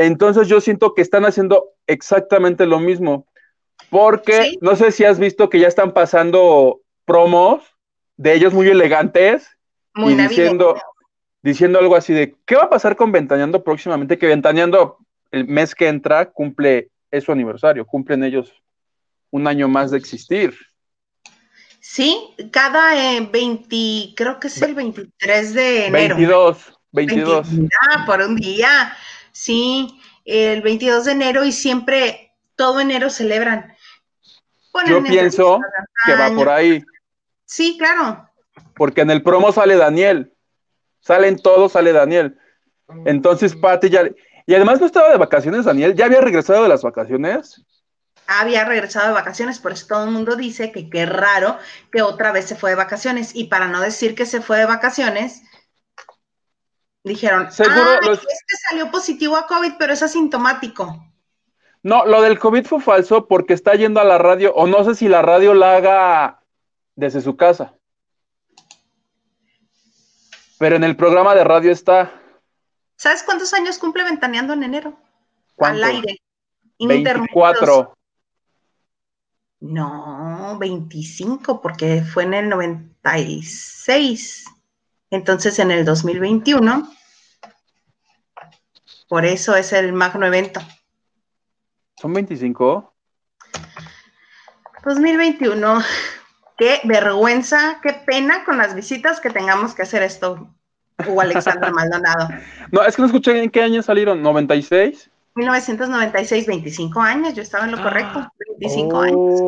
Entonces 0.01 0.49
yo 0.49 0.63
siento 0.63 0.95
que 0.95 1.03
están 1.03 1.27
haciendo 1.27 1.75
exactamente 1.87 2.65
lo 2.65 2.81
mismo. 2.81 3.27
Porque 3.91 4.57
no 4.63 4.75
sé 4.75 4.93
si 4.93 5.05
has 5.05 5.19
visto 5.19 5.51
que 5.51 5.59
ya 5.59 5.69
están 5.69 5.93
pasando 5.93 6.81
promos 7.05 7.63
de 8.17 8.33
ellos 8.33 8.55
muy 8.55 8.69
elegantes 8.69 9.59
y 9.97 10.15
diciendo, 10.15 10.81
diciendo 11.43 11.79
algo 11.79 11.97
así 11.97 12.15
de, 12.15 12.35
¿qué 12.47 12.57
va 12.57 12.63
a 12.63 12.71
pasar 12.71 12.97
con 12.97 13.13
Ventaneando 13.13 13.63
próximamente? 13.63 14.17
Que 14.17 14.27
Ventaneando 14.27 14.97
el 15.33 15.47
mes 15.47 15.75
que 15.75 15.89
entra 15.89 16.31
cumple 16.31 16.89
es 17.11 17.25
su 17.25 17.33
aniversario, 17.33 17.85
cumplen 17.85 18.25
ellos 18.25 18.51
un 19.31 19.47
año 19.47 19.69
más 19.69 19.91
de 19.91 19.99
existir. 19.99 20.55
Sí, 21.81 22.17
cada 22.51 22.95
20, 22.95 23.77
eh, 23.77 24.15
creo 24.17 24.41
que 24.41 24.47
es 24.47 24.63
el 24.63 24.75
23 24.75 25.55
de 25.55 25.87
enero. 25.89 26.17
22, 26.17 26.79
22. 26.93 27.49
ah, 27.91 28.05
por 28.07 28.21
un 28.21 28.37
día, 28.37 28.95
sí, 29.33 30.01
el 30.25 30.63
22 30.63 31.05
de 31.05 31.13
enero 31.13 31.45
y 31.45 31.53
siempre, 31.53 32.35
todo 32.57 32.81
enero 32.81 33.11
celebran. 33.11 33.75
Yo 34.87 35.03
pienso 35.03 35.61
que 36.07 36.15
va 36.15 36.31
por 36.31 36.49
ahí. 36.49 36.83
Sí, 37.45 37.77
claro. 37.79 38.29
Porque 38.75 39.01
en 39.01 39.11
el 39.11 39.23
promo 39.23 39.53
sale 39.53 39.77
Daniel. 39.77 40.33
Salen 41.01 41.39
todos, 41.39 41.73
sale 41.73 41.93
Daniel. 41.93 42.39
Entonces, 43.05 43.57
Pati 43.57 43.89
ya. 43.89 44.09
Y 44.47 44.55
además 44.55 44.81
no 44.81 44.87
estaba 44.87 45.11
de 45.11 45.19
vacaciones, 45.19 45.65
Daniel. 45.65 45.95
¿Ya 45.95 46.07
había 46.07 46.21
regresado 46.21 46.63
de 46.63 46.69
las 46.69 46.83
vacaciones? 46.83 47.63
Había 48.27 48.65
regresado 48.65 49.09
de 49.09 49.15
vacaciones, 49.15 49.59
por 49.59 49.73
eso 49.73 49.87
todo 49.89 50.05
el 50.05 50.11
mundo 50.13 50.37
dice 50.37 50.71
que 50.71 50.89
qué 50.89 51.05
raro 51.05 51.59
que 51.91 52.03
otra 52.03 52.31
vez 52.31 52.47
se 52.47 52.55
fue 52.55 52.71
de 52.71 52.77
vacaciones. 52.77 53.35
Y 53.35 53.45
para 53.45 53.69
no 53.69 53.81
decir 53.81 54.15
que 54.15 54.27
se 54.27 54.41
fue 54.41 54.59
de 54.59 54.67
vacaciones, 54.67 55.43
dijeron, 57.05 57.51
Seguro 57.51 57.91
ah, 58.03 58.13
es 58.13 58.21
que 58.21 58.57
salió 58.69 58.91
positivo 58.91 59.37
a 59.37 59.47
COVID, 59.47 59.75
pero 59.79 59.93
es 59.93 60.03
asintomático. 60.03 61.07
No, 61.83 62.05
lo 62.05 62.21
del 62.21 62.39
COVID 62.39 62.67
fue 62.67 62.81
falso 62.81 63.27
porque 63.27 63.55
está 63.55 63.75
yendo 63.75 64.01
a 64.01 64.05
la 64.05 64.19
radio, 64.19 64.53
o 64.55 64.67
no 64.67 64.85
sé 64.85 64.95
si 64.95 65.09
la 65.09 65.23
radio 65.23 65.55
la 65.55 65.77
haga 65.77 66.43
desde 66.95 67.23
su 67.23 67.37
casa. 67.37 67.75
Pero 70.59 70.77
en 70.77 70.85
el 70.85 70.95
programa 70.95 71.35
de 71.35 71.43
radio 71.43 71.73
está. 71.73 72.13
¿Sabes 72.97 73.23
cuántos 73.23 73.55
años 73.55 73.79
cumple 73.79 74.05
Ventaneando 74.05 74.53
en 74.53 74.63
enero? 74.63 74.99
Al 75.59 75.83
aire. 75.83 76.21
24. 76.79 77.97
No, 79.61 80.57
25, 80.59 81.61
porque 81.61 82.03
fue 82.03 82.25
en 82.25 82.35
el 82.35 82.49
96. 82.51 84.45
Entonces 85.11 85.59
en 85.59 85.71
el 85.71 85.85
2021. 85.85 86.89
Por 89.09 89.25
eso 89.25 89.57
es 89.57 89.73
el 89.73 89.93
magno 89.93 90.27
evento. 90.27 90.61
¿Son 91.97 92.13
25? 92.13 92.95
2021. 94.85 95.83
Qué 96.57 96.81
vergüenza, 96.85 97.81
qué 97.83 97.93
pena 97.93 98.45
con 98.45 98.59
las 98.59 98.75
visitas 98.75 99.21
que 99.21 99.31
tengamos 99.31 99.75
que 99.75 99.83
hacer 99.83 100.03
esto, 100.03 100.55
Hugo 101.07 101.23
Alexander 101.23 101.73
Maldonado. 101.75 102.29
No, 102.71 102.83
es 102.83 102.95
que 102.95 103.03
no 103.03 103.07
escuché 103.07 103.43
en 103.43 103.51
qué 103.51 103.63
año 103.63 103.83
salieron, 103.83 104.23
¿96? 104.23 105.11
1996, 105.35 106.47
25 106.47 107.01
años, 107.01 107.35
yo 107.35 107.43
estaba 107.43 107.65
en 107.65 107.73
lo 107.73 107.83
correcto, 107.83 108.29
25 108.59 108.97
oh, 108.97 109.01
años. 109.01 109.41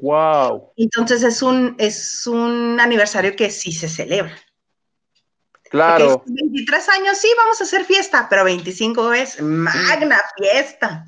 Wow. 0.00 0.72
Entonces 0.76 1.22
es 1.22 1.42
un, 1.42 1.74
es 1.78 2.26
un 2.26 2.78
aniversario 2.80 3.34
que 3.36 3.50
sí 3.50 3.72
se 3.72 3.88
celebra. 3.88 4.36
Claro. 5.70 6.22
23 6.26 6.88
años, 6.88 7.18
sí, 7.18 7.28
vamos 7.36 7.60
a 7.60 7.64
hacer 7.64 7.84
fiesta, 7.84 8.26
pero 8.30 8.44
25 8.44 9.12
es 9.12 9.42
magna 9.42 10.18
fiesta. 10.36 11.04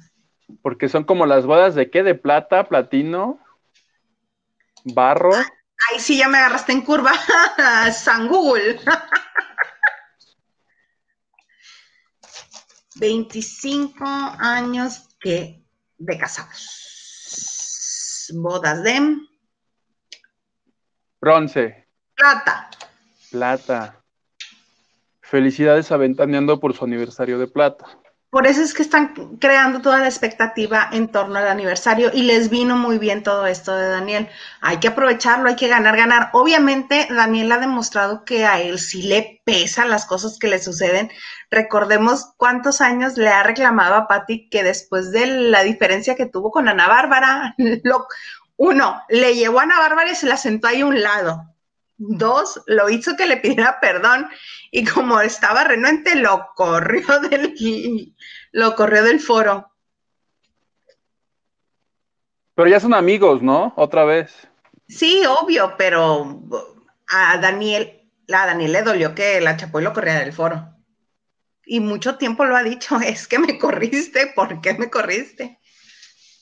Porque 0.62 0.88
son 0.88 1.04
como 1.04 1.26
las 1.26 1.46
bodas 1.46 1.74
de 1.74 1.90
qué, 1.90 2.02
de 2.02 2.14
plata, 2.14 2.68
platino. 2.68 3.40
Barro. 4.84 5.34
Ahí 5.34 5.98
sí 5.98 6.18
ya 6.18 6.28
me 6.28 6.38
agarraste 6.38 6.72
en 6.72 6.82
curva. 6.82 7.12
San 7.92 8.28
Google. 8.28 8.78
25 12.96 14.04
años 14.04 15.08
que 15.18 15.64
de 15.96 16.18
casados. 16.18 16.90
Bodas 18.32 18.82
de 18.82 19.16
bronce. 21.20 21.86
Plata. 22.14 22.70
Plata. 23.30 24.02
Felicidades 25.20 25.92
a 25.92 25.96
Ventaneando 25.96 26.58
por 26.58 26.74
su 26.74 26.84
aniversario 26.84 27.38
de 27.38 27.46
plata. 27.46 27.99
Por 28.30 28.46
eso 28.46 28.62
es 28.62 28.74
que 28.74 28.82
están 28.82 29.12
creando 29.40 29.80
toda 29.80 29.98
la 29.98 30.06
expectativa 30.06 30.88
en 30.92 31.08
torno 31.08 31.40
al 31.40 31.48
aniversario 31.48 32.12
y 32.14 32.22
les 32.22 32.48
vino 32.48 32.76
muy 32.76 32.98
bien 32.98 33.24
todo 33.24 33.44
esto 33.46 33.74
de 33.74 33.88
Daniel. 33.88 34.28
Hay 34.60 34.76
que 34.78 34.86
aprovecharlo, 34.86 35.48
hay 35.48 35.56
que 35.56 35.66
ganar, 35.66 35.96
ganar. 35.96 36.30
Obviamente, 36.32 37.08
Daniel 37.10 37.50
ha 37.50 37.58
demostrado 37.58 38.24
que 38.24 38.46
a 38.46 38.60
él 38.60 38.78
sí 38.78 39.02
le 39.02 39.42
pesan 39.44 39.90
las 39.90 40.06
cosas 40.06 40.38
que 40.38 40.46
le 40.46 40.60
suceden. 40.60 41.10
Recordemos 41.50 42.32
cuántos 42.36 42.80
años 42.80 43.16
le 43.16 43.30
ha 43.30 43.42
reclamado 43.42 43.96
a 43.96 44.06
Patti 44.06 44.48
que 44.48 44.62
después 44.62 45.10
de 45.10 45.26
la 45.26 45.64
diferencia 45.64 46.14
que 46.14 46.26
tuvo 46.26 46.52
con 46.52 46.68
Ana 46.68 46.86
Bárbara, 46.86 47.56
lo, 47.82 48.06
uno, 48.56 49.02
le 49.08 49.34
llevó 49.34 49.58
a 49.58 49.64
Ana 49.64 49.80
Bárbara 49.80 50.12
y 50.12 50.14
se 50.14 50.26
la 50.26 50.36
sentó 50.36 50.68
ahí 50.68 50.82
a 50.82 50.86
un 50.86 51.02
lado. 51.02 51.49
Dos, 52.02 52.62
lo 52.66 52.88
hizo 52.88 53.14
que 53.14 53.26
le 53.26 53.36
pidiera 53.36 53.78
perdón 53.78 54.26
y 54.70 54.86
como 54.86 55.20
estaba 55.20 55.64
renuente, 55.64 56.14
lo 56.14 56.48
corrió 56.54 57.20
del, 57.30 58.14
lo 58.52 58.74
corrió 58.74 59.04
del 59.04 59.20
foro. 59.20 59.70
Pero 62.54 62.70
ya 62.70 62.80
son 62.80 62.94
amigos, 62.94 63.42
¿no? 63.42 63.74
Otra 63.76 64.06
vez. 64.06 64.48
Sí, 64.88 65.22
obvio, 65.26 65.74
pero 65.76 66.40
a 67.08 67.36
Daniel, 67.36 68.10
a 68.32 68.46
Daniel 68.46 68.72
le 68.72 68.82
dolió 68.82 69.14
que 69.14 69.38
la 69.42 69.58
Chapoy 69.58 69.84
lo 69.84 69.92
corriera 69.92 70.20
del 70.20 70.32
foro. 70.32 70.74
Y 71.66 71.80
mucho 71.80 72.16
tiempo 72.16 72.46
lo 72.46 72.56
ha 72.56 72.62
dicho, 72.62 72.98
es 73.04 73.28
que 73.28 73.38
me 73.38 73.58
corriste, 73.58 74.28
¿por 74.34 74.62
qué 74.62 74.72
me 74.72 74.88
corriste? 74.88 75.60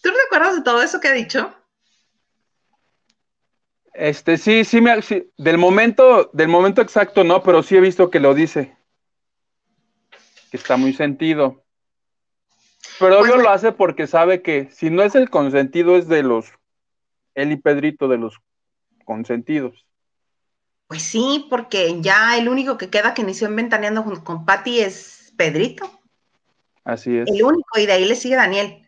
¿Tú 0.05 0.11
recuerdas 0.11 0.55
de 0.55 0.63
todo 0.63 0.83
eso 0.83 1.01
que 1.01 1.09
ha 1.09 1.13
dicho? 1.13 1.53
Este, 3.99 4.39
sí, 4.39 4.65
sí, 4.65 4.81
me, 4.81 4.97
del 5.39 5.59
momento, 5.59 6.31
del 6.33 6.47
momento 6.47 6.81
exacto 6.81 7.25
no, 7.25 7.43
pero 7.43 7.65
sí 7.65 7.77
he 7.77 7.81
visto 7.81 8.11
que 8.11 8.21
lo 8.21 8.33
dice. 8.33 8.77
Que 10.53 10.57
está 10.57 10.77
muy 10.77 10.93
sentido. 10.93 11.65
Pero 13.01 13.19
obvio 13.19 13.39
lo 13.39 13.51
hace 13.51 13.73
porque 13.73 14.07
sabe 14.07 14.41
que 14.41 14.71
si 14.71 14.91
no 14.91 15.03
es 15.03 15.17
el 15.17 15.31
consentido, 15.31 15.97
es 15.97 16.07
de 16.07 16.23
los, 16.23 16.47
él 17.35 17.51
y 17.51 17.57
Pedrito, 17.57 18.07
de 18.07 18.19
los 18.19 18.41
consentidos. 19.05 19.85
Pues 20.87 21.03
sí, 21.03 21.49
porque 21.51 22.01
ya 22.01 22.39
el 22.39 22.49
único 22.49 22.79
que 22.79 22.91
queda 22.91 23.15
que 23.15 23.23
inició 23.23 23.49
en 23.49 23.57
Ventaneando 23.57 24.05
con 24.23 24.45
Patti 24.45 24.79
es 24.79 25.35
Pedrito. 25.37 25.91
Así 26.85 27.17
es. 27.19 27.29
El 27.29 27.43
único, 27.43 27.81
y 27.81 27.87
de 27.87 27.95
ahí 27.95 28.05
le 28.05 28.15
sigue 28.15 28.37
Daniel. 28.37 28.88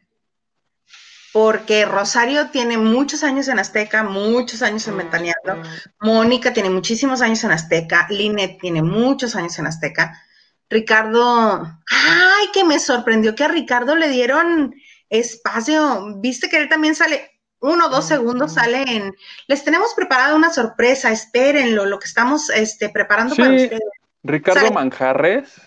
Porque 1.33 1.85
Rosario 1.85 2.51
tiene 2.51 2.77
muchos 2.77 3.23
años 3.23 3.47
en 3.49 3.59
Azteca, 3.59 4.03
muchos 4.03 4.62
años 4.62 4.87
en 4.88 4.97
Ventaneando. 4.97 5.62
Mónica 6.01 6.53
tiene 6.53 6.71
muchísimos 6.71 7.23
años 7.23 7.45
en 7.45 7.53
Azteca. 7.53 8.07
Linet 8.11 8.59
tiene 8.61 8.83
muchos 8.83 9.37
años 9.37 9.59
en 9.59 9.66
Azteca. 9.66 10.21
Ricardo, 10.69 11.62
ay, 11.62 12.47
que 12.53 12.64
me 12.64 12.79
sorprendió 12.79 13.35
que 13.35 13.45
a 13.45 13.49
Ricardo 13.49 13.97
le 13.97 14.09
dieron 14.09 14.75
espacio. 15.09 16.16
Viste 16.19 16.49
que 16.49 16.57
él 16.57 16.69
también 16.69 16.95
sale, 16.95 17.31
uno 17.61 17.87
o 17.87 17.90
dos 17.90 18.07
segundos 18.07 18.55
sale 18.55 18.83
en. 18.83 19.14
Les 19.47 19.64
tenemos 19.64 19.95
preparada 19.95 20.35
una 20.35 20.51
sorpresa, 20.51 21.11
espérenlo, 21.11 21.87
lo 21.87 21.99
que 21.99 22.07
estamos 22.07 22.51
este, 22.51 22.88
preparando 22.88 23.37
para 23.37 23.51
ustedes. 23.51 23.81
Ricardo 24.23 24.71
Manjarres. 24.73 25.61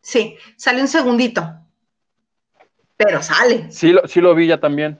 Sí, 0.00 0.36
sale 0.56 0.80
un 0.80 0.88
segundito. 0.88 1.63
Pero 2.96 3.22
sale. 3.22 3.70
Sí 3.70 3.88
lo, 3.92 4.06
sí 4.06 4.20
lo 4.20 4.34
vi 4.34 4.46
ya 4.46 4.60
también. 4.60 4.98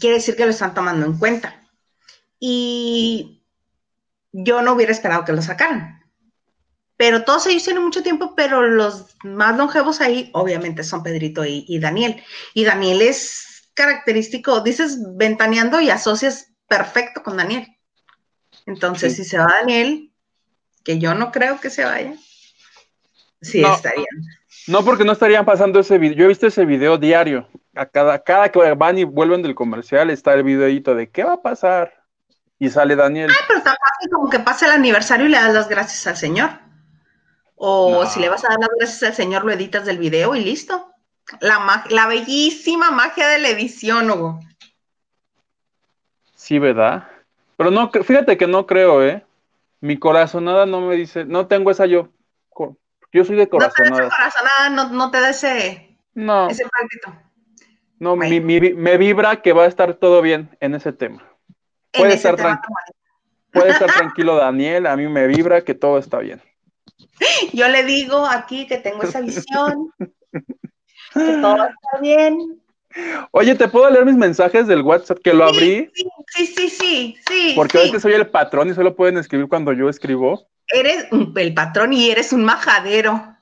Quiere 0.00 0.16
decir 0.16 0.36
que 0.36 0.44
lo 0.44 0.50
están 0.50 0.74
tomando 0.74 1.06
en 1.06 1.18
cuenta. 1.18 1.60
Y 2.38 3.42
yo 4.32 4.62
no 4.62 4.72
hubiera 4.72 4.92
esperado 4.92 5.24
que 5.24 5.32
lo 5.32 5.42
sacaran. 5.42 6.02
Pero 6.96 7.24
todos 7.24 7.46
ellos 7.46 7.64
tienen 7.64 7.82
mucho 7.82 8.02
tiempo, 8.02 8.34
pero 8.36 8.62
los 8.62 9.16
más 9.24 9.56
longevos 9.56 10.00
ahí, 10.00 10.30
obviamente, 10.34 10.84
son 10.84 11.02
Pedrito 11.02 11.44
y, 11.44 11.78
Daniel. 11.80 12.22
Y 12.54 12.64
Daniel 12.64 13.02
es 13.02 13.68
característico, 13.74 14.60
dices 14.60 14.98
ventaneando 15.16 15.80
y 15.80 15.90
asocias 15.90 16.52
perfecto 16.68 17.22
con 17.22 17.36
Daniel. 17.36 17.66
Entonces, 18.66 19.16
si 19.16 19.24
se 19.24 19.38
va 19.38 19.46
Daniel, 19.60 20.12
que 20.84 20.98
yo 20.98 21.14
no 21.14 21.32
creo 21.32 21.60
que 21.60 21.70
se 21.70 21.84
vaya, 21.84 22.14
sí 23.40 23.64
estarían. 23.64 24.06
No, 24.68 24.84
porque 24.84 25.04
no 25.04 25.12
estarían 25.12 25.44
pasando 25.44 25.80
ese 25.80 25.98
video. 25.98 26.16
Yo 26.16 26.24
he 26.24 26.28
visto 26.28 26.46
ese 26.46 26.64
video 26.64 26.98
diario. 26.98 27.48
A 27.74 27.86
cada, 27.86 28.22
cada 28.22 28.50
que 28.50 28.58
van 28.74 28.98
y 28.98 29.04
vuelven 29.04 29.42
del 29.42 29.54
comercial 29.54 30.10
está 30.10 30.34
el 30.34 30.42
videito 30.42 30.94
de 30.94 31.10
qué 31.10 31.24
va 31.24 31.34
a 31.34 31.42
pasar. 31.42 31.92
Y 32.58 32.70
sale 32.70 32.94
Daniel. 32.94 33.30
Ay, 33.30 33.44
pero 33.48 33.58
está 33.58 33.70
fácil 33.70 34.10
como 34.10 34.30
que 34.30 34.38
pase 34.38 34.66
el 34.66 34.72
aniversario 34.72 35.26
y 35.26 35.30
le 35.30 35.36
das 35.36 35.52
las 35.52 35.68
gracias 35.68 36.06
al 36.06 36.16
Señor. 36.16 36.50
O 37.56 38.06
si 38.06 38.20
le 38.20 38.28
vas 38.28 38.44
a 38.44 38.48
dar 38.48 38.58
las 38.60 38.70
gracias 38.78 39.02
al 39.02 39.14
Señor, 39.14 39.44
lo 39.44 39.52
editas 39.52 39.84
del 39.84 39.98
video 39.98 40.34
y 40.34 40.44
listo. 40.44 40.92
La, 41.40 41.84
la 41.90 42.06
bellísima 42.06 42.90
magia 42.90 43.28
de 43.28 43.38
la 43.38 43.48
edición, 43.48 44.10
Hugo. 44.10 44.40
Sí, 46.34 46.58
¿verdad? 46.58 47.08
Pero 47.56 47.70
no, 47.70 47.90
fíjate 47.90 48.36
que 48.36 48.46
no 48.46 48.66
creo, 48.66 49.02
¿eh? 49.04 49.24
Mi 49.80 49.96
corazonada 49.96 50.66
no 50.66 50.80
me 50.80 50.96
dice, 50.96 51.24
no 51.24 51.46
tengo 51.46 51.70
esa 51.70 51.86
yo. 51.86 52.08
Yo 53.12 53.24
soy 53.24 53.36
de 53.36 53.48
corazonada. 53.48 53.90
No 53.90 53.96
te 53.96 54.02
da 54.02 54.10
corazonada, 54.10 54.68
no, 54.70 54.88
no 54.90 55.10
te 55.10 55.20
da 55.20 55.30
ese, 55.30 55.98
no. 56.14 56.48
ese 56.48 56.64
No, 57.98 58.16
me 58.16 58.96
vibra 58.96 59.42
que 59.42 59.52
va 59.52 59.64
a 59.64 59.66
estar 59.66 59.94
todo 59.94 60.22
bien 60.22 60.56
en 60.60 60.74
ese 60.74 60.92
tema. 60.92 61.22
Puede 61.92 62.14
estar 62.14 62.36
tranquilo. 62.36 62.74
Puede 63.52 63.70
estar 63.70 63.92
tranquilo, 63.92 64.36
Daniel. 64.36 64.86
A 64.86 64.96
mí 64.96 65.06
me 65.08 65.26
vibra 65.26 65.62
que 65.62 65.74
todo 65.74 65.98
está 65.98 66.18
bien. 66.18 66.42
Yo 67.52 67.68
le 67.68 67.84
digo 67.84 68.26
aquí 68.26 68.66
que 68.66 68.78
tengo 68.78 69.02
esa 69.02 69.20
visión, 69.20 69.92
que 69.98 71.32
todo 71.40 71.56
está 71.56 72.00
bien. 72.00 72.62
Oye, 73.30 73.54
¿te 73.54 73.68
puedo 73.68 73.88
leer 73.88 74.04
mis 74.04 74.16
mensajes 74.16 74.66
del 74.66 74.82
WhatsApp 74.82 75.18
que 75.22 75.32
lo 75.32 75.44
abrí? 75.44 75.90
Sí, 75.94 76.46
sí, 76.46 76.68
sí, 76.68 77.16
sí. 77.26 77.52
Porque 77.56 77.78
a 77.78 77.82
veces 77.82 78.02
soy 78.02 78.12
el 78.12 78.28
patrón 78.28 78.68
y 78.68 78.74
solo 78.74 78.94
pueden 78.94 79.16
escribir 79.16 79.48
cuando 79.48 79.72
yo 79.72 79.88
escribo. 79.88 80.46
Eres 80.68 81.08
el 81.36 81.54
patrón 81.54 81.92
y 81.92 82.10
eres 82.10 82.32
un 82.32 82.44
majadero. 82.44 83.36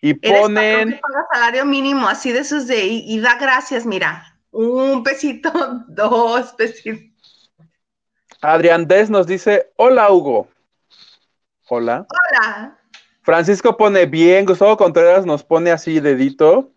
Y 0.00 0.14
ponen. 0.14 0.88
Eres 0.88 1.00
paga 1.00 1.26
salario 1.32 1.64
mínimo, 1.64 2.08
así 2.08 2.32
de 2.32 2.40
esos 2.40 2.66
de. 2.66 2.84
Y, 2.84 3.18
da 3.20 3.36
gracias, 3.36 3.84
mira. 3.86 4.38
Un 4.50 5.02
pesito, 5.02 5.50
dos 5.88 6.52
pesitos. 6.52 7.52
Adrián 8.40 8.86
Des 8.86 9.10
nos 9.10 9.26
dice: 9.26 9.72
Hola, 9.76 10.10
Hugo. 10.10 10.48
Hola. 11.68 12.06
Hola. 12.08 12.78
Francisco 13.22 13.76
pone 13.76 14.06
bien, 14.06 14.46
Gustavo 14.46 14.76
Contreras 14.76 15.26
nos 15.26 15.42
pone 15.42 15.72
así 15.72 15.98
dedito. 15.98 16.70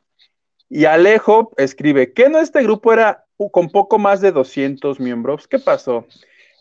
Y 0.68 0.86
Alejo 0.86 1.52
escribe, 1.58 2.14
¿qué 2.14 2.30
no 2.30 2.40
este 2.40 2.64
grupo 2.64 2.92
era 2.94 3.26
con 3.52 3.70
poco 3.70 3.98
más 3.98 4.22
de 4.22 4.32
200 4.32 5.00
miembros? 5.00 5.48
¿Qué 5.48 5.60
pasó? 5.60 6.08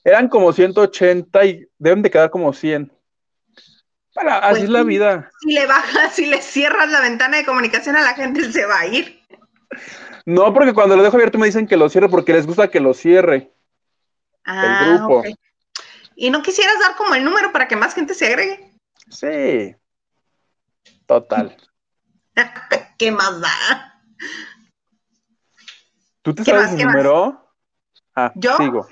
Eran 0.04 0.28
como 0.28 0.52
180 0.52 1.44
y 1.44 1.66
deben 1.78 2.02
de 2.02 2.10
quedar 2.10 2.30
como 2.30 2.52
100. 2.52 2.92
Para, 4.14 4.38
así 4.38 4.50
pues 4.50 4.62
es 4.64 4.70
la 4.70 4.82
vida. 4.82 5.30
Si 5.40 5.52
le 5.52 5.66
bajas, 5.66 6.14
si 6.14 6.26
le 6.26 6.40
cierras 6.42 6.90
la 6.90 7.00
ventana 7.00 7.36
de 7.36 7.44
comunicación 7.44 7.96
a 7.96 8.02
la 8.02 8.14
gente, 8.14 8.50
se 8.52 8.64
va 8.64 8.80
a 8.80 8.86
ir. 8.86 9.20
No, 10.24 10.52
porque 10.52 10.74
cuando 10.74 10.96
lo 10.96 11.02
dejo 11.02 11.16
abierto 11.16 11.38
me 11.38 11.46
dicen 11.46 11.66
que 11.66 11.76
lo 11.76 11.88
cierre 11.88 12.08
porque 12.08 12.32
les 12.32 12.46
gusta 12.46 12.68
que 12.68 12.80
lo 12.80 12.94
cierre. 12.94 13.52
Ah, 14.44 14.80
el 14.90 14.98
grupo. 14.98 15.22
¿Y 16.16 16.30
no 16.30 16.42
quisieras 16.42 16.78
dar 16.80 16.96
como 16.96 17.14
el 17.14 17.24
número 17.24 17.52
para 17.52 17.68
que 17.68 17.76
más 17.76 17.94
gente 17.94 18.14
se 18.14 18.26
agregue? 18.26 18.74
Sí. 19.08 19.76
Total. 21.06 21.56
¿Qué 22.98 23.12
más 23.12 23.40
da? 23.40 24.02
¿Tú 26.22 26.34
te 26.34 26.44
sabes 26.44 26.72
mi 26.72 26.84
número? 26.84 27.54
Ah, 28.14 28.32
¿Yo? 28.34 28.56
sigo. 28.56 28.88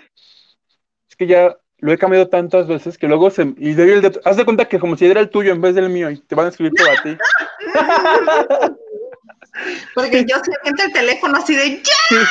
Es 1.16 1.16
que 1.16 1.26
ya 1.26 1.56
lo 1.78 1.92
he 1.92 1.98
cambiado 1.98 2.28
tantas 2.28 2.66
veces 2.66 2.98
que 2.98 3.08
luego 3.08 3.30
se. 3.30 3.54
Y 3.56 3.72
de 3.72 4.02
de, 4.02 4.20
haz 4.24 4.36
de 4.36 4.44
cuenta 4.44 4.66
que 4.66 4.78
como 4.78 4.96
si 4.96 5.06
era 5.06 5.20
el 5.20 5.30
tuyo 5.30 5.52
en 5.52 5.62
vez 5.62 5.74
del 5.74 5.88
mío 5.88 6.10
y 6.10 6.18
te 6.18 6.34
van 6.34 6.46
a 6.46 6.48
escribir 6.50 6.74
todo 6.76 6.90
a 6.90 7.02
ti. 7.02 7.16
Porque 9.94 10.26
yo 10.26 10.36
siento 10.62 10.82
el 10.84 10.92
teléfono 10.92 11.38
así 11.38 11.56
de 11.56 11.82
¡Ya! 11.82 12.28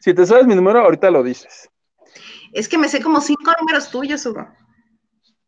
Si 0.00 0.12
te 0.12 0.26
sabes 0.26 0.46
mi 0.46 0.56
número, 0.56 0.80
ahorita 0.80 1.10
lo 1.10 1.22
dices. 1.22 1.70
Es 2.52 2.68
que 2.68 2.78
me 2.78 2.88
sé 2.88 3.00
como 3.00 3.20
cinco 3.20 3.52
números 3.60 3.90
tuyos, 3.90 4.26
Hugo. 4.26 4.48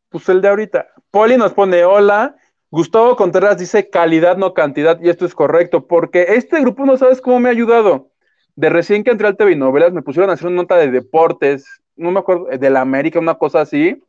Pues 0.09 0.29
el 0.29 0.41
de 0.41 0.49
ahorita. 0.49 0.87
Poli 1.11 1.37
nos 1.37 1.53
pone 1.53 1.85
hola. 1.85 2.37
Gustavo 2.71 3.17
Contreras 3.17 3.59
dice 3.59 3.89
calidad, 3.89 4.37
no 4.37 4.53
cantidad, 4.53 5.01
y 5.01 5.09
esto 5.09 5.25
es 5.25 5.35
correcto, 5.35 5.87
porque 5.87 6.35
este 6.37 6.61
grupo 6.61 6.85
no 6.85 6.99
sabes 6.99 7.23
cómo 7.23 7.41
me 7.41 7.49
ha 7.49 7.53
ayudado. 7.53 8.11
De 8.57 8.69
recién 8.69 9.05
que 9.05 9.11
entré 9.11 9.27
al 9.27 9.39
TV 9.39 9.57
Novelas, 9.57 9.93
me 9.93 10.03
pusieron 10.03 10.29
a 10.29 10.35
hacer 10.35 10.49
una 10.49 10.63
nota 10.63 10.77
de 10.77 10.91
deportes, 10.91 11.78
no 11.99 12.11
me 12.11 12.21
acuerdo, 12.21 12.47
de 12.47 12.71
la 12.71 12.81
América, 12.81 13.19
una 13.19 13.35
cosa 13.35 13.61
así, 13.61 14.03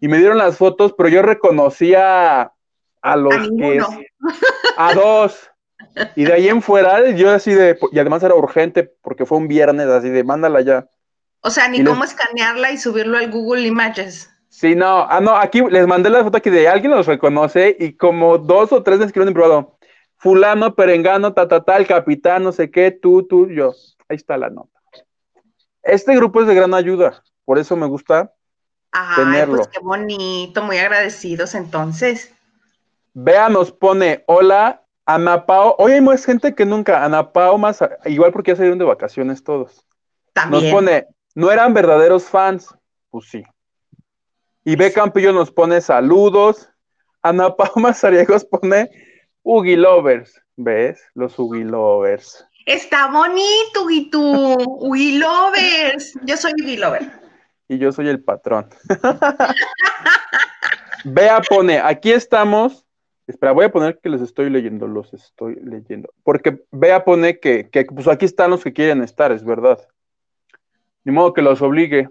y 0.00 0.08
me 0.08 0.18
dieron 0.18 0.38
las 0.38 0.56
fotos, 0.56 0.94
pero 0.96 1.08
yo 1.08 1.22
reconocía 1.22 2.52
a 3.02 3.16
los 3.16 3.34
que. 3.50 3.80
A 4.76 4.94
dos. 4.94 5.50
Y 6.16 6.24
de 6.24 6.32
ahí 6.32 6.48
en 6.48 6.62
fuera, 6.62 7.10
yo 7.10 7.30
así 7.30 7.52
de. 7.52 7.78
Y 7.92 7.98
además 7.98 8.22
era 8.22 8.34
urgente, 8.34 8.90
porque 9.02 9.26
fue 9.26 9.38
un 9.38 9.48
viernes, 9.48 9.86
así 9.88 10.08
de, 10.08 10.24
mándala 10.24 10.60
ya. 10.62 10.88
O 11.42 11.50
sea, 11.50 11.68
ni 11.68 11.82
cómo 11.84 12.04
escanearla 12.04 12.70
y 12.70 12.78
subirlo 12.78 13.16
al 13.16 13.30
Google 13.30 13.66
Images. 13.66 14.30
Sí, 14.48 14.74
no, 14.74 15.06
ah, 15.08 15.20
no, 15.20 15.36
aquí 15.36 15.62
les 15.70 15.86
mandé 15.86 16.10
la 16.10 16.24
foto 16.24 16.36
aquí 16.36 16.50
de 16.50 16.68
alguien 16.68 16.90
los 16.90 17.06
reconoce 17.06 17.76
y 17.78 17.92
como 17.92 18.36
dos 18.36 18.72
o 18.72 18.82
tres 18.82 18.98
me 18.98 19.06
escribieron 19.06 19.28
en 19.28 19.34
privado. 19.34 19.78
Fulano, 20.16 20.74
perengano, 20.74 21.32
ta, 21.32 21.48
ta, 21.48 21.62
ta, 21.62 21.76
el 21.78 21.86
capitán, 21.86 22.42
no 22.42 22.52
sé 22.52 22.70
qué, 22.70 22.90
tú, 22.90 23.26
tú, 23.26 23.48
yo. 23.48 23.72
Ahí 24.08 24.16
está 24.16 24.36
la 24.36 24.50
nota. 24.50 24.79
Este 25.82 26.14
grupo 26.14 26.40
es 26.40 26.46
de 26.46 26.54
gran 26.54 26.74
ayuda, 26.74 27.22
por 27.44 27.58
eso 27.58 27.76
me 27.76 27.86
gusta 27.86 28.32
tenerlo. 29.16 29.56
Pues 29.56 29.68
qué 29.68 29.80
bonito, 29.80 30.62
muy 30.62 30.78
agradecidos 30.78 31.54
entonces. 31.54 32.32
Vea, 33.14 33.48
nos 33.48 33.72
pone, 33.72 34.24
hola, 34.26 34.84
Ana 35.04 35.46
Pao. 35.46 35.74
Hoy 35.78 35.92
hay 35.92 36.00
más 36.00 36.24
gente 36.24 36.54
que 36.54 36.64
nunca. 36.64 37.04
Ana 37.04 37.32
Pao 37.32 37.58
más, 37.58 37.80
igual 38.04 38.32
porque 38.32 38.52
ya 38.52 38.56
salieron 38.56 38.78
de 38.78 38.84
vacaciones 38.84 39.42
todos. 39.42 39.86
También. 40.32 40.64
Nos 40.64 40.72
pone, 40.72 41.06
no 41.34 41.50
eran 41.50 41.74
verdaderos 41.74 42.24
fans. 42.24 42.74
Pues 43.10 43.28
sí. 43.28 43.42
Y 44.64 44.76
B. 44.76 44.92
Campillo 44.92 45.32
nos 45.32 45.50
pone 45.50 45.80
saludos. 45.80 46.68
Ana 47.22 47.54
Pauma 47.54 47.92
Sariegos 47.94 48.44
pone 48.44 48.90
Ugi 49.42 49.76
Lovers. 49.76 50.40
¿Ves? 50.56 51.02
Los 51.14 51.38
Ugi 51.38 51.64
Lovers. 51.64 52.46
Está 52.70 53.10
bonito, 53.10 53.84
tú. 54.12 54.86
Ugi 54.86 55.18
Lovers. 55.18 56.14
Yo 56.22 56.36
soy 56.36 56.52
Lover. 56.76 57.02
Y 57.66 57.78
yo 57.78 57.90
soy 57.90 58.08
el 58.08 58.22
patrón. 58.22 58.68
Bea 61.04 61.40
pone, 61.40 61.80
aquí 61.80 62.12
estamos. 62.12 62.86
Espera, 63.26 63.50
voy 63.50 63.64
a 63.64 63.72
poner 63.72 63.98
que 63.98 64.08
les 64.08 64.20
estoy 64.20 64.50
leyendo, 64.50 64.86
los 64.86 65.12
estoy 65.12 65.56
leyendo. 65.64 66.12
Porque 66.22 66.62
Bea 66.70 67.04
pone 67.04 67.40
que, 67.40 67.68
que 67.70 67.86
pues 67.86 68.06
aquí 68.06 68.24
están 68.24 68.50
los 68.50 68.62
que 68.62 68.72
quieren 68.72 69.02
estar, 69.02 69.32
es 69.32 69.44
verdad. 69.44 69.80
Ni 71.02 71.12
modo 71.12 71.32
que 71.32 71.42
los 71.42 71.60
obligue. 71.62 72.08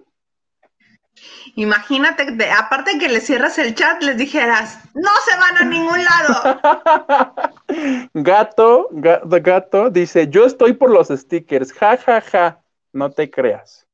Imagínate, 1.56 2.28
aparte 2.52 2.98
que 3.00 3.10
le 3.10 3.22
cierras 3.22 3.58
el 3.58 3.76
chat, 3.76 4.02
les 4.04 4.18
dijeras, 4.18 4.80
no 4.94 5.10
se 5.26 5.38
van 5.38 5.58
a 5.58 5.66
ningún 5.66 6.04
lado. 6.04 7.52
gato, 8.14 8.88
gato, 8.92 9.28
gato, 9.42 9.90
dice, 9.90 10.28
yo 10.30 10.46
estoy 10.46 10.74
por 10.74 10.92
los 10.92 11.08
stickers, 11.08 11.74
ja, 11.74 11.98
ja, 11.98 12.22
ja, 12.22 12.62
no 12.94 13.12
te 13.12 13.30
creas. 13.30 13.88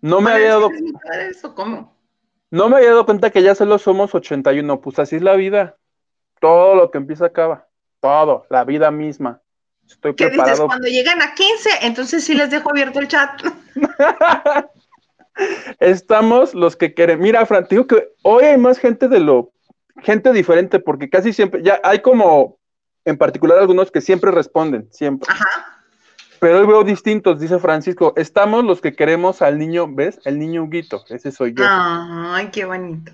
No 0.00 0.20
me 0.20 0.32
había 0.32 0.48
dado... 0.50 0.70
¿cómo? 1.54 1.96
No 2.50 2.68
me 2.68 2.76
había 2.76 2.90
dado 2.90 3.06
cuenta 3.06 3.30
que 3.30 3.42
ya 3.42 3.54
solo 3.54 3.78
somos 3.78 4.14
81, 4.14 4.80
pues 4.80 4.98
así 4.98 5.16
es 5.16 5.22
la 5.22 5.36
vida. 5.36 5.78
Todo 6.40 6.74
lo 6.74 6.90
que 6.90 6.98
empieza 6.98 7.26
acaba. 7.26 7.68
Todo, 8.00 8.46
la 8.50 8.64
vida 8.64 8.90
misma. 8.90 9.40
Estoy 9.86 10.14
¿Qué 10.14 10.26
preparado. 10.26 10.50
dices? 10.50 10.66
Cuando 10.66 10.88
llegan 10.88 11.22
a 11.22 11.34
15, 11.34 11.70
entonces 11.82 12.24
sí 12.24 12.34
les 12.34 12.50
dejo 12.50 12.70
abierto 12.70 12.98
el 12.98 13.08
chat. 13.08 13.40
Estamos 15.80 16.54
los 16.54 16.76
que 16.76 16.94
quieren. 16.94 17.20
Mira, 17.20 17.44
Fran, 17.46 17.66
te 17.66 17.74
digo 17.76 17.86
que 17.86 18.08
hoy 18.22 18.44
hay 18.44 18.58
más 18.58 18.78
gente 18.78 19.08
de 19.08 19.20
lo. 19.20 19.52
Gente 20.02 20.32
diferente, 20.32 20.78
porque 20.80 21.08
casi 21.10 21.32
siempre. 21.32 21.62
Ya 21.62 21.80
hay 21.82 22.00
como. 22.00 22.58
En 23.04 23.18
particular 23.18 23.58
algunos 23.58 23.90
que 23.90 24.00
siempre 24.00 24.30
responden, 24.30 24.88
siempre. 24.92 25.28
Ajá. 25.28 25.72
Pero 26.42 26.58
hoy 26.58 26.66
veo 26.66 26.82
distintos, 26.82 27.38
dice 27.38 27.58
Francisco. 27.60 28.14
Estamos 28.16 28.64
los 28.64 28.80
que 28.80 28.94
queremos 28.94 29.42
al 29.42 29.58
niño, 29.58 29.86
¿ves? 29.88 30.20
El 30.24 30.38
niño 30.38 30.64
Huguito, 30.64 31.04
ese 31.08 31.30
soy 31.30 31.54
yo. 31.54 31.64
Ay, 31.64 32.48
qué 32.50 32.64
bonito. 32.64 33.12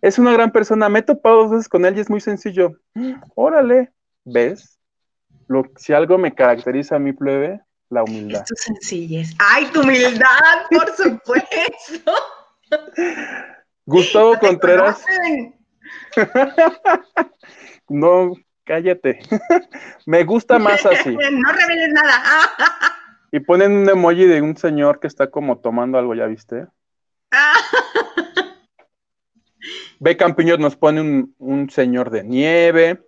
Es 0.00 0.18
una 0.18 0.32
gran 0.32 0.50
persona. 0.50 0.88
Me 0.88 1.00
he 1.00 1.02
topado 1.02 1.42
dos 1.42 1.50
veces 1.50 1.68
con 1.68 1.84
él 1.84 1.96
y 1.96 2.00
es 2.00 2.08
muy 2.08 2.20
sencillo. 2.20 2.78
Órale, 3.34 3.92
¿ves? 4.24 4.78
Lo, 5.48 5.64
si 5.76 5.92
algo 5.92 6.16
me 6.16 6.34
caracteriza 6.34 6.96
a 6.96 6.98
mi 6.98 7.12
plebe, 7.12 7.60
la 7.90 8.04
humildad. 8.04 8.42
Es 8.42 8.46
tu 8.46 8.54
sencillez. 8.56 9.34
¡Ay, 9.38 9.66
tu 9.72 9.80
humildad, 9.80 10.66
por 10.70 10.88
supuesto! 10.94 12.12
Gustavo 13.86 14.34
No 14.34 14.40
Contreras. 14.40 15.02
No, 17.88 18.32
cállate. 18.64 19.20
me 20.06 20.24
gusta 20.24 20.58
más 20.58 20.84
así. 20.84 21.10
No 21.30 21.52
reveles 21.52 21.90
nada. 21.92 22.22
Y 23.32 23.40
ponen 23.40 23.72
un 23.72 23.88
emoji 23.88 24.24
de 24.26 24.42
un 24.42 24.56
señor 24.56 25.00
que 25.00 25.06
está 25.06 25.30
como 25.30 25.58
tomando 25.58 25.98
algo, 25.98 26.14
¿ya 26.14 26.26
viste? 26.26 26.66
Ah. 27.30 27.54
B. 30.00 30.16
Campiños 30.16 30.58
nos 30.58 30.76
pone 30.76 31.00
un, 31.00 31.34
un 31.38 31.70
señor 31.70 32.10
de 32.10 32.24
nieve. 32.24 33.02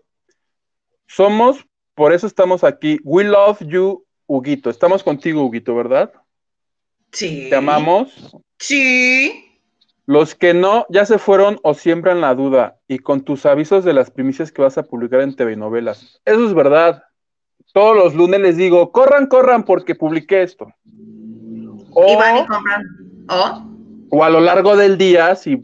Somos, 1.07 1.67
por 1.95 2.13
eso 2.13 2.27
estamos 2.27 2.65
aquí. 2.65 2.99
We 3.05 3.25
love 3.25 3.61
you, 3.61 4.05
Huguito. 4.33 4.71
Estamos 4.71 5.03
contigo, 5.03 5.43
Huguito, 5.43 5.75
¿verdad? 5.75 6.13
Sí. 7.11 7.49
Te 7.51 7.57
amamos. 7.57 8.33
Sí. 8.61 9.45
Los 10.07 10.37
que 10.37 10.55
no, 10.55 10.87
ya 10.89 11.05
se 11.05 11.19
fueron 11.19 11.59
o 11.65 11.75
siembran 11.75 12.21
la 12.21 12.33
duda. 12.37 12.79
Y 12.87 13.01
con 13.01 13.23
tus 13.23 13.45
avisos 13.45 13.85
de 13.85 13.93
las 13.93 14.13
primicias 14.13 14.53
que 14.53 14.63
vas 14.63 14.79
a 14.79 14.85
publicar 14.85 15.23
en 15.23 15.35
TV 15.35 15.57
novelas. 15.57 16.21
Eso 16.25 16.47
es 16.47 16.55
verdad. 16.55 17.03
Todos 17.73 17.97
los 17.97 18.15
lunes 18.15 18.41
les 18.41 18.57
digo, 18.57 18.93
corran, 18.93 19.27
corran, 19.27 19.65
porque 19.65 19.97
publiqué 19.97 20.43
esto. 20.43 20.73
O, 21.91 22.13
Y 22.13 22.15
van 22.15 22.37
y 22.37 22.47
compran. 22.47 22.83
¿Oh? 23.29 23.67
o 24.11 24.25
a 24.25 24.31
lo 24.31 24.41
largo 24.41 24.77
del 24.77 24.97
día, 24.97 25.35
si 25.35 25.63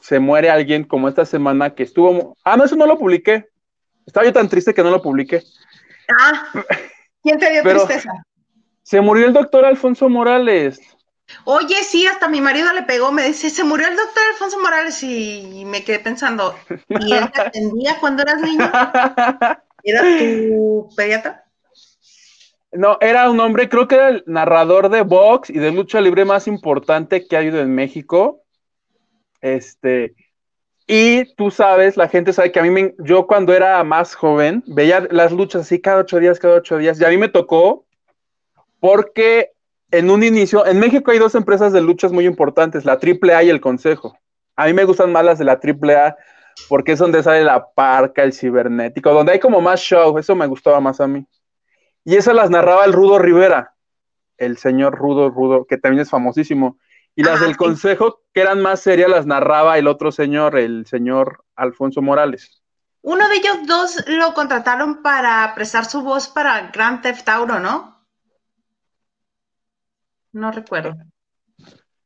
se 0.00 0.18
muere 0.18 0.50
alguien 0.50 0.84
como 0.84 1.08
esta 1.08 1.24
semana 1.24 1.74
que 1.74 1.84
estuvo... 1.84 2.36
Ah, 2.44 2.56
no, 2.58 2.64
eso 2.64 2.76
no 2.76 2.86
lo 2.86 2.98
publiqué. 2.98 3.48
Estaba 4.04 4.26
yo 4.26 4.32
tan 4.34 4.48
triste 4.50 4.74
que 4.74 4.82
no 4.82 4.90
lo 4.90 5.00
publiqué. 5.00 5.42
Ah, 6.08 6.52
¿quién 7.24 7.38
te 7.40 7.50
dio 7.50 7.62
Pero- 7.64 7.84
tristeza? 7.86 8.10
Se 8.82 9.00
murió 9.00 9.26
el 9.26 9.32
doctor 9.32 9.64
Alfonso 9.64 10.08
Morales. 10.08 10.78
Oye, 11.44 11.82
sí, 11.82 12.06
hasta 12.06 12.28
mi 12.28 12.40
marido 12.42 12.72
le 12.74 12.82
pegó, 12.82 13.10
me 13.10 13.22
dice, 13.24 13.48
se 13.48 13.64
murió 13.64 13.88
el 13.88 13.96
doctor 13.96 14.22
Alfonso 14.32 14.60
Morales 14.60 15.02
y 15.02 15.64
me 15.66 15.82
quedé 15.82 15.98
pensando, 15.98 16.54
¿y 16.88 17.12
él 17.14 17.32
te 17.32 17.40
atendía 17.40 17.96
cuando 17.98 18.22
eras 18.22 18.42
niño? 18.42 18.70
¿Era 19.82 20.02
tu 20.18 20.90
pediatra? 20.94 21.44
No, 22.72 22.98
era 23.00 23.30
un 23.30 23.40
hombre, 23.40 23.68
creo 23.70 23.88
que 23.88 23.94
era 23.94 24.08
el 24.08 24.24
narrador 24.26 24.90
de 24.90 25.00
box 25.02 25.48
y 25.48 25.58
de 25.58 25.72
lucha 25.72 26.00
libre 26.00 26.24
más 26.24 26.46
importante 26.46 27.26
que 27.26 27.36
ha 27.36 27.38
habido 27.38 27.60
en 27.60 27.74
México. 27.74 28.42
Este, 29.40 30.14
y 30.86 31.34
tú 31.34 31.50
sabes, 31.50 31.96
la 31.96 32.08
gente 32.08 32.32
sabe 32.32 32.52
que 32.52 32.60
a 32.60 32.62
mí, 32.62 32.70
me, 32.70 32.94
yo 32.98 33.26
cuando 33.26 33.54
era 33.54 33.82
más 33.84 34.14
joven, 34.14 34.62
veía 34.66 35.06
las 35.10 35.32
luchas 35.32 35.62
así 35.62 35.80
cada 35.80 36.00
ocho 36.00 36.18
días, 36.18 36.38
cada 36.38 36.56
ocho 36.56 36.76
días, 36.76 37.00
y 37.00 37.04
a 37.04 37.08
mí 37.08 37.16
me 37.16 37.28
tocó 37.28 37.86
porque 38.80 39.52
en 39.90 40.10
un 40.10 40.22
inicio, 40.22 40.66
en 40.66 40.78
México 40.80 41.10
hay 41.10 41.18
dos 41.18 41.34
empresas 41.34 41.72
de 41.72 41.80
luchas 41.80 42.12
muy 42.12 42.26
importantes, 42.26 42.84
la 42.84 42.98
AAA 43.00 43.44
y 43.44 43.50
el 43.50 43.60
Consejo. 43.60 44.18
A 44.56 44.66
mí 44.66 44.72
me 44.72 44.84
gustan 44.84 45.12
más 45.12 45.24
las 45.24 45.38
de 45.38 45.44
la 45.44 45.60
AAA 45.62 46.16
porque 46.68 46.92
es 46.92 46.98
donde 46.98 47.22
sale 47.22 47.44
la 47.44 47.66
parca, 47.72 48.22
el 48.22 48.32
cibernético, 48.32 49.12
donde 49.12 49.32
hay 49.32 49.40
como 49.40 49.60
más 49.60 49.80
show, 49.80 50.18
eso 50.18 50.34
me 50.34 50.46
gustaba 50.46 50.80
más 50.80 51.00
a 51.00 51.06
mí. 51.06 51.26
Y 52.04 52.16
esas 52.16 52.34
las 52.34 52.50
narraba 52.50 52.84
el 52.84 52.92
Rudo 52.92 53.18
Rivera, 53.18 53.74
el 54.36 54.58
señor 54.58 54.96
Rudo 54.96 55.30
Rudo, 55.30 55.64
que 55.64 55.78
también 55.78 56.02
es 56.02 56.10
famosísimo. 56.10 56.78
Y 57.16 57.22
las 57.22 57.40
del 57.40 57.52
sí. 57.52 57.56
consejo, 57.56 58.22
que 58.32 58.40
eran 58.40 58.60
más 58.60 58.80
serias, 58.80 59.08
las 59.08 59.26
narraba 59.26 59.78
el 59.78 59.86
otro 59.86 60.10
señor, 60.10 60.58
el 60.58 60.86
señor 60.86 61.44
Alfonso 61.54 62.02
Morales. 62.02 62.62
Uno 63.02 63.28
de 63.28 63.36
ellos 63.36 63.58
dos 63.66 64.04
lo 64.08 64.34
contrataron 64.34 65.02
para 65.02 65.54
prestar 65.54 65.84
su 65.84 66.02
voz 66.02 66.28
para 66.28 66.70
Grand 66.72 67.02
Theft 67.02 67.28
Auto, 67.28 67.60
¿no? 67.60 68.04
No 70.32 70.50
recuerdo. 70.50 70.94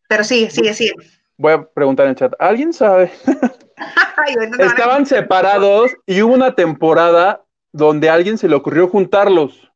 Pero 0.08 0.24
sí, 0.24 0.50
sigue, 0.50 0.74
sigue. 0.74 0.92
Voy 1.36 1.52
a 1.52 1.62
preguntar 1.62 2.06
en 2.06 2.10
el 2.10 2.16
chat, 2.16 2.32
¿alguien 2.38 2.72
sabe? 2.72 3.12
Ay, 3.76 4.34
Estaban 4.58 5.06
separados 5.06 5.92
y 6.04 6.20
hubo 6.22 6.34
una 6.34 6.54
temporada 6.54 7.44
donde 7.72 8.10
a 8.10 8.14
alguien 8.14 8.36
se 8.36 8.48
le 8.48 8.56
ocurrió 8.56 8.88
juntarlos. 8.88 9.67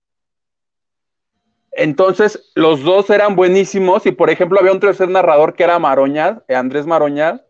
Entonces, 1.72 2.50
los 2.54 2.82
dos 2.82 3.08
eran 3.08 3.34
buenísimos 3.34 4.04
y, 4.04 4.12
por 4.12 4.28
ejemplo, 4.28 4.60
había 4.60 4.72
un 4.72 4.80
tercer 4.80 5.08
narrador 5.08 5.54
que 5.54 5.64
era 5.64 5.78
Maroñas, 5.78 6.38
eh, 6.48 6.54
Andrés 6.54 6.86
Maroñas, 6.86 7.40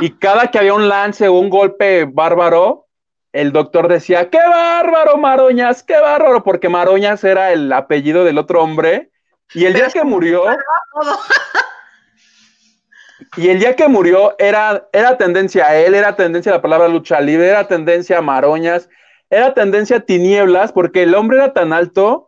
y 0.00 0.10
cada 0.18 0.52
que 0.52 0.58
había 0.58 0.74
un 0.74 0.88
lance 0.88 1.26
o 1.26 1.32
un 1.32 1.50
golpe 1.50 2.04
bárbaro, 2.04 2.86
el 3.32 3.52
doctor 3.52 3.88
decía, 3.88 4.30
¡qué 4.30 4.38
bárbaro, 4.38 5.16
Maroñas! 5.16 5.82
¡Qué 5.82 5.98
bárbaro! 5.98 6.44
Porque 6.44 6.68
Maroñas 6.68 7.24
era 7.24 7.52
el 7.52 7.72
apellido 7.72 8.24
del 8.24 8.38
otro 8.38 8.62
hombre. 8.62 9.10
Y 9.54 9.64
el 9.64 9.74
día 9.74 9.88
que 9.88 10.04
murió, 10.04 10.44
y 13.36 13.48
el 13.48 13.58
día 13.58 13.74
que 13.74 13.88
murió 13.88 14.36
era, 14.38 14.88
era 14.92 15.16
tendencia 15.16 15.66
a 15.66 15.76
él, 15.76 15.94
era 15.94 16.14
tendencia 16.14 16.52
a 16.52 16.56
la 16.56 16.62
palabra 16.62 16.86
lucha 16.86 17.20
libre, 17.20 17.48
era 17.48 17.66
tendencia 17.66 18.18
a 18.18 18.22
Maroñas, 18.22 18.88
era 19.28 19.54
tendencia 19.54 19.96
a 19.96 20.00
tinieblas, 20.00 20.70
porque 20.70 21.02
el 21.02 21.14
hombre 21.14 21.38
era 21.38 21.52
tan 21.52 21.72
alto 21.72 22.27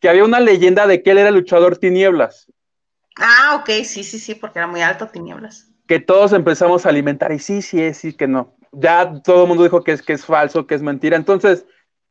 que 0.00 0.08
había 0.08 0.24
una 0.24 0.40
leyenda 0.40 0.86
de 0.86 1.02
que 1.02 1.10
él 1.12 1.18
era 1.18 1.30
luchador 1.30 1.76
tinieblas, 1.78 2.50
Ah, 3.16 3.56
ok, 3.60 3.68
sí, 3.84 4.02
sí, 4.04 4.18
sí, 4.18 4.34
porque 4.34 4.58
era 4.60 4.66
muy 4.68 4.80
alto, 4.82 5.08
tinieblas. 5.08 5.68
que 5.86 6.00
todos 6.00 6.32
empezamos 6.32 6.86
a 6.86 6.88
alimentar, 6.88 7.32
y 7.32 7.38
sí, 7.38 7.60
sí, 7.62 7.82
es, 7.82 7.98
sí, 7.98 8.14
que 8.14 8.26
no. 8.28 8.56
Ya 8.72 9.20
todo 9.22 9.42
el 9.42 9.48
mundo 9.48 9.64
dijo 9.64 9.82
que 9.82 9.92
es, 9.92 10.02
que 10.02 10.12
es 10.14 10.24
falso, 10.24 10.66
que 10.66 10.76
es 10.76 10.82
mentira. 10.82 11.16
Entonces, 11.16 11.66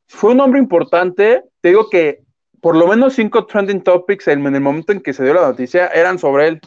fue 0.08 0.32
un 0.34 0.42
hombre 0.42 0.60
importante. 0.60 1.44
Te 1.62 1.70
digo 1.70 1.90
que 1.90 2.22
por 2.62 2.76
lo 2.76 2.88
menos 2.88 3.14
cinco 3.16 3.46
trending 3.46 3.82
topics 3.82 4.28
en, 4.28 4.46
en 4.46 4.56
el 4.56 4.62
momento 4.62 4.92
en 4.92 5.02
que 5.02 5.14
se 5.14 5.24
dio 5.24 5.34
la 5.34 5.48
noticia 5.48 5.88
eran 5.88 6.20
sobre 6.20 6.50
él. 6.50 6.62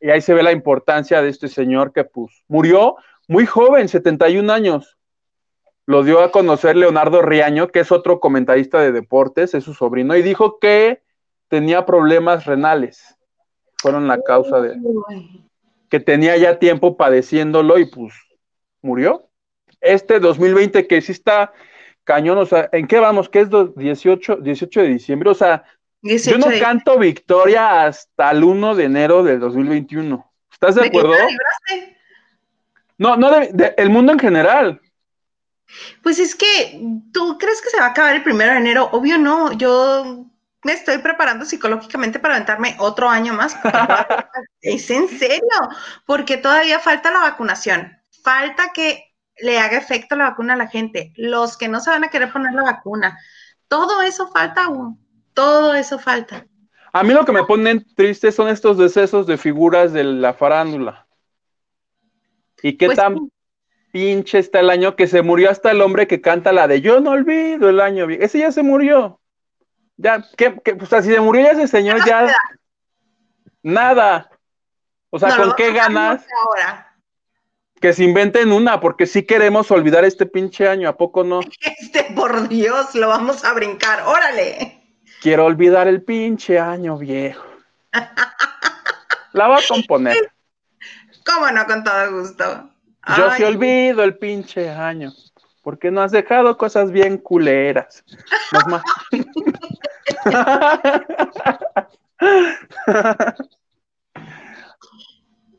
Y 0.00 0.10
ahí 0.10 0.20
se 0.20 0.34
ve 0.34 0.42
la 0.44 0.52
importancia 0.52 1.20
de 1.20 1.28
este 1.28 1.48
señor 1.48 1.92
que 1.92 2.04
pues, 2.04 2.44
murió 2.48 2.96
muy 3.26 3.44
joven, 3.46 3.88
71 3.88 4.52
años. 4.52 4.96
Lo 5.86 6.04
dio 6.04 6.20
a 6.22 6.30
conocer 6.30 6.76
Leonardo 6.76 7.22
Riaño, 7.22 7.68
que 7.68 7.80
es 7.80 7.90
otro 7.92 8.20
comentarista 8.20 8.80
de 8.80 8.92
deportes, 8.92 9.54
es 9.54 9.64
su 9.64 9.74
sobrino, 9.74 10.16
y 10.16 10.22
dijo 10.22 10.58
que 10.58 11.02
tenía 11.48 11.84
problemas 11.86 12.44
renales. 12.46 13.16
Fueron 13.78 14.06
la 14.06 14.22
causa 14.22 14.60
de 14.60 14.76
que 15.88 15.98
tenía 16.00 16.36
ya 16.36 16.58
tiempo 16.58 16.96
padeciéndolo 16.96 17.78
y 17.78 17.86
pues 17.86 18.14
murió. 18.80 19.28
Este 19.80 20.20
2020 20.20 20.86
que 20.86 21.00
sí 21.02 21.12
está 21.12 21.52
cañón, 22.04 22.38
o 22.38 22.46
sea, 22.46 22.68
¿en 22.72 22.86
qué 22.86 22.98
vamos? 23.00 23.28
¿Qué 23.28 23.40
es 23.40 23.50
do- 23.50 23.66
18, 23.76 24.36
18 24.36 24.80
de 24.82 24.88
diciembre? 24.88 25.30
O 25.30 25.34
sea, 25.34 25.64
18 26.02 26.38
yo 26.38 26.50
no 26.50 26.58
canto 26.60 26.98
victoria 26.98 27.84
hasta 27.86 28.30
el 28.30 28.44
1 28.44 28.74
de 28.76 28.84
enero 28.84 29.22
del 29.24 29.40
2021. 29.40 30.24
¿Estás 30.52 30.76
de 30.76 30.82
¿De 30.82 30.90
qué 30.90 30.98
acuerdo? 30.98 31.16
No, 32.98 33.16
no, 33.16 33.30
de, 33.32 33.50
de- 33.52 33.74
el 33.76 33.90
mundo 33.90 34.12
en 34.12 34.18
general. 34.20 34.80
Pues 36.02 36.18
es 36.18 36.34
que, 36.34 36.80
¿tú 37.12 37.38
crees 37.38 37.60
que 37.62 37.70
se 37.70 37.78
va 37.78 37.86
a 37.86 37.90
acabar 37.90 38.14
el 38.14 38.22
primero 38.22 38.52
de 38.52 38.58
enero? 38.58 38.88
Obvio 38.92 39.18
no, 39.18 39.52
yo 39.52 40.26
me 40.64 40.72
estoy 40.72 40.98
preparando 40.98 41.44
psicológicamente 41.44 42.18
para 42.18 42.34
aventarme 42.34 42.76
otro 42.78 43.08
año 43.08 43.34
más. 43.34 43.56
es 44.60 44.90
en 44.90 45.08
serio, 45.08 45.40
porque 46.06 46.36
todavía 46.36 46.78
falta 46.78 47.10
la 47.10 47.20
vacunación, 47.20 47.98
falta 48.22 48.72
que 48.72 49.12
le 49.38 49.58
haga 49.58 49.78
efecto 49.78 50.14
la 50.16 50.30
vacuna 50.30 50.54
a 50.54 50.56
la 50.58 50.68
gente, 50.68 51.12
los 51.16 51.56
que 51.56 51.68
no 51.68 51.80
se 51.80 51.90
van 51.90 52.04
a 52.04 52.10
querer 52.10 52.32
poner 52.32 52.52
la 52.52 52.62
vacuna, 52.62 53.18
todo 53.68 54.02
eso 54.02 54.28
falta 54.28 54.64
aún, 54.64 55.00
todo 55.34 55.74
eso 55.74 55.98
falta. 55.98 56.46
A 56.92 57.02
mí 57.02 57.14
lo 57.14 57.24
que 57.24 57.32
me 57.32 57.44
ponen 57.44 57.86
triste 57.94 58.30
son 58.30 58.48
estos 58.48 58.76
decesos 58.76 59.26
de 59.26 59.38
figuras 59.38 59.92
de 59.92 60.04
la 60.04 60.34
farándula. 60.34 61.06
¿Y 62.62 62.76
qué 62.76 62.86
Pues 62.86 62.98
tan 62.98 63.16
sí. 63.16 63.32
Pinche 63.92 64.38
está 64.38 64.60
el 64.60 64.70
año 64.70 64.96
que 64.96 65.06
se 65.06 65.22
murió 65.22 65.50
hasta 65.50 65.70
el 65.70 65.80
hombre 65.80 66.06
que 66.08 66.20
canta 66.20 66.52
la 66.52 66.66
de 66.66 66.80
Yo 66.80 67.00
no 67.00 67.10
olvido 67.10 67.68
el 67.68 67.80
año? 67.80 68.06
vie-". 68.06 68.18
Ese 68.20 68.38
ya 68.40 68.50
se 68.50 68.62
murió. 68.62 69.20
Ya, 69.96 70.24
¿qué, 70.36 70.56
qué? 70.64 70.72
O 70.80 70.86
sea, 70.86 71.02
si 71.02 71.12
se 71.12 71.20
murió 71.20 71.42
ya 71.42 71.50
ese 71.50 71.68
señor, 71.68 72.04
ya 72.04 72.34
nada. 73.62 74.30
O 75.10 75.18
sea, 75.18 75.28
No, 75.28 75.36
¿con 75.36 75.50
va 75.50 75.56
qué 75.56 75.72
ganas? 75.72 76.26
Ahora. 76.44 76.88
Que 77.80 77.92
se 77.92 78.04
inventen 78.04 78.52
una, 78.52 78.80
porque 78.80 79.06
sí 79.06 79.24
queremos 79.24 79.70
olvidar 79.70 80.04
este 80.04 80.24
pinche 80.24 80.68
año, 80.68 80.88
¿a 80.88 80.96
poco 80.96 81.22
no? 81.22 81.40
Este, 81.80 82.04
por 82.14 82.48
Dios, 82.48 82.94
lo 82.94 83.08
vamos 83.08 83.44
a 83.44 83.52
brincar, 83.52 84.02
órale. 84.06 84.80
Quiero 85.20 85.44
olvidar 85.44 85.86
el 85.86 86.02
pinche 86.02 86.58
año 86.58 86.96
viejo. 86.96 87.44
La 89.32 89.48
voy 89.48 89.62
a 89.62 89.66
componer. 89.66 90.32
¿Cómo 91.24 91.50
no? 91.50 91.66
Con 91.66 91.84
todo 91.84 92.20
gusto. 92.20 92.71
Yo 93.16 93.30
sí 93.32 93.42
olvido 93.42 94.04
el 94.04 94.16
pinche 94.16 94.70
año, 94.70 95.12
porque 95.62 95.90
no 95.90 96.02
has 96.02 96.12
dejado 96.12 96.56
cosas 96.56 96.92
bien 96.92 97.18
culeras. 97.18 98.04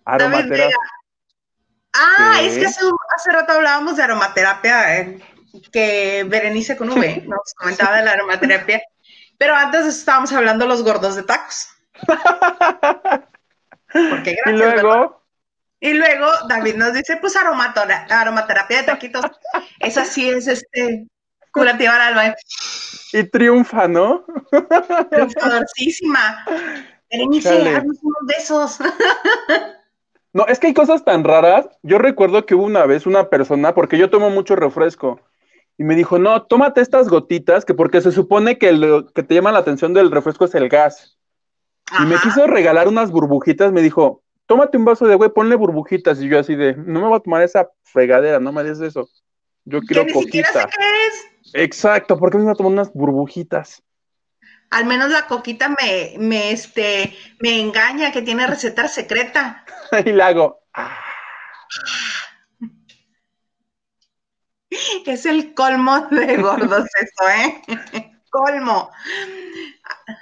Aromaterapia. 0.05 0.75
Ah, 1.93 2.39
es 2.41 2.57
que 2.57 2.65
hace, 2.65 3.31
rato 3.31 3.53
hablábamos 3.53 3.97
de 3.97 4.03
aromaterapia, 4.03 4.99
eh, 4.99 5.19
que 5.71 6.25
Berenice 6.27 6.75
con 6.75 6.89
V 6.89 7.23
nos 7.27 7.53
comentaba 7.55 7.97
de 7.97 8.05
la 8.05 8.13
aromaterapia, 8.13 8.81
pero 9.37 9.55
antes 9.55 9.85
estábamos 9.85 10.31
hablando 10.33 10.65
de 10.65 10.69
los 10.69 10.83
gordos 10.83 11.15
de 11.15 11.23
tacos. 11.23 11.67
Porque 13.93 14.35
gracias, 14.43 14.47
y 14.47 14.53
luego, 14.53 15.22
y 15.83 15.93
luego 15.95 16.27
David 16.47 16.75
nos 16.75 16.93
dice, 16.93 17.17
pues 17.17 17.35
aromaterapia 17.35 18.77
de 18.77 18.83
taquitos. 18.83 19.25
Esa 19.81 20.05
sí 20.05 20.29
es 20.29 20.47
este 20.47 21.07
curativa 21.51 21.93
al 21.93 22.17
alma. 22.17 22.35
Y 23.11 23.23
triunfa, 23.25 23.89
¿no? 23.89 24.23
Triunfadorcísima. 25.11 26.45
Berenice, 27.11 27.75
haznos 27.75 27.97
unos 28.01 28.21
besos. 28.25 28.79
No, 30.31 30.47
es 30.47 30.57
que 30.57 30.67
hay 30.67 30.73
cosas 30.73 31.03
tan 31.03 31.25
raras. 31.25 31.67
Yo 31.81 31.97
recuerdo 31.97 32.45
que 32.45 32.55
hubo 32.55 32.63
una 32.63 32.85
vez 32.85 33.05
una 33.05 33.29
persona, 33.29 33.75
porque 33.75 33.97
yo 33.97 34.09
tomo 34.09 34.29
mucho 34.29 34.55
refresco, 34.55 35.19
y 35.77 35.83
me 35.83 35.95
dijo, 35.95 36.17
no, 36.17 36.43
tómate 36.43 36.79
estas 36.79 37.09
gotitas, 37.09 37.65
que 37.65 37.73
porque 37.73 37.99
se 37.99 38.13
supone 38.13 38.57
que 38.57 38.71
lo 38.71 39.05
que 39.11 39.23
te 39.23 39.35
llama 39.35 39.51
la 39.51 39.59
atención 39.59 39.93
del 39.93 40.11
refresco 40.11 40.45
es 40.45 40.55
el 40.55 40.69
gas. 40.69 41.19
Y 41.99 42.05
me 42.05 42.15
quiso 42.19 42.47
regalar 42.47 42.87
unas 42.87 43.11
burbujitas, 43.11 43.73
me 43.73 43.81
dijo, 43.81 44.22
tómate 44.45 44.77
un 44.77 44.85
vaso 44.85 45.05
de 45.07 45.15
güey, 45.15 45.29
ponle 45.29 45.55
burbujitas. 45.55 46.21
Y 46.21 46.29
yo 46.29 46.39
así 46.39 46.55
de, 46.55 46.75
no 46.75 47.01
me 47.01 47.07
voy 47.07 47.17
a 47.17 47.19
tomar 47.19 47.41
esa 47.41 47.69
fregadera, 47.83 48.39
no 48.39 48.51
me 48.51 48.63
des 48.63 48.79
eso. 48.79 49.09
Yo 49.65 49.81
quiero 49.81 50.05
coquita. 50.11 50.69
Exacto, 51.53 52.17
¿por 52.17 52.31
qué 52.31 52.37
me 52.37 52.43
voy 52.43 52.53
a 52.53 52.55
tomar 52.55 52.71
unas 52.71 52.93
burbujitas? 52.93 53.83
Al 54.71 54.85
menos 54.85 55.11
la 55.11 55.27
coquita 55.27 55.69
me, 55.69 56.15
me, 56.17 56.51
este, 56.51 57.15
me 57.39 57.59
engaña 57.59 58.11
que 58.11 58.23
tiene 58.23 58.47
receta 58.47 58.87
secreta. 58.87 59.63
y 60.05 60.11
la 60.11 60.27
hago. 60.27 60.63
Ah. 60.73 60.99
Es 65.05 65.25
el 65.25 65.53
colmo 65.53 66.07
de 66.09 66.37
gordos 66.37 66.87
eso, 66.99 67.29
¿eh? 67.29 68.09
colmo. 68.33 68.91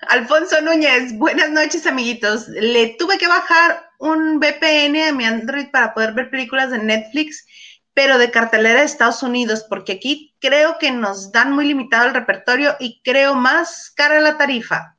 Alfonso 0.09 0.61
Núñez, 0.61 1.17
buenas 1.17 1.49
noches, 1.49 1.87
amiguitos. 1.87 2.47
Le 2.49 2.95
tuve 2.99 3.17
que 3.17 3.27
bajar 3.27 3.89
un 3.99 4.39
VPN 4.39 5.07
a 5.07 5.13
mi 5.13 5.25
Android 5.25 5.71
para 5.71 5.93
poder 5.93 6.13
ver 6.13 6.29
películas 6.29 6.71
de 6.71 6.79
Netflix, 6.79 7.47
pero 7.93 8.17
de 8.17 8.29
cartelera 8.29 8.81
de 8.81 8.85
Estados 8.85 9.23
Unidos, 9.23 9.65
porque 9.69 9.93
aquí 9.93 10.35
creo 10.41 10.77
que 10.77 10.91
nos 10.91 11.31
dan 11.31 11.53
muy 11.53 11.65
limitado 11.65 12.07
el 12.07 12.13
repertorio 12.13 12.75
y 12.79 13.01
creo 13.01 13.33
más 13.33 13.91
cara 13.95 14.19
la 14.19 14.37
tarifa. 14.37 14.97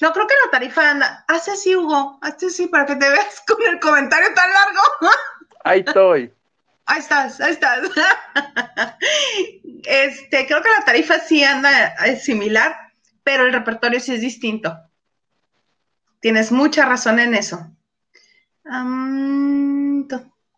No 0.00 0.12
creo 0.12 0.26
que 0.26 0.34
la 0.46 0.50
tarifa 0.50 0.90
anda. 0.90 1.24
Hace 1.28 1.50
así, 1.50 1.76
Hugo. 1.76 2.18
Hazte 2.22 2.46
así 2.46 2.68
para 2.68 2.86
que 2.86 2.96
te 2.96 3.08
veas 3.08 3.42
con 3.46 3.58
el 3.66 3.78
comentario 3.80 4.32
tan 4.34 4.50
largo. 4.50 4.80
Ahí 5.62 5.84
estoy. 5.86 6.32
Ahí 6.90 6.98
estás, 6.98 7.40
ahí 7.40 7.52
estás. 7.52 7.88
Este, 9.82 10.46
creo 10.46 10.62
que 10.62 10.68
la 10.68 10.84
tarifa 10.84 11.18
sí 11.20 11.42
anda 11.42 11.96
similar, 12.16 12.76
pero 13.24 13.46
el 13.46 13.52
repertorio 13.52 13.98
sí 13.98 14.12
es 14.12 14.20
distinto. 14.20 14.76
Tienes 16.20 16.52
mucha 16.52 16.84
razón 16.84 17.18
en 17.18 17.34
eso. 17.34 17.66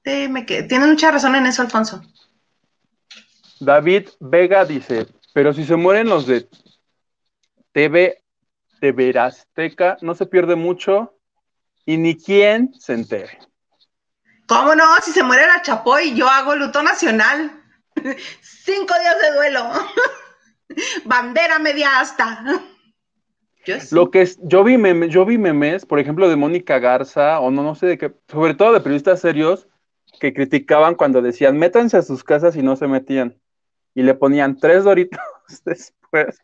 Tienes 0.03 0.89
mucha 0.89 1.13
razón 1.13 1.37
en 1.37 1.47
eso, 1.47 1.63
Alfonso. 1.63 2.03
David 3.61 4.09
Vega 4.19 4.65
dice, 4.65 5.07
pero 5.33 5.55
si 5.55 5.65
se 5.65 5.77
mueren 5.77 6.09
los 6.09 6.27
de 6.27 6.49
TV 7.71 8.23
de 8.81 8.93
Verazteca, 8.93 9.99
no 10.01 10.15
se 10.15 10.27
pierde 10.27 10.57
mucho 10.57 11.17
y 11.87 11.97
ni 11.97 12.17
quien 12.17 12.75
se 12.75 12.95
entere. 12.95 13.39
¿Cómo 14.53 14.75
no? 14.75 14.85
Si 15.03 15.13
se 15.13 15.23
muere 15.23 15.47
la 15.47 15.63
Chapoy, 15.63 16.15
yo 16.15 16.29
hago 16.29 16.55
luto 16.55 16.83
nacional. 16.83 17.51
Cinco 18.43 18.95
días 19.01 19.17
de 19.19 19.33
duelo. 19.33 19.71
Bandera 21.07 21.59
media 21.59 22.01
hasta. 22.01 22.45
Lo 23.93 24.11
que 24.11 24.21
es, 24.21 24.39
yo 24.43 24.63
vi 24.63 24.77
memes, 24.77 25.09
yo 25.09 25.25
vi 25.25 25.39
memes, 25.39 25.87
por 25.87 25.99
ejemplo, 25.99 26.29
de 26.29 26.37
Mónica 26.37 26.79
Garza, 26.79 27.41
o 27.41 27.51
no, 27.51 27.63
no 27.63 27.75
sé 27.75 27.87
de 27.87 27.97
qué, 27.97 28.13
sobre 28.29 28.53
todo 28.53 28.75
de 28.75 28.81
periodistas 28.81 29.21
serios, 29.21 29.69
que 30.21 30.35
criticaban 30.35 30.97
cuando 30.97 31.23
decían, 31.23 31.57
métanse 31.57 31.97
a 31.97 32.03
sus 32.03 32.23
casas 32.23 32.55
y 32.55 32.61
no 32.61 32.77
se 32.77 32.89
metían. 32.89 33.41
Y 33.95 34.03
le 34.03 34.13
ponían 34.13 34.59
tres 34.59 34.85
doritos 34.85 35.19
después. 35.65 36.43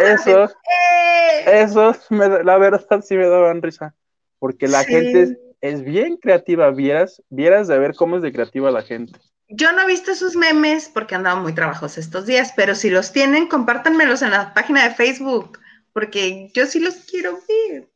Esos, 0.00 0.50
¡eh! 0.50 1.62
esos, 1.62 2.06
la 2.10 2.58
verdad 2.58 3.02
sí 3.02 3.16
me 3.16 3.26
daban 3.26 3.62
risa. 3.62 3.94
Porque 4.38 4.68
la 4.68 4.84
gente 4.84 5.38
es, 5.60 5.82
bien 5.82 6.16
creativa, 6.16 6.70
vieras, 6.70 7.22
vieras 7.30 7.68
de 7.68 7.78
ver 7.78 7.94
cómo 7.94 8.16
es 8.16 8.22
de 8.22 8.32
creativa 8.32 8.70
la 8.70 8.82
gente. 8.82 9.18
Yo 9.48 9.72
no 9.72 9.82
he 9.82 9.86
visto 9.86 10.14
sus 10.14 10.36
memes 10.36 10.90
porque 10.92 11.14
andaban 11.14 11.42
muy 11.42 11.54
trabajos 11.54 11.96
estos 11.96 12.26
días, 12.26 12.52
pero 12.54 12.74
si 12.74 12.90
los 12.90 13.12
tienen, 13.12 13.48
compártanmelos 13.48 14.22
en 14.22 14.30
la 14.30 14.52
página 14.52 14.84
de 14.84 14.94
Facebook 14.94 15.58
porque 15.98 16.48
yo 16.54 16.64
sí 16.66 16.78
los 16.78 16.94
quiero 17.10 17.40
ver. 17.48 17.90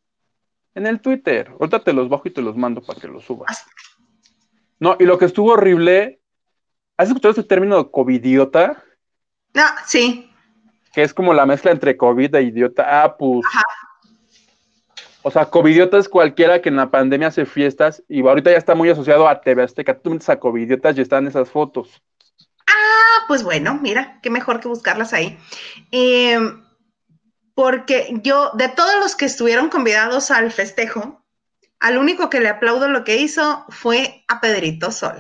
En 0.75 0.87
el 0.89 1.01
Twitter, 1.01 1.53
ahorita 1.53 1.85
te 1.85 1.93
los 1.93 2.09
bajo 2.09 2.27
y 2.27 2.33
te 2.33 2.43
los 2.43 2.57
mando 2.57 2.83
para 2.83 3.01
que 3.01 3.07
los 3.07 3.25
subas. 3.25 3.65
No, 4.81 4.97
y 4.99 5.05
lo 5.05 5.19
que 5.19 5.27
estuvo 5.27 5.53
horrible, 5.53 6.21
¿has 6.97 7.07
escuchado 7.07 7.31
ese 7.31 7.45
término 7.45 7.93
covidiota? 7.93 8.83
No, 9.55 9.63
sí. 9.87 10.29
Que 10.93 11.03
es 11.03 11.15
como 11.15 11.33
la 11.33 11.47
mezcla 11.47 11.71
entre 11.71 11.97
COVID 11.97 12.35
e 12.35 12.43
idiota. 12.43 13.05
Ah, 13.05 13.17
pues. 13.17 13.47
O 15.23 15.31
sea, 15.31 15.47
covidiota 15.47 15.99
es 15.99 16.09
cualquiera 16.09 16.61
que 16.61 16.69
en 16.69 16.77
la 16.77 16.91
pandemia 16.91 17.29
hace 17.29 17.47
fiestas 17.47 18.03
y 18.09 18.27
ahorita 18.27 18.51
ya 18.51 18.57
está 18.57 18.75
muy 18.75 18.91
asociado 18.91 19.29
a 19.29 19.41
TV 19.41 19.63
Azteca. 19.63 19.99
Tú 19.99 20.11
metes 20.11 20.29
a 20.29 20.41
covidiotas 20.41 20.99
y 20.99 21.01
están 21.01 21.27
esas 21.27 21.49
fotos. 21.49 22.03
Ah, 22.67 23.25
pues 23.29 23.45
bueno, 23.45 23.79
mira, 23.81 24.19
qué 24.23 24.31
mejor 24.31 24.59
que 24.61 24.69
buscarlas 24.69 25.13
ahí. 25.13 25.39
Eh, 25.93 26.39
porque 27.55 28.13
yo, 28.23 28.51
de 28.55 28.69
todos 28.69 28.99
los 28.99 29.15
que 29.15 29.27
estuvieron 29.27 29.69
convidados 29.69 30.31
al 30.31 30.51
festejo, 30.51 31.25
al 31.79 31.99
único 31.99 32.31
que 32.31 32.41
le 32.41 32.49
aplaudo 32.49 32.89
lo 32.89 33.05
que 33.05 33.17
hizo 33.17 33.65
fue 33.69 34.25
a 34.29 34.41
Pedrito 34.41 34.91
Sol, 34.91 35.19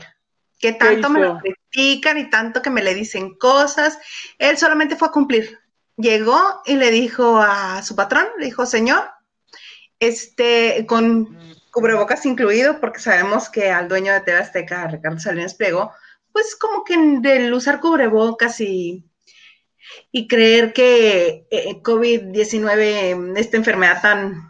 que 0.58 0.72
tanto 0.72 1.10
me 1.10 1.20
lo 1.20 1.38
critican 1.38 2.18
y 2.18 2.30
tanto 2.30 2.62
que 2.62 2.70
me 2.70 2.82
le 2.82 2.94
dicen 2.94 3.36
cosas. 3.36 3.98
Él 4.38 4.56
solamente 4.58 4.96
fue 4.96 5.08
a 5.08 5.12
cumplir. 5.12 5.60
Llegó 5.96 6.62
y 6.64 6.76
le 6.76 6.90
dijo 6.90 7.38
a 7.38 7.82
su 7.82 7.94
patrón, 7.94 8.26
le 8.38 8.46
dijo, 8.46 8.64
señor, 8.64 9.04
este, 10.02 10.84
con 10.86 11.38
cubrebocas 11.70 12.26
incluido, 12.26 12.80
porque 12.80 13.00
sabemos 13.00 13.48
que 13.48 13.70
al 13.70 13.88
dueño 13.88 14.12
de 14.12 14.20
TV 14.20 14.38
Azteca, 14.38 14.88
Ricardo 14.88 15.18
Salinas 15.18 15.54
Pliego, 15.54 15.92
pues 16.32 16.56
como 16.56 16.84
que 16.84 16.96
del 17.20 17.52
usar 17.52 17.80
cubrebocas 17.80 18.60
y 18.60 19.04
y 20.10 20.28
creer 20.28 20.72
que 20.72 21.46
eh, 21.50 21.82
COVID-19, 21.82 23.38
esta 23.38 23.56
enfermedad 23.56 24.00
tan 24.02 24.48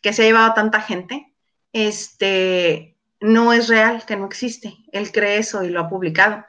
que 0.00 0.12
se 0.12 0.22
ha 0.22 0.26
llevado 0.26 0.50
a 0.50 0.54
tanta 0.54 0.80
gente, 0.80 1.32
este, 1.72 2.96
no 3.20 3.52
es 3.52 3.68
real, 3.68 4.04
que 4.04 4.16
no 4.16 4.26
existe. 4.26 4.76
Él 4.92 5.12
cree 5.12 5.38
eso 5.38 5.62
y 5.62 5.68
lo 5.68 5.80
ha 5.80 5.88
publicado. 5.88 6.44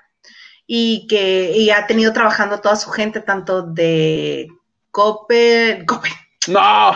Y 0.66 1.08
que 1.08 1.72
ha 1.72 1.86
tenido 1.86 2.14
trabajando 2.14 2.62
toda 2.62 2.76
su 2.76 2.90
gente, 2.90 3.20
tanto 3.22 3.62
de 3.62 4.48
COPE, 4.92 5.84
COPE. 5.88 6.10
No. 6.48 6.92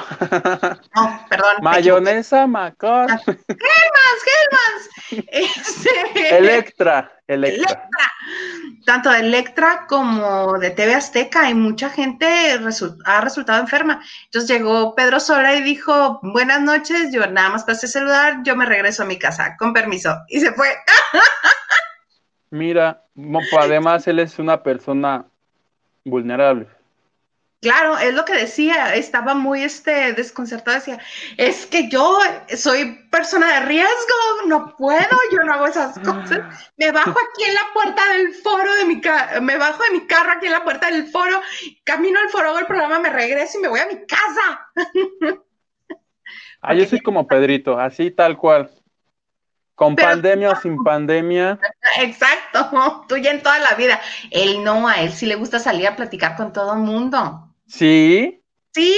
No, 0.95 1.25
perdón. 1.29 1.55
Mayonesa 1.61 2.47
Macor. 2.47 3.11
Ah, 3.11 3.21
Gelmas, 3.25 4.19
Gelmas. 4.25 4.89
Este, 5.31 6.37
Electra, 6.37 7.09
Electra 7.27 7.87
tanto 8.87 9.09
de 9.11 9.19
Electra 9.19 9.85
como 9.87 10.57
de 10.59 10.71
TV 10.71 10.95
Azteca 10.95 11.49
y 11.49 11.53
mucha 11.53 11.89
gente 11.89 12.25
ha 13.05 13.21
resultado 13.21 13.59
enferma. 13.59 14.01
Entonces 14.25 14.49
llegó 14.49 14.95
Pedro 14.95 15.19
Sola 15.19 15.55
y 15.55 15.61
dijo, 15.61 16.21
buenas 16.23 16.61
noches, 16.61 17.11
yo 17.11 17.27
nada 17.27 17.49
más 17.49 17.65
pasé 17.65 17.89
saludar, 17.89 18.43
yo 18.43 18.55
me 18.55 18.65
regreso 18.65 19.03
a 19.03 19.05
mi 19.05 19.19
casa, 19.19 19.57
con 19.57 19.73
permiso. 19.73 20.17
Y 20.29 20.39
se 20.39 20.53
fue. 20.53 20.69
Mira, 22.49 23.03
además 23.59 24.07
él 24.07 24.19
es 24.19 24.39
una 24.39 24.63
persona 24.63 25.25
vulnerable. 26.05 26.67
Claro, 27.59 27.97
es 27.97 28.13
lo 28.13 28.23
que 28.23 28.33
decía, 28.33 28.93
estaba 28.93 29.33
muy 29.33 29.63
este, 29.63 30.13
desconcertada, 30.13 30.77
decía, 30.77 30.99
es 31.37 31.65
que 31.65 31.89
yo 31.89 32.19
soy 32.55 33.07
persona 33.09 33.51
de 33.53 33.65
riesgo, 33.65 34.45
no 34.45 34.75
puedo, 34.77 35.17
yo 35.31 35.39
no 35.43 35.53
hago 35.53 35.65
esas 35.65 35.97
cosas. 35.97 36.41
Me 36.77 36.91
bajo 36.91 37.09
aquí 37.33 37.43
en 37.43 37.55
la 37.55 37.73
puerta 37.73 38.01
del 38.13 38.33
foro 38.35 38.75
de 38.75 38.85
mi 38.85 39.01
carro, 39.01 39.41
me 39.41 39.57
bajo 39.57 39.81
de 39.83 39.89
mi 39.89 40.05
carro 40.05 40.33
aquí 40.33 40.45
en 40.45 40.51
la 40.51 40.63
puerta 40.63 40.91
del 40.91 41.07
foro, 41.07 41.41
camino 41.83 42.19
al 42.19 42.29
foro 42.29 42.55
del 42.55 42.67
programa, 42.67 42.99
me 42.99 43.09
regreso 43.09 43.57
y 43.57 43.61
me 43.61 43.69
voy 43.69 43.79
a 43.79 43.87
mi 43.87 44.05
casa. 44.05 44.71
Ah, 46.59 46.73
yo 46.73 46.85
soy 46.85 46.99
como 47.01 47.27
Pedrito, 47.27 47.79
así 47.79 48.09
tal 48.11 48.35
cual. 48.35 48.69
Con 49.75 49.95
pandemia 49.95 50.51
o 50.51 50.55
sin 50.55 50.83
pandemia. 50.83 51.59
Exacto, 51.99 53.05
tú 53.07 53.15
ya 53.15 53.29
en 53.29 53.43
toda 53.43 53.59
la 53.59 53.75
vida. 53.75 54.01
Él 54.31 54.63
no, 54.63 54.87
a 54.87 54.95
él 55.01 55.11
sí 55.11 55.27
le 55.27 55.35
gusta 55.35 55.59
salir 55.59 55.87
a 55.87 55.95
platicar 55.95 56.35
con 56.35 56.51
todo 56.51 56.73
el 56.73 56.79
mundo. 56.79 57.46
Sí. 57.67 58.43
Sí, 58.73 58.95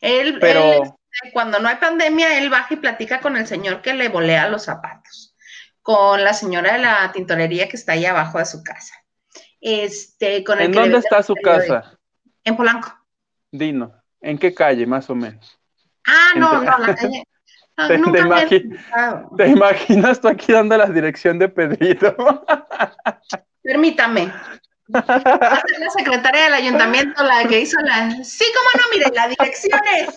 él, 0.00 0.38
Pero... 0.40 0.98
cuando 1.32 1.58
no 1.58 1.68
hay 1.68 1.76
pandemia, 1.76 2.38
él 2.38 2.50
baja 2.50 2.74
y 2.74 2.76
platica 2.76 3.20
con 3.20 3.36
el 3.36 3.46
señor 3.46 3.82
que 3.82 3.94
le 3.94 4.08
volea 4.08 4.48
los 4.48 4.64
zapatos, 4.64 5.36
con 5.82 6.22
la 6.22 6.32
señora 6.34 6.74
de 6.74 6.78
la 6.80 7.10
tintorería 7.12 7.68
que 7.68 7.76
está 7.76 7.92
ahí 7.92 8.06
abajo 8.06 8.38
de 8.38 8.46
su 8.46 8.62
casa. 8.62 8.94
Este, 9.60 10.44
con 10.44 10.58
el 10.58 10.66
¿En 10.66 10.72
dónde 10.72 10.98
está 10.98 11.22
su 11.22 11.34
casa? 11.34 11.98
En 12.44 12.56
Polanco. 12.56 12.94
Dino, 13.50 13.92
¿en 14.20 14.38
qué 14.38 14.54
calle 14.54 14.86
más 14.86 15.10
o 15.10 15.14
menos? 15.14 15.58
Ah, 16.06 16.32
no, 16.36 16.62
no, 16.62 16.78
la 16.78 16.94
calle. 16.94 17.24
te, 19.36 19.48
imaginas 19.48 20.20
tú 20.20 20.28
aquí 20.28 20.52
dando 20.52 20.76
la 20.76 20.86
dirección 20.86 21.38
de 21.38 21.48
Pedrito? 21.48 22.16
Permítame. 23.62 24.32
La 24.88 25.90
secretaria 25.96 26.44
del 26.44 26.54
ayuntamiento 26.54 27.22
la 27.22 27.46
que 27.46 27.60
hizo 27.60 27.78
la. 27.80 28.10
Sí, 28.24 28.44
cómo 28.54 28.82
no, 28.82 28.90
mire, 28.92 29.14
la 29.14 29.28
dirección 29.28 29.80
es. 29.96 30.16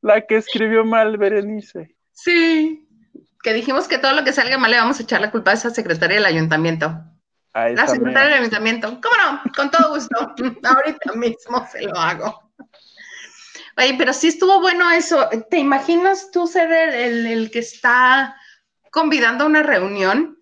La 0.00 0.26
que 0.26 0.36
escribió 0.36 0.84
mal, 0.84 1.16
Berenice. 1.16 1.94
Sí. 2.12 2.88
Que 3.42 3.52
dijimos 3.52 3.86
que 3.86 3.98
todo 3.98 4.12
lo 4.12 4.24
que 4.24 4.32
salga 4.32 4.58
mal 4.58 4.70
le 4.70 4.78
vamos 4.78 4.98
a 4.98 5.02
echar 5.04 5.20
la 5.20 5.30
culpa 5.30 5.52
a 5.52 5.54
esa 5.54 5.70
secretaria 5.70 6.16
del 6.16 6.26
ayuntamiento. 6.26 6.92
la 7.54 7.86
secretaria 7.86 8.30
del 8.30 8.40
ayuntamiento. 8.40 9.00
¿Cómo 9.00 9.14
no? 9.16 9.52
Con 9.54 9.70
todo 9.70 9.94
gusto. 9.94 10.34
Ahorita 10.64 11.12
mismo 11.14 11.66
se 11.70 11.82
lo 11.82 11.96
hago. 11.96 12.52
Oye, 13.78 13.94
pero 13.96 14.12
sí 14.12 14.28
estuvo 14.28 14.60
bueno 14.60 14.90
eso. 14.90 15.28
¿Te 15.48 15.58
imaginas 15.58 16.30
tú 16.32 16.46
ser 16.46 16.72
el, 16.72 17.26
el 17.26 17.50
que 17.50 17.60
está 17.60 18.36
convidando 18.90 19.44
a 19.44 19.46
una 19.46 19.62
reunión 19.62 20.38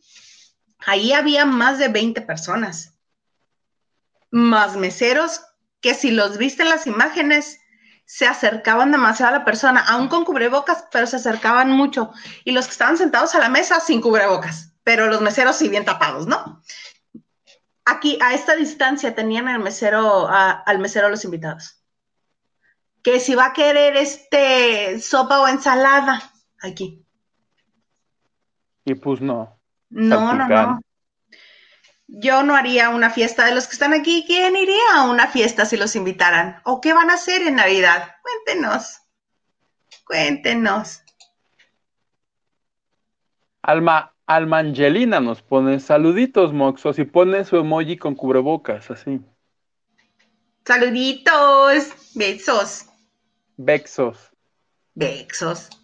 Ahí 0.87 1.13
había 1.13 1.45
más 1.45 1.79
de 1.79 1.89
20 1.89 2.23
personas, 2.23 2.95
más 4.31 4.77
meseros 4.77 5.43
que 5.81 5.95
si 5.95 6.11
los 6.11 6.39
viste 6.39 6.63
en 6.63 6.69
las 6.69 6.87
imágenes, 6.87 7.59
se 8.05 8.27
acercaban 8.27 8.91
demasiado 8.91 9.35
a 9.35 9.39
la 9.39 9.45
persona, 9.45 9.85
aún 9.87 10.09
con 10.09 10.25
cubrebocas, 10.25 10.85
pero 10.91 11.07
se 11.07 11.17
acercaban 11.17 11.71
mucho. 11.71 12.13
Y 12.45 12.53
los 12.53 12.67
que 12.67 12.73
estaban 12.73 12.97
sentados 12.97 13.35
a 13.35 13.39
la 13.39 13.49
mesa 13.49 13.79
sin 13.79 14.01
cubrebocas, 14.01 14.73
pero 14.83 15.07
los 15.07 15.21
meseros 15.21 15.57
sí 15.57 15.69
bien 15.69 15.85
tapados, 15.85 16.27
¿no? 16.27 16.61
Aquí, 17.85 18.19
a 18.21 18.35
esta 18.35 18.57
distancia, 18.57 19.15
tenían 19.15 19.49
al 19.49 19.61
mesero, 19.61 20.29
al 20.29 20.79
mesero 20.81 21.09
los 21.09 21.25
invitados. 21.25 21.83
Que 23.03 23.21
si 23.21 23.35
va 23.35 23.47
a 23.47 23.53
querer 23.53 23.97
este 23.97 25.01
sopa 25.01 25.41
o 25.41 25.49
ensalada, 25.49 26.21
aquí. 26.61 27.07
Y 28.85 28.95
pues 28.95 29.21
no. 29.21 29.60
No, 29.91 30.35
no, 30.35 30.49
no. 30.49 30.81
Yo 32.07 32.43
no 32.43 32.57
haría 32.57 32.91
una 32.91 33.11
fiesta 33.11 33.45
de 33.45 33.55
los 33.55 33.67
que 33.67 33.75
están 33.75 33.93
aquí. 33.93 34.25
¿Quién 34.27 34.57
iría 34.57 34.95
a 34.95 35.09
una 35.09 35.29
fiesta 35.29 35.65
si 35.65 35.77
los 35.77 35.95
invitaran? 35.95 36.61
¿O 36.65 36.81
qué 36.81 36.93
van 36.93 37.11
a 37.11 37.15
hacer 37.15 37.43
en 37.43 37.57
Navidad? 37.57 38.17
Cuéntenos. 38.23 39.01
Cuéntenos. 40.05 41.03
Alma, 43.63 44.15
Alma 44.27 44.59
Angelina 44.59 45.21
nos 45.21 45.43
pone 45.43 45.79
saluditos, 45.79 46.53
Moxos, 46.53 46.99
y 46.99 47.05
pone 47.05 47.45
su 47.45 47.57
emoji 47.57 47.97
con 47.97 48.15
cubrebocas, 48.15 48.91
así. 48.91 49.21
Saluditos, 50.65 51.93
besos. 52.15 52.87
Bexos. 53.57 54.31
Bexos. 54.95 55.80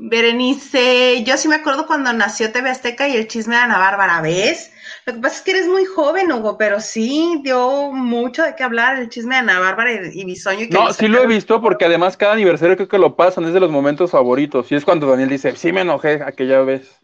Berenice, 0.00 1.24
yo 1.24 1.36
sí 1.36 1.48
me 1.48 1.56
acuerdo 1.56 1.84
cuando 1.88 2.12
nació 2.12 2.52
TV 2.52 2.70
Azteca 2.70 3.08
y 3.08 3.16
el 3.16 3.26
chisme 3.26 3.56
de 3.56 3.62
Ana 3.62 3.78
Bárbara, 3.78 4.20
¿ves? 4.20 4.72
Lo 5.04 5.12
que 5.12 5.18
pasa 5.18 5.36
es 5.36 5.42
que 5.42 5.50
eres 5.50 5.66
muy 5.66 5.86
joven, 5.86 6.30
Hugo, 6.30 6.56
pero 6.56 6.80
sí 6.80 7.40
dio 7.42 7.90
mucho 7.90 8.44
de 8.44 8.54
qué 8.54 8.62
hablar 8.62 9.00
el 9.00 9.08
chisme 9.08 9.34
de 9.34 9.40
Ana 9.40 9.58
Bárbara 9.58 9.90
y, 9.92 10.24
Bisoño. 10.24 10.68
no, 10.70 10.92
sí 10.92 11.08
lo 11.08 11.20
he 11.20 11.26
visto 11.26 11.60
porque 11.60 11.84
además 11.84 12.16
cada 12.16 12.34
aniversario 12.34 12.76
creo 12.76 12.88
que 12.88 12.96
lo 12.96 13.16
pasan, 13.16 13.44
es 13.46 13.52
de 13.52 13.58
los 13.58 13.72
momentos 13.72 14.12
favoritos. 14.12 14.70
Y 14.70 14.76
es 14.76 14.84
cuando 14.84 15.08
Daniel 15.08 15.30
dice, 15.30 15.56
sí 15.56 15.72
me 15.72 15.80
enojé 15.80 16.22
aquella 16.24 16.60
vez. 16.60 17.00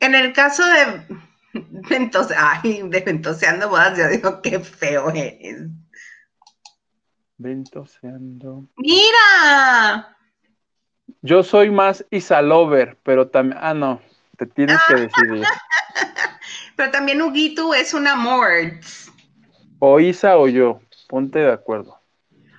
En 0.00 0.16
el 0.16 0.32
caso 0.32 0.64
de 0.66 1.18
ay, 2.36 2.82
de 2.82 3.00
Ventoseando 3.00 3.68
Bodas, 3.68 3.96
yo 3.96 4.08
digo, 4.08 4.42
qué 4.42 4.58
feo 4.58 5.10
es. 5.10 5.68
Ventoseando. 7.38 8.64
¡Mira! 8.76 10.16
Yo 11.22 11.42
soy 11.42 11.70
más 11.70 12.04
Isalover, 12.10 12.98
pero 13.02 13.28
también. 13.28 13.58
Ah, 13.62 13.74
no. 13.74 14.00
Te 14.36 14.46
tienes 14.46 14.78
que 14.86 14.94
decidir. 14.94 15.44
pero 16.76 16.90
también 16.90 17.22
Huguito 17.22 17.74
es 17.74 17.94
un 17.94 18.06
amor. 18.06 18.50
O 19.78 19.98
Isa 20.00 20.36
o 20.36 20.48
yo. 20.48 20.80
Ponte 21.08 21.38
de 21.38 21.52
acuerdo. 21.52 21.98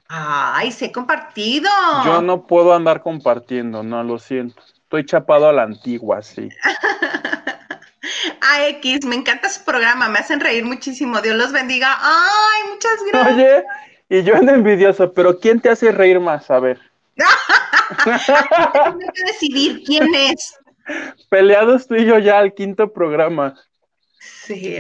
Ay, 0.07 0.71
se 0.71 0.86
he 0.86 0.91
compartido. 0.91 1.69
Yo 2.03 2.21
no 2.21 2.47
puedo 2.47 2.73
andar 2.73 3.03
compartiendo, 3.03 3.84
no, 3.84 4.03
lo 4.03 4.17
siento. 4.17 4.63
Estoy 4.73 5.05
chapado 5.05 5.47
a 5.47 5.53
la 5.53 5.61
antigua, 5.63 6.23
sí. 6.23 6.49
AX, 8.41 9.05
me 9.05 9.15
encanta 9.15 9.49
su 9.49 9.63
programa, 9.63 10.09
me 10.09 10.17
hacen 10.17 10.39
reír 10.39 10.65
muchísimo. 10.65 11.21
Dios 11.21 11.36
los 11.36 11.51
bendiga. 11.51 11.95
Ay, 11.99 12.71
muchas 12.73 12.93
gracias. 13.11 13.36
Oye, 13.36 13.63
y 14.10 14.24
yo 14.24 14.36
ando 14.36 14.53
envidioso, 14.53 15.14
pero 15.14 15.39
¿quién 15.39 15.62
te 15.62 15.70
hace 15.70 15.91
reír 15.91 16.20
más? 16.20 16.49
A 16.49 16.60
ver. 16.60 16.80
Tengo 18.03 18.99
que 19.14 19.24
decidir 19.28 19.84
quién 19.86 20.14
es. 20.16 20.57
Peleados 21.30 21.88
tú 21.88 21.95
y 21.95 22.05
yo 22.05 22.18
ya 22.18 22.39
al 22.39 22.55
quinto 22.55 22.91
programa. 22.91 23.55
Sí, 24.20 24.78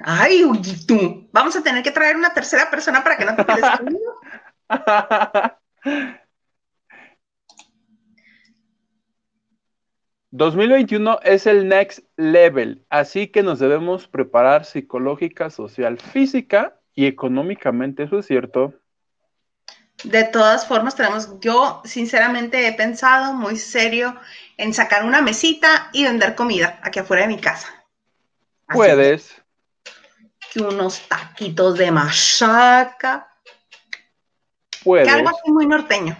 ay, 0.00 0.44
tú. 0.86 1.28
Vamos 1.32 1.54
a 1.54 1.62
tener 1.62 1.84
que 1.84 1.92
traer 1.92 2.16
una 2.16 2.34
tercera 2.34 2.68
persona 2.68 3.04
para 3.04 3.16
que 3.16 3.24
no 3.24 3.36
te 3.36 3.46
quedes 3.46 3.78
conmigo. 3.78 4.20
...2021 10.32 11.18
es 11.24 11.48
el 11.48 11.66
next 11.66 12.04
level, 12.16 12.86
así 12.88 13.26
que 13.26 13.42
nos 13.42 13.58
debemos 13.58 14.06
preparar 14.06 14.64
psicológica, 14.64 15.50
social, 15.50 15.98
física 15.98 16.79
y 16.94 17.06
económicamente, 17.06 18.04
eso 18.04 18.18
es 18.18 18.26
cierto. 18.26 18.74
De 20.04 20.24
todas 20.24 20.66
formas, 20.66 20.96
tenemos, 20.96 21.38
yo 21.40 21.82
sinceramente 21.84 22.66
he 22.66 22.72
pensado 22.72 23.34
muy 23.34 23.56
serio 23.56 24.16
en 24.56 24.72
sacar 24.72 25.04
una 25.04 25.20
mesita 25.20 25.90
y 25.92 26.04
vender 26.04 26.34
comida 26.34 26.80
aquí 26.82 26.98
afuera 26.98 27.22
de 27.22 27.28
mi 27.28 27.40
casa. 27.40 27.68
Puedes. 28.66 29.34
Que 30.52 30.60
unos 30.60 31.06
taquitos 31.08 31.76
de 31.76 31.90
machaca. 31.90 33.28
Puedes. 34.82 35.06
Que 35.06 35.12
algo 35.12 35.28
así 35.28 35.50
muy 35.50 35.66
norteño. 35.66 36.16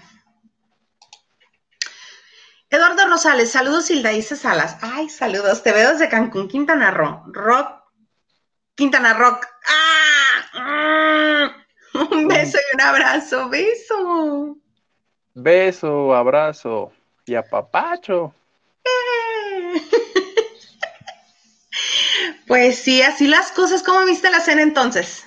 Eduardo 2.69 3.09
Rosales, 3.09 3.51
saludos 3.51 3.91
Hildaísa 3.91 4.37
Salas. 4.37 4.77
Ay, 4.81 5.09
saludos, 5.09 5.63
te 5.63 5.73
veo 5.73 5.91
desde 5.91 6.09
Cancún, 6.09 6.47
Quintana 6.47 6.93
Roo. 6.93 7.25
Rock, 7.27 7.83
Quintana 8.77 9.15
Rock. 9.15 9.45
¡Ah! 9.67 10.20
Un 12.11 12.29
beso 12.29 12.59
y 12.59 12.75
un 12.75 12.81
abrazo, 12.81 13.49
beso. 13.49 14.57
Beso, 15.35 16.15
abrazo 16.15 16.93
y 17.27 17.35
apapacho. 17.35 18.35
Pues 22.47 22.79
sí, 22.79 23.01
así 23.01 23.29
las 23.29 23.53
cosas. 23.53 23.85
¿Cómo 23.85 24.05
viste 24.07 24.29
la 24.29 24.41
cena 24.41 24.63
entonces? 24.63 25.25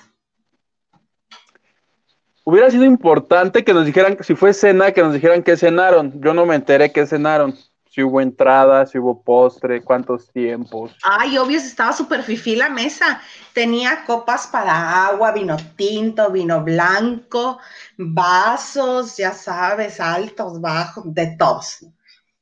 Hubiera 2.44 2.70
sido 2.70 2.84
importante 2.84 3.64
que 3.64 3.72
nos 3.72 3.86
dijeran, 3.86 4.18
si 4.20 4.34
fue 4.34 4.52
cena, 4.52 4.92
que 4.92 5.00
nos 5.00 5.14
dijeran 5.14 5.42
qué 5.42 5.56
cenaron. 5.56 6.20
Yo 6.20 6.34
no 6.34 6.44
me 6.44 6.54
enteré 6.54 6.92
qué 6.92 7.06
cenaron. 7.06 7.58
Si 7.94 8.02
hubo 8.02 8.20
entrada, 8.20 8.84
si 8.86 8.98
hubo 8.98 9.22
postre, 9.22 9.80
cuántos 9.80 10.28
tiempos. 10.32 10.96
Ay, 11.04 11.38
obvio, 11.38 11.58
estaba 11.58 11.92
súper 11.92 12.24
fifí 12.24 12.56
la 12.56 12.68
mesa. 12.68 13.22
Tenía 13.52 14.04
copas 14.04 14.48
para 14.48 15.06
agua, 15.06 15.30
vino 15.30 15.56
tinto, 15.76 16.28
vino 16.32 16.64
blanco, 16.64 17.60
vasos, 17.96 19.16
ya 19.16 19.30
sabes, 19.32 20.00
altos, 20.00 20.60
bajos, 20.60 21.04
de 21.14 21.36
todos. 21.38 21.86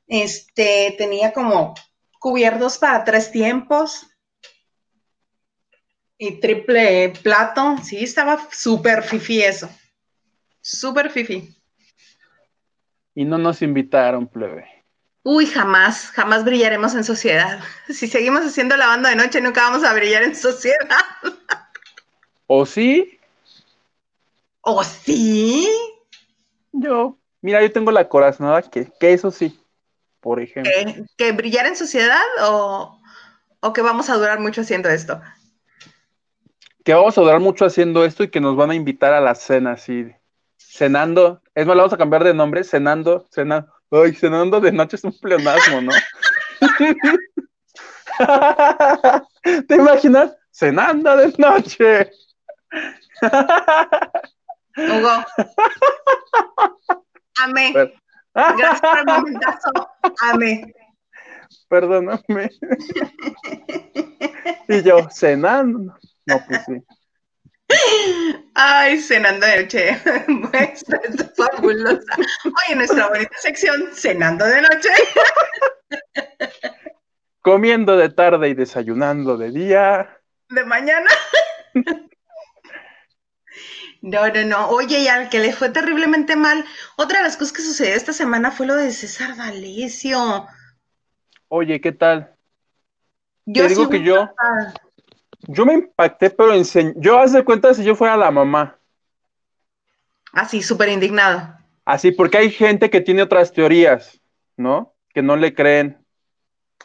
Este, 0.06 0.94
tenía 0.96 1.34
como 1.34 1.74
cubiertos 2.18 2.78
para 2.78 3.04
tres 3.04 3.30
tiempos. 3.30 4.06
Y 6.16 6.40
triple 6.40 7.12
plato, 7.22 7.76
sí, 7.82 8.04
estaba 8.04 8.40
súper 8.50 9.02
fifi 9.02 9.42
eso. 9.42 9.68
Súper 10.62 11.10
fifi. 11.10 11.54
Y 13.14 13.26
no 13.26 13.36
nos 13.36 13.60
invitaron, 13.60 14.26
plebe. 14.26 14.71
Uy, 15.24 15.46
jamás, 15.46 16.10
jamás 16.10 16.44
brillaremos 16.44 16.94
en 16.94 17.04
sociedad. 17.04 17.60
Si 17.88 18.08
seguimos 18.08 18.44
haciendo 18.44 18.76
la 18.76 18.86
banda 18.86 19.10
de 19.10 19.16
noche, 19.16 19.40
nunca 19.40 19.62
vamos 19.62 19.84
a 19.84 19.92
brillar 19.92 20.22
en 20.22 20.34
sociedad. 20.34 20.78
¿O 22.46 22.66
sí? 22.66 23.18
¿O 24.60 24.82
sí? 24.82 25.68
Yo, 26.72 27.18
mira, 27.40 27.62
yo 27.62 27.70
tengo 27.70 27.90
la 27.90 28.08
corazonada 28.08 28.62
que, 28.62 28.90
que 28.98 29.12
eso 29.12 29.30
sí, 29.30 29.60
por 30.20 30.40
ejemplo. 30.40 30.72
¿Que, 30.72 31.04
que 31.16 31.32
brillar 31.32 31.66
en 31.66 31.76
sociedad 31.76 32.22
o, 32.42 33.00
o 33.60 33.72
que 33.72 33.82
vamos 33.82 34.08
a 34.10 34.16
durar 34.16 34.40
mucho 34.40 34.62
haciendo 34.62 34.88
esto? 34.88 35.20
Que 36.84 36.94
vamos 36.94 37.16
a 37.16 37.20
durar 37.20 37.40
mucho 37.40 37.64
haciendo 37.64 38.04
esto 38.04 38.24
y 38.24 38.30
que 38.30 38.40
nos 38.40 38.56
van 38.56 38.70
a 38.70 38.74
invitar 38.74 39.12
a 39.12 39.20
la 39.20 39.34
cena, 39.34 39.72
así, 39.72 40.10
cenando. 40.56 41.42
Es 41.54 41.66
más, 41.66 41.76
vamos 41.76 41.92
a 41.92 41.98
cambiar 41.98 42.24
de 42.24 42.34
nombre, 42.34 42.64
cenando, 42.64 43.26
cenando. 43.30 43.72
Ay, 43.94 44.14
cenando 44.14 44.58
de 44.58 44.72
noche 44.72 44.96
es 44.96 45.04
un 45.04 45.12
pleonasmo, 45.18 45.82
¿no? 45.82 45.92
¿Te 49.68 49.74
imaginas? 49.74 50.34
Cenando 50.50 51.14
de 51.14 51.34
noche. 51.36 52.10
Hugo. 54.76 55.24
Amé. 57.42 57.92
Gracias 58.32 58.80
por 58.80 58.98
el 58.98 59.04
momentazo. 59.04 59.70
Amé. 60.22 60.74
Perdóname. 61.68 62.48
y 64.68 64.82
yo, 64.82 65.06
cenando. 65.10 65.94
No, 66.24 66.40
pues 66.48 66.64
sí. 66.64 66.82
Ay, 68.54 69.00
cenando 69.00 69.46
de 69.46 69.62
noche. 69.62 70.00
Pues, 70.50 70.84
es 70.88 71.32
fabulosa. 71.36 72.14
Hoy 72.44 72.72
en 72.72 72.78
nuestra 72.78 73.08
bonita 73.08 73.36
sección, 73.38 73.88
cenando 73.92 74.44
de 74.44 74.62
noche. 74.62 74.88
Comiendo 77.40 77.96
de 77.96 78.08
tarde 78.10 78.48
y 78.50 78.54
desayunando 78.54 79.36
de 79.36 79.50
día. 79.50 80.20
De 80.48 80.64
mañana. 80.64 81.08
No, 84.02 84.28
no, 84.28 84.44
no. 84.44 84.68
Oye, 84.70 84.98
y 84.98 85.08
al 85.08 85.28
que 85.28 85.38
le 85.38 85.52
fue 85.52 85.70
terriblemente 85.70 86.34
mal, 86.34 86.64
otra 86.96 87.18
de 87.18 87.24
las 87.24 87.36
cosas 87.36 87.52
que 87.52 87.62
sucedió 87.62 87.94
esta 87.94 88.12
semana 88.12 88.50
fue 88.50 88.66
lo 88.66 88.74
de 88.74 88.90
César 88.90 89.36
D'Alessio. 89.36 90.46
Oye, 91.48 91.80
¿qué 91.80 91.92
tal? 91.92 92.34
Yo 93.44 93.62
Te 93.62 93.68
digo 93.68 93.88
que 93.88 94.02
yo-. 94.02 94.28
Yo 95.48 95.66
me 95.66 95.74
impacté, 95.74 96.30
pero 96.30 96.54
enseñ- 96.54 96.94
yo 96.96 97.18
haz 97.18 97.32
de 97.32 97.44
cuenta 97.44 97.74
si 97.74 97.84
yo 97.84 97.94
fuera 97.94 98.16
la 98.16 98.30
mamá. 98.30 98.78
Así, 100.32 100.62
súper 100.62 100.88
indignado. 100.88 101.56
Así, 101.84 102.12
porque 102.12 102.38
hay 102.38 102.50
gente 102.50 102.88
que 102.90 103.00
tiene 103.00 103.22
otras 103.22 103.52
teorías, 103.52 104.20
¿no? 104.56 104.94
Que 105.12 105.20
no 105.20 105.36
le 105.36 105.52
creen. 105.52 105.98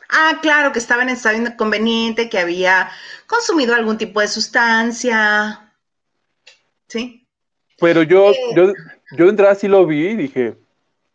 Ah, 0.10 0.40
claro, 0.42 0.72
que 0.72 0.80
estaba 0.80 1.04
en 1.04 1.10
estado 1.10 1.38
inconveniente, 1.38 2.30
que 2.30 2.40
había 2.40 2.90
consumido 3.28 3.76
algún 3.76 3.98
tipo 3.98 4.22
de 4.22 4.28
sustancia. 4.28 5.72
¿Sí? 6.88 7.26
Pero 7.80 8.04
yo, 8.04 8.32
Eh. 8.32 8.36
yo, 8.56 8.74
yo 9.12 9.26
de 9.26 9.30
entrada 9.30 9.56
sí 9.56 9.68
lo 9.68 9.86
vi 9.86 10.08
y 10.08 10.16
dije, 10.16 10.58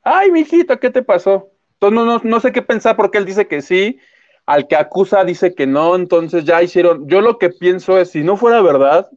ay, 0.03 0.31
mijita, 0.31 0.79
¿qué 0.79 0.91
te 0.91 1.03
pasó? 1.03 1.51
Entonces 1.75 1.95
no, 1.95 2.05
no, 2.05 2.21
no 2.23 2.41
sé 2.41 2.53
qué 2.53 2.63
pensar 2.63 2.97
porque 2.97 3.19
él 3.19 3.25
dice 3.25 3.49
que 3.49 3.63
sí, 3.63 3.99
al 4.47 4.67
que 4.67 4.77
acusa 4.77 5.25
dice 5.25 5.55
que 5.55 5.67
no, 5.67 5.95
entonces 5.95 6.45
ya 6.45 6.63
hicieron, 6.63 7.09
yo 7.09 7.21
lo 7.21 7.39
que 7.39 7.51
pienso 7.51 7.99
es, 7.99 8.11
si 8.11 8.23
no 8.23 8.37
fuera 8.37 8.61
verdad, 8.61 9.09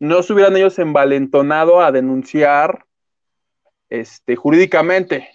no 0.00 0.22
se 0.22 0.32
hubieran 0.32 0.56
ellos 0.56 0.78
envalentonado 0.78 1.80
a 1.80 1.92
denunciar 1.92 2.84
este, 3.88 4.36
jurídicamente. 4.36 5.30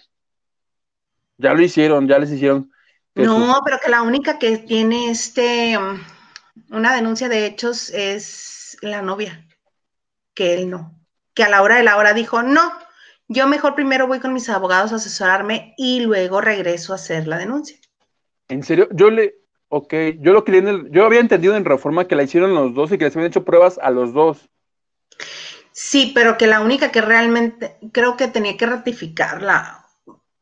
Ya 1.38 1.54
lo 1.54 1.62
hicieron, 1.62 2.06
ya 2.06 2.18
les 2.18 2.30
hicieron. 2.30 2.70
No, 3.14 3.60
pero 3.64 3.78
que 3.82 3.90
la 3.90 4.02
única 4.02 4.38
que 4.38 4.58
tiene 4.58 5.10
este 5.10 5.76
um, 5.76 5.98
una 6.70 6.94
denuncia 6.94 7.28
de 7.28 7.46
hechos 7.46 7.90
es 7.90 8.76
la 8.82 9.02
novia, 9.02 9.46
que 10.34 10.54
él 10.54 10.70
no. 10.70 10.98
Que 11.34 11.42
a 11.42 11.48
la 11.48 11.62
hora 11.62 11.76
de 11.76 11.82
la 11.82 11.96
hora 11.96 12.12
dijo, 12.12 12.42
no, 12.42 12.72
yo 13.28 13.46
mejor 13.46 13.74
primero 13.74 14.06
voy 14.06 14.20
con 14.20 14.32
mis 14.32 14.48
abogados 14.48 14.92
a 14.92 14.96
asesorarme 14.96 15.74
y 15.76 16.00
luego 16.00 16.40
regreso 16.40 16.92
a 16.92 16.96
hacer 16.96 17.26
la 17.26 17.38
denuncia. 17.38 17.78
En 18.50 18.62
serio, 18.64 18.88
yo 18.92 19.10
le, 19.10 19.36
ok, 19.68 19.94
yo 20.18 20.32
lo 20.32 20.44
que 20.44 20.58
en 20.58 20.68
el- 20.68 20.90
yo 20.90 21.06
había 21.06 21.20
entendido 21.20 21.56
en 21.56 21.64
Reforma 21.64 22.06
que 22.06 22.16
la 22.16 22.24
hicieron 22.24 22.54
los 22.54 22.74
dos 22.74 22.92
y 22.92 22.98
que 22.98 23.04
les 23.04 23.16
habían 23.16 23.30
hecho 23.30 23.44
pruebas 23.44 23.78
a 23.82 23.90
los 23.90 24.12
dos. 24.12 24.50
Sí, 25.72 26.12
pero 26.14 26.36
que 26.36 26.46
la 26.46 26.60
única 26.60 26.90
que 26.90 27.00
realmente 27.00 27.76
creo 27.92 28.16
que 28.16 28.28
tenía 28.28 28.56
que 28.56 28.66
ratificarla, 28.66 29.86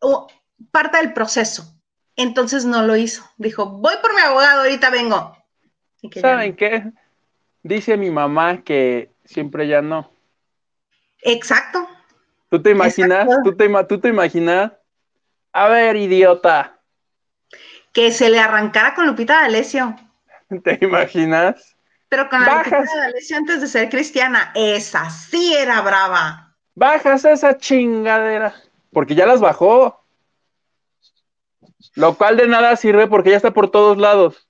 o 0.01 0.27
parte 0.71 0.97
del 0.99 1.13
proceso. 1.13 1.75
Entonces 2.17 2.65
no 2.65 2.83
lo 2.83 2.97
hizo. 2.97 3.23
Dijo, 3.37 3.67
voy 3.67 3.95
por 4.03 4.15
mi 4.15 4.21
abogado, 4.21 4.63
ahorita 4.63 4.91
vengo. 4.91 5.37
Y 6.03 6.11
que 6.11 6.21
ya 6.21 6.29
¿Saben 6.29 6.51
no. 6.51 6.57
qué? 6.57 6.85
Dice 7.63 7.97
mi 7.97 8.11
mamá 8.11 8.63
que 8.65 9.11
siempre 9.25 9.69
ya 9.69 9.83
no. 9.83 10.11
Exacto. 11.23 11.87
¿Tú 12.49 12.63
te 12.63 12.71
imaginas? 12.71 13.25
Exacto. 13.25 13.51
¿Tú 13.51 13.57
te, 13.57 13.85
¿Tú 13.85 14.01
te 14.01 14.09
imaginas? 14.09 14.73
A 15.53 15.69
ver, 15.69 15.97
idiota, 15.97 16.78
Que 17.99 18.13
se 18.13 18.31
le 18.31 18.39
arrancara 18.39 18.95
con 18.95 19.09
Lupita 19.09 19.41
D'Alessio. 19.41 19.97
¿te 20.63 20.79
imaginas? 20.81 21.77
Pero 22.09 22.29
con 22.29 22.41
la. 22.41 22.59
Lupita 22.59 22.85
D'Alessio 22.85 23.37
antes 23.37 23.61
de 23.61 23.67
ser 23.67 23.89
cristiana, 23.89 24.53
esa 24.55 25.11
sí 25.11 25.53
era 25.53 25.81
brava. 25.81 26.55
Bajas 26.77 27.25
esa 27.25 27.59
chingadera. 27.59 28.55
Porque 28.93 29.17
ya 29.17 29.27
las 29.27 29.41
bajó. 29.41 30.05
Lo 31.97 32.15
cual 32.15 32.37
de 32.37 32.47
nada 32.47 32.77
sirve 32.77 33.09
porque 33.09 33.31
ya 33.31 33.37
está 33.37 33.53
por 33.53 33.69
todos 33.69 33.99
lados. 33.99 34.49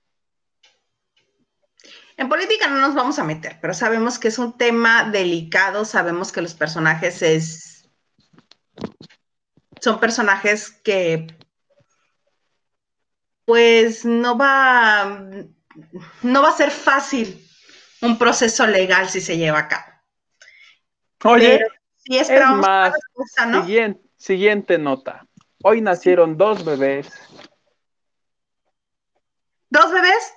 En 2.19 2.29
política 2.29 2.69
no 2.69 2.83
nos 2.83 2.95
vamos 2.95 3.19
a 3.19 3.25
meter, 3.25 3.57
pero 3.63 3.73
sabemos 3.73 4.19
que 4.19 4.29
es 4.29 4.39
un 4.39 4.59
tema 4.59 5.09
delicado, 5.11 5.87
sabemos 5.87 6.33
que 6.33 6.43
los 6.43 6.53
personajes 6.53 7.23
es 7.23 7.89
son 9.81 10.01
personajes 10.01 10.71
que 10.71 11.29
pues 13.49 14.05
no 14.05 14.37
va 14.37 15.23
no 16.21 16.43
va 16.43 16.51
a 16.51 16.57
ser 16.57 16.71
fácil 16.71 17.43
un 18.03 18.19
proceso 18.19 18.67
legal 18.67 19.09
si 19.09 19.23
se 19.23 19.39
lleva 19.39 19.61
a 19.61 19.69
cabo. 19.69 19.87
Oye, 21.25 21.57
Pero 21.57 21.71
sí 21.97 22.19
esperamos 22.19 22.59
una 22.59 22.69
más, 22.69 22.93
respuesta, 22.93 23.47
¿no? 23.47 23.63
siguiente, 23.63 24.01
siguiente 24.19 24.77
nota. 24.77 25.27
Hoy 25.63 25.81
nacieron 25.81 26.37
dos 26.37 26.63
bebés. 26.63 27.11
¿Dos 29.71 29.93
bebés? 29.93 30.35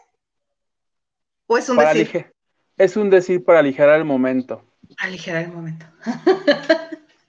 ¿O 1.47 1.57
es 1.57 1.68
un 1.68 1.76
para 1.76 1.93
decir? 1.93 2.34
es 2.78 2.95
un 2.95 3.09
decir 3.09 3.43
para 3.43 3.59
aligerar 3.59 3.97
el 3.97 4.05
momento. 4.05 4.64
Aligerar 4.99 5.43
el 5.43 5.51
momento. 5.51 5.86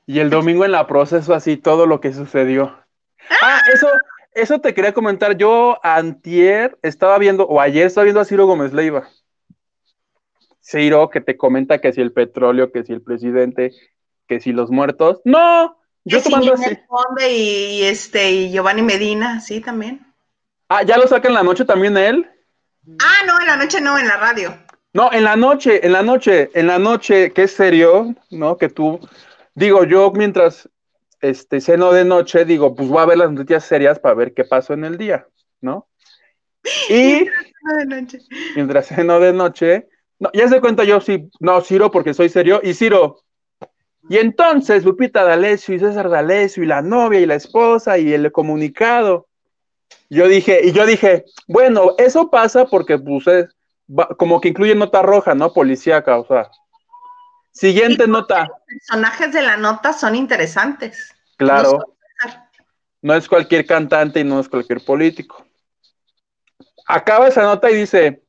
Y 0.07 0.21
el 0.21 0.31
domingo 0.31 0.65
en 0.65 0.71
la 0.71 0.87
proceso 0.87 1.35
así 1.35 1.57
todo 1.57 1.87
lo 1.87 2.01
que 2.01 2.13
sucedió. 2.13 2.79
Ah, 3.45 3.63
eso, 3.73 3.89
eso 4.35 4.61
te 4.61 4.75
quería 4.75 4.93
comentar. 4.93 5.37
Yo 5.37 5.79
antier 5.83 6.79
estaba 6.83 7.19
viendo, 7.19 7.47
o 7.47 7.61
ayer 7.61 7.87
estaba 7.87 8.05
viendo 8.05 8.21
a 8.21 8.25
Ciro 8.25 8.47
Gómez 8.47 8.73
Leiva. 8.73 9.09
Ciro 10.61 11.11
que 11.11 11.21
te 11.21 11.37
comenta 11.37 11.81
que 11.81 11.93
si 11.93 12.01
el 12.01 12.13
petróleo, 12.13 12.71
que 12.73 12.85
si 12.85 12.93
el 12.93 13.03
presidente, 13.03 13.73
que 14.29 14.41
si 14.41 14.53
los 14.53 14.71
muertos. 14.71 15.21
No, 15.25 15.77
yo 16.05 16.21
sí, 16.21 16.31
tomando 16.31 16.55
así. 16.55 16.79
Y 17.29 17.83
este 17.85 18.31
y 18.31 18.53
Giovanni 18.53 18.83
Medina, 18.83 19.41
sí, 19.41 19.61
también. 19.61 20.07
Ah, 20.69 20.83
ya 20.83 20.97
lo 20.97 21.07
saca 21.07 21.29
en 21.29 21.35
la 21.35 21.43
noche 21.43 21.65
también 21.65 21.97
él. 21.97 22.29
Ah, 23.01 23.27
no, 23.27 23.41
en 23.41 23.47
la 23.47 23.57
noche 23.57 23.81
no, 23.81 23.99
en 23.99 24.09
la 24.09 24.17
radio. 24.17 24.57
No, 24.95 25.13
en 25.13 25.25
la 25.25 25.37
noche, 25.37 25.85
en 25.85 25.93
la 25.93 26.03
noche, 26.03 26.51
en 26.55 26.67
la 26.67 26.79
noche, 26.79 27.33
que 27.33 27.45
es 27.45 27.53
serio, 27.53 28.15
¿no? 28.31 28.57
Que 28.57 28.69
tú, 28.69 29.01
digo, 29.55 29.85
yo 29.85 30.11
mientras 30.13 30.69
este 31.23 31.61
ceno 31.61 31.93
de 31.93 32.05
noche, 32.05 32.45
digo, 32.45 32.75
pues 32.75 32.89
voy 32.89 33.01
a 33.03 33.07
ver 33.07 33.19
las 33.19 33.31
noticias 33.33 33.65
serias 33.65 33.99
para 33.99 34.15
ver 34.15 34.35
qué 34.35 34.45
pasó 34.45 34.75
en 34.75 34.85
el 34.85 34.99
día, 34.99 35.27
¿no? 35.61 35.89
Y 36.91 37.27
No, 37.65 37.77
de 37.79 37.87
noche. 37.87 38.19
mientras 38.57 38.87
ceno 38.89 39.21
de 39.21 39.33
noche, 39.33 39.89
no, 40.19 40.31
ya 40.35 40.49
se 40.49 40.61
cuenta 40.61 40.83
yo 40.85 41.01
sí, 41.01 41.31
no, 41.41 41.61
Ciro, 41.61 41.91
porque 41.93 42.13
soy 42.13 42.29
serio, 42.29 42.61
y 42.63 42.75
Ciro. 42.75 43.21
Y 44.09 44.19
entonces 44.19 44.85
Lupita 44.85 45.23
D'Alessio 45.23 45.77
y 45.77 45.79
César 45.79 46.09
D'Alessio 46.11 46.65
y 46.65 46.67
la 46.67 46.83
novia 46.83 47.21
y 47.21 47.27
la 47.27 47.37
esposa 47.37 47.99
y 47.99 48.13
el 48.13 48.33
comunicado. 48.33 49.29
Yo 50.11 50.27
dije, 50.27 50.61
y 50.65 50.73
yo 50.73 50.87
dije, 50.87 51.25
bueno, 51.47 51.95
eso 51.99 52.29
pasa 52.31 52.65
porque 52.67 52.99
pues 52.99 53.27
es, 53.29 53.47
va- 53.89 54.09
como 54.19 54.41
que 54.41 54.49
incluye 54.49 54.75
nota 54.75 55.03
roja, 55.03 55.37
¿no? 55.37 55.53
Policíaca, 55.53 56.19
o 56.19 56.27
sea. 56.27 56.51
Siguiente 57.53 58.07
nota, 58.09 58.49
Los 58.49 58.59
personajes 58.67 59.33
de 59.33 59.43
la 59.43 59.57
nota 59.57 59.93
son 59.93 60.17
interesantes. 60.17 61.12
Claro, 61.45 61.97
No 63.01 63.15
es 63.15 63.29
cualquier 63.29 63.67
cantante 63.67 64.21
y 64.21 64.25
no 64.25 64.41
es 64.41 64.49
cualquier 64.49 64.85
político. 64.85 65.45
Acaba 66.87 67.29
esa 67.29 67.43
nota 67.43 67.71
y 67.71 67.77
dice, 67.77 68.23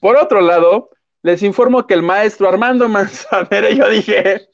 por 0.00 0.16
otro 0.16 0.40
lado, 0.40 0.90
les 1.22 1.42
informo 1.42 1.86
que 1.86 1.94
el 1.94 2.02
maestro 2.02 2.48
Armando 2.48 2.88
Manzanero, 2.88 3.68
yo 3.74 3.88
dije, 3.88 4.48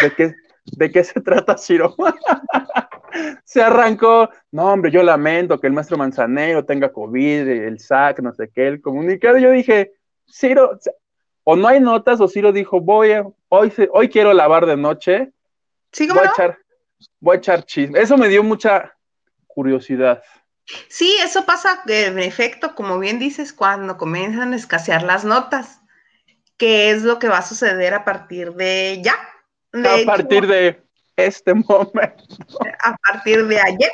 ¿de 0.00 0.14
qué, 0.16 0.34
¿de 0.64 0.90
qué 0.90 1.04
se 1.04 1.20
trata, 1.20 1.56
Ciro? 1.56 1.94
se 3.44 3.62
arrancó, 3.62 4.28
no, 4.50 4.72
hombre, 4.72 4.90
yo 4.90 5.02
lamento 5.02 5.58
que 5.58 5.66
el 5.66 5.72
maestro 5.72 5.96
Manzanero 5.96 6.64
tenga 6.64 6.92
COVID, 6.92 7.48
el 7.48 7.78
SAC, 7.80 8.20
no 8.20 8.32
sé 8.32 8.50
qué, 8.54 8.68
el 8.68 8.80
comunicado. 8.80 9.38
Yo 9.38 9.50
dije, 9.50 9.92
Ciro, 10.30 10.78
o 11.44 11.56
no 11.56 11.68
hay 11.68 11.80
notas, 11.80 12.20
o 12.20 12.28
Ciro 12.28 12.52
dijo, 12.52 12.80
voy, 12.80 13.12
hoy, 13.48 13.72
hoy 13.92 14.08
quiero 14.08 14.32
lavar 14.32 14.66
de 14.66 14.76
noche, 14.76 15.32
voy, 15.98 16.18
a 16.18 16.30
echar, 16.30 16.58
voy 17.20 17.36
a 17.36 17.38
echar 17.38 17.64
chisme. 17.64 18.00
Eso 18.00 18.16
me 18.16 18.28
dio 18.28 18.42
mucha 18.42 18.94
curiosidad. 19.46 20.22
Sí, 20.88 21.16
eso 21.22 21.46
pasa 21.46 21.82
en 21.86 22.18
efecto, 22.18 22.74
como 22.74 22.98
bien 22.98 23.18
dices, 23.18 23.52
cuando 23.52 23.96
comienzan 23.96 24.52
a 24.52 24.56
escasear 24.56 25.02
las 25.02 25.24
notas, 25.24 25.80
que 26.58 26.90
es 26.90 27.02
lo 27.02 27.18
que 27.18 27.28
va 27.28 27.38
a 27.38 27.46
suceder 27.46 27.94
a 27.94 28.04
partir 28.04 28.52
de 28.52 29.00
ya. 29.02 29.16
a 29.72 30.04
partir 30.04 30.46
de 30.46 30.82
este 31.16 31.54
momento. 31.68 32.24
A 32.84 32.96
partir 32.96 33.46
de 33.46 33.60
ayer. 33.60 33.92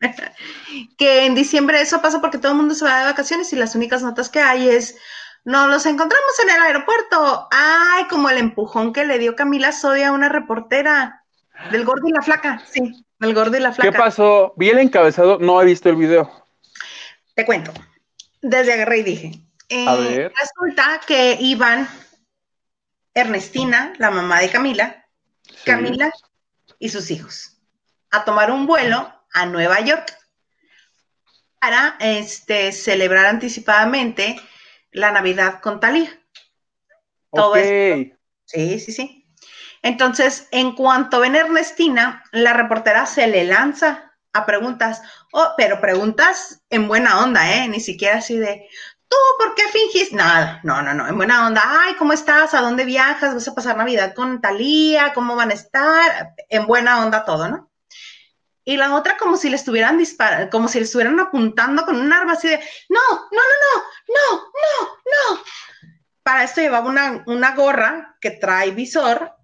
que 0.98 1.26
en 1.26 1.34
diciembre 1.34 1.80
eso 1.80 2.02
pasa 2.02 2.20
porque 2.20 2.38
todo 2.38 2.52
el 2.52 2.58
mundo 2.58 2.74
se 2.74 2.84
va 2.84 3.00
de 3.00 3.04
vacaciones 3.04 3.52
y 3.52 3.56
las 3.56 3.76
únicas 3.76 4.02
notas 4.02 4.28
que 4.28 4.40
hay 4.40 4.68
es, 4.68 4.96
nos 5.44 5.68
los 5.68 5.86
encontramos 5.86 6.38
en 6.42 6.50
el 6.50 6.62
aeropuerto. 6.62 7.48
Ay, 7.50 8.06
como 8.08 8.30
el 8.30 8.38
empujón 8.38 8.92
que 8.92 9.04
le 9.04 9.18
dio 9.18 9.36
Camila 9.36 9.72
Sodia 9.72 10.08
a 10.08 10.12
una 10.12 10.28
reportera 10.28 11.21
del 11.70 11.84
gordo 11.84 12.08
y 12.08 12.12
la 12.12 12.22
flaca, 12.22 12.62
sí. 12.70 13.04
El 13.20 13.34
gordo 13.34 13.56
y 13.56 13.60
la 13.60 13.72
flaca. 13.72 13.90
¿Qué 13.90 13.96
pasó? 13.96 14.54
Vi 14.56 14.70
el 14.70 14.78
encabezado, 14.78 15.38
no 15.38 15.60
he 15.60 15.64
visto 15.64 15.88
el 15.88 15.96
video. 15.96 16.46
Te 17.34 17.44
cuento. 17.44 17.72
Desde 18.40 18.72
agarré 18.72 18.98
y 18.98 19.02
dije. 19.02 19.32
Eh, 19.68 20.30
resulta 20.38 21.00
que 21.06 21.38
iban 21.40 21.88
Ernestina, 23.14 23.92
la 23.98 24.10
mamá 24.10 24.40
de 24.40 24.50
Camila, 24.50 25.06
Camila 25.64 26.12
y 26.78 26.88
sus 26.88 27.10
hijos 27.10 27.52
a 28.10 28.24
tomar 28.24 28.50
un 28.50 28.66
vuelo 28.66 29.12
a 29.32 29.46
Nueva 29.46 29.80
York 29.80 30.16
para 31.60 31.96
este, 32.00 32.72
celebrar 32.72 33.26
anticipadamente 33.26 34.36
la 34.90 35.10
Navidad 35.10 35.60
con 35.60 35.80
Talía. 35.80 36.10
Todo 37.32 37.56
esto. 37.56 38.16
Sí, 38.44 38.78
sí, 38.78 38.92
sí. 38.92 39.21
Entonces, 39.82 40.48
en 40.52 40.74
cuanto 40.74 41.20
ven 41.20 41.34
a 41.34 41.40
Ernestina, 41.40 42.24
la 42.30 42.52
reportera 42.52 43.04
se 43.04 43.26
le 43.26 43.44
lanza 43.44 44.12
a 44.32 44.46
preguntas, 44.46 45.02
oh, 45.32 45.52
pero 45.56 45.80
preguntas 45.80 46.62
en 46.70 46.88
buena 46.88 47.22
onda, 47.22 47.56
¿eh? 47.56 47.68
Ni 47.68 47.80
siquiera 47.80 48.18
así 48.18 48.38
de, 48.38 48.68
¿tú 49.08 49.16
por 49.38 49.54
qué 49.54 49.64
fingís? 49.64 50.12
Nada, 50.12 50.60
no, 50.62 50.80
no, 50.82 50.94
no, 50.94 51.06
en 51.08 51.16
buena 51.16 51.46
onda. 51.46 51.62
Ay, 51.64 51.94
¿cómo 51.96 52.12
estás? 52.12 52.54
¿A 52.54 52.60
dónde 52.60 52.84
viajas? 52.84 53.34
¿Vas 53.34 53.48
a 53.48 53.54
pasar 53.54 53.76
Navidad 53.76 54.14
con 54.14 54.40
Talía? 54.40 55.12
¿Cómo 55.12 55.34
van 55.36 55.50
a 55.50 55.54
estar? 55.54 56.34
En 56.48 56.66
buena 56.66 57.02
onda 57.02 57.24
todo, 57.24 57.48
¿no? 57.48 57.70
Y 58.64 58.76
la 58.76 58.94
otra 58.94 59.16
como 59.16 59.36
si 59.36 59.50
le 59.50 59.56
estuvieran 59.56 59.98
disparando, 59.98 60.48
como 60.48 60.68
si 60.68 60.78
le 60.78 60.84
estuvieran 60.84 61.18
apuntando 61.18 61.84
con 61.84 61.96
un 61.96 62.12
arma 62.12 62.34
así 62.34 62.48
de, 62.48 62.60
no, 62.88 63.00
no, 63.10 63.28
no, 63.32 63.82
no, 64.08 64.36
no, 64.36 64.38
no, 64.38 65.34
no. 65.34 65.42
Para 66.22 66.44
esto 66.44 66.60
llevaba 66.60 66.88
una, 66.88 67.24
una 67.26 67.56
gorra 67.56 68.16
que 68.20 68.30
trae 68.30 68.70
visor 68.70 69.34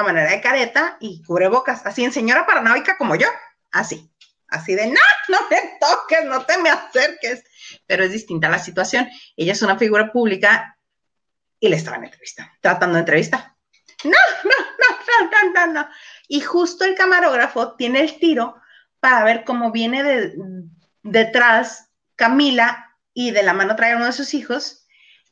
a 0.00 0.04
manera 0.04 0.30
de 0.30 0.40
careta 0.40 0.96
y 1.00 1.22
cubrebocas, 1.22 1.84
así 1.86 2.04
en 2.04 2.12
señora 2.12 2.46
paranoica 2.46 2.96
como 2.96 3.16
yo, 3.16 3.28
así, 3.70 4.10
así 4.48 4.74
de, 4.74 4.86
no, 4.88 5.00
no 5.28 5.38
me 5.48 5.78
toques, 5.80 6.24
no 6.24 6.44
te 6.44 6.58
me 6.58 6.70
acerques, 6.70 7.44
pero 7.86 8.04
es 8.04 8.12
distinta 8.12 8.48
la 8.48 8.58
situación. 8.58 9.08
Ella 9.36 9.52
es 9.52 9.62
una 9.62 9.78
figura 9.78 10.12
pública 10.12 10.76
y 11.58 11.68
le 11.68 11.76
estaba 11.76 11.96
en 11.98 12.04
entrevista, 12.04 12.52
tratando 12.60 12.94
de 12.94 13.00
entrevista. 13.00 13.56
No, 14.04 14.10
no, 14.44 14.50
no, 14.78 15.30
no, 15.30 15.66
no, 15.66 15.72
no, 15.72 15.88
Y 16.28 16.40
justo 16.40 16.84
el 16.84 16.94
camarógrafo 16.94 17.74
tiene 17.76 18.00
el 18.00 18.18
tiro 18.18 18.56
para 18.98 19.24
ver 19.24 19.44
cómo 19.44 19.70
viene 19.70 20.02
de, 20.02 20.34
detrás 21.02 21.90
Camila 22.16 22.96
y 23.12 23.30
de 23.30 23.42
la 23.42 23.52
mano 23.52 23.76
trae 23.76 23.96
uno 23.96 24.06
de 24.06 24.12
sus 24.12 24.34
hijos. 24.34 24.86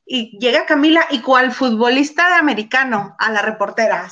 Y 0.04 0.38
llega 0.38 0.66
Camila 0.66 1.06
y 1.10 1.20
cual 1.20 1.52
futbolista 1.52 2.28
de 2.28 2.34
americano 2.34 3.14
a 3.18 3.30
la 3.30 3.42
reportera, 3.42 4.08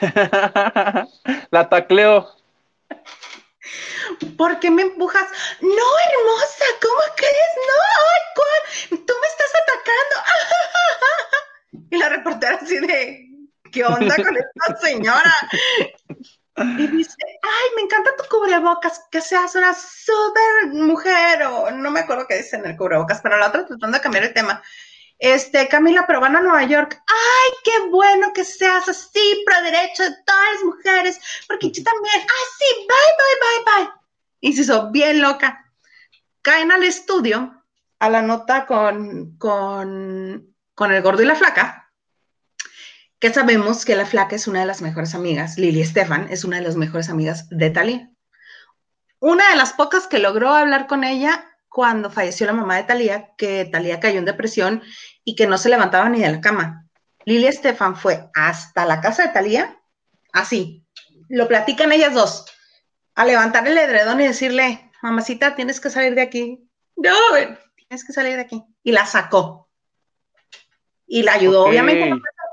La 1.50 1.68
tacleo. 1.68 2.28
¿Por 4.36 4.58
qué 4.60 4.70
me 4.70 4.82
empujas? 4.82 5.28
No, 5.60 5.68
hermosa, 5.68 6.64
¿cómo 6.82 7.00
crees? 7.16 7.52
No, 7.56 7.74
ay, 8.10 8.22
¿cuál? 8.34 9.06
Tú 9.06 9.12
me 9.20 9.26
estás 9.26 9.52
atacando. 9.62 10.16
Y 11.92 11.96
la 11.98 12.08
reportera 12.08 12.56
así 12.62 12.78
de, 12.78 13.28
¿qué 13.72 13.84
onda 13.84 14.14
con 14.14 14.36
esta 14.36 14.76
señora? 14.80 15.34
Y 16.78 16.86
dice, 16.86 17.16
ay, 17.42 17.70
me 17.74 17.82
encanta 17.82 18.14
tu 18.16 18.28
cubrebocas, 18.28 19.06
que 19.10 19.20
seas 19.20 19.56
una 19.56 19.74
súper 19.74 20.68
mujer, 20.72 21.42
o 21.44 21.70
no 21.70 21.90
me 21.90 22.00
acuerdo 22.00 22.26
qué 22.28 22.36
dice 22.36 22.56
en 22.56 22.66
el 22.66 22.76
cubrebocas, 22.76 23.20
pero 23.20 23.38
la 23.38 23.48
otra 23.48 23.66
tratando 23.66 23.96
de 23.96 24.02
cambiar 24.02 24.24
el 24.24 24.34
tema. 24.34 24.62
Este, 25.20 25.68
Camila, 25.68 26.06
pero 26.06 26.18
van 26.18 26.34
a 26.34 26.40
Nueva 26.40 26.64
York. 26.64 27.00
Ay, 27.06 27.50
qué 27.62 27.88
bueno 27.90 28.32
que 28.32 28.42
seas 28.44 28.88
así, 28.88 29.42
pro 29.44 29.62
derecho 29.62 30.02
de 30.02 30.16
todas 30.24 30.54
las 30.54 30.64
mujeres, 30.64 31.20
porque 31.46 31.70
yo 31.70 31.84
también. 31.84 32.14
Ay, 32.14 32.46
sí, 32.58 32.86
bye, 32.88 32.96
bye, 33.18 33.74
bye, 33.76 33.84
bye. 33.84 33.92
Y 34.40 34.54
se 34.54 34.62
hizo 34.62 34.90
bien 34.90 35.20
loca. 35.20 35.70
Caen 36.40 36.72
al 36.72 36.84
estudio, 36.84 37.62
a 37.98 38.08
la 38.08 38.22
nota 38.22 38.64
con, 38.64 39.36
con, 39.36 40.54
con 40.74 40.92
el 40.92 41.02
gordo 41.02 41.22
y 41.22 41.26
la 41.26 41.36
flaca, 41.36 41.92
que 43.18 43.32
sabemos 43.32 43.84
que 43.84 43.96
la 43.96 44.06
flaca 44.06 44.34
es 44.34 44.48
una 44.48 44.60
de 44.60 44.66
las 44.66 44.80
mejores 44.80 45.14
amigas, 45.14 45.58
Lili 45.58 45.82
Estefan 45.82 46.28
es 46.30 46.44
una 46.44 46.56
de 46.56 46.62
las 46.62 46.76
mejores 46.76 47.10
amigas 47.10 47.46
de 47.50 47.68
Talía. 47.68 48.10
Una 49.18 49.50
de 49.50 49.56
las 49.56 49.74
pocas 49.74 50.06
que 50.06 50.18
logró 50.18 50.48
hablar 50.48 50.86
con 50.86 51.04
ella 51.04 51.49
cuando 51.70 52.10
falleció 52.10 52.46
la 52.46 52.52
mamá 52.52 52.76
de 52.76 52.82
Talía, 52.82 53.30
que 53.38 53.64
Talía 53.64 54.00
cayó 54.00 54.18
en 54.18 54.24
depresión 54.24 54.82
y 55.24 55.36
que 55.36 55.46
no 55.46 55.56
se 55.56 55.68
levantaba 55.68 56.08
ni 56.08 56.20
de 56.20 56.30
la 56.30 56.40
cama. 56.40 56.88
Lilia 57.24 57.48
Estefan 57.48 57.96
fue 57.96 58.28
hasta 58.34 58.84
la 58.84 59.00
casa 59.00 59.22
de 59.22 59.32
Talía, 59.32 59.78
así, 60.32 60.84
lo 61.28 61.46
platican 61.46 61.92
ellas 61.92 62.12
dos, 62.12 62.44
a 63.14 63.24
levantar 63.24 63.66
el 63.68 63.78
edredón 63.78 64.20
y 64.20 64.26
decirle, 64.26 64.90
mamacita, 65.00 65.54
tienes 65.54 65.80
que 65.80 65.90
salir 65.90 66.14
de 66.16 66.22
aquí. 66.22 66.68
No, 66.96 67.14
tienes 67.76 68.04
que 68.04 68.12
salir 68.12 68.34
de 68.34 68.42
aquí. 68.42 68.64
Y 68.82 68.90
la 68.90 69.06
sacó. 69.06 69.68
Y 71.06 71.22
la 71.22 71.34
ayudó, 71.34 71.64
obviamente, 71.64 72.12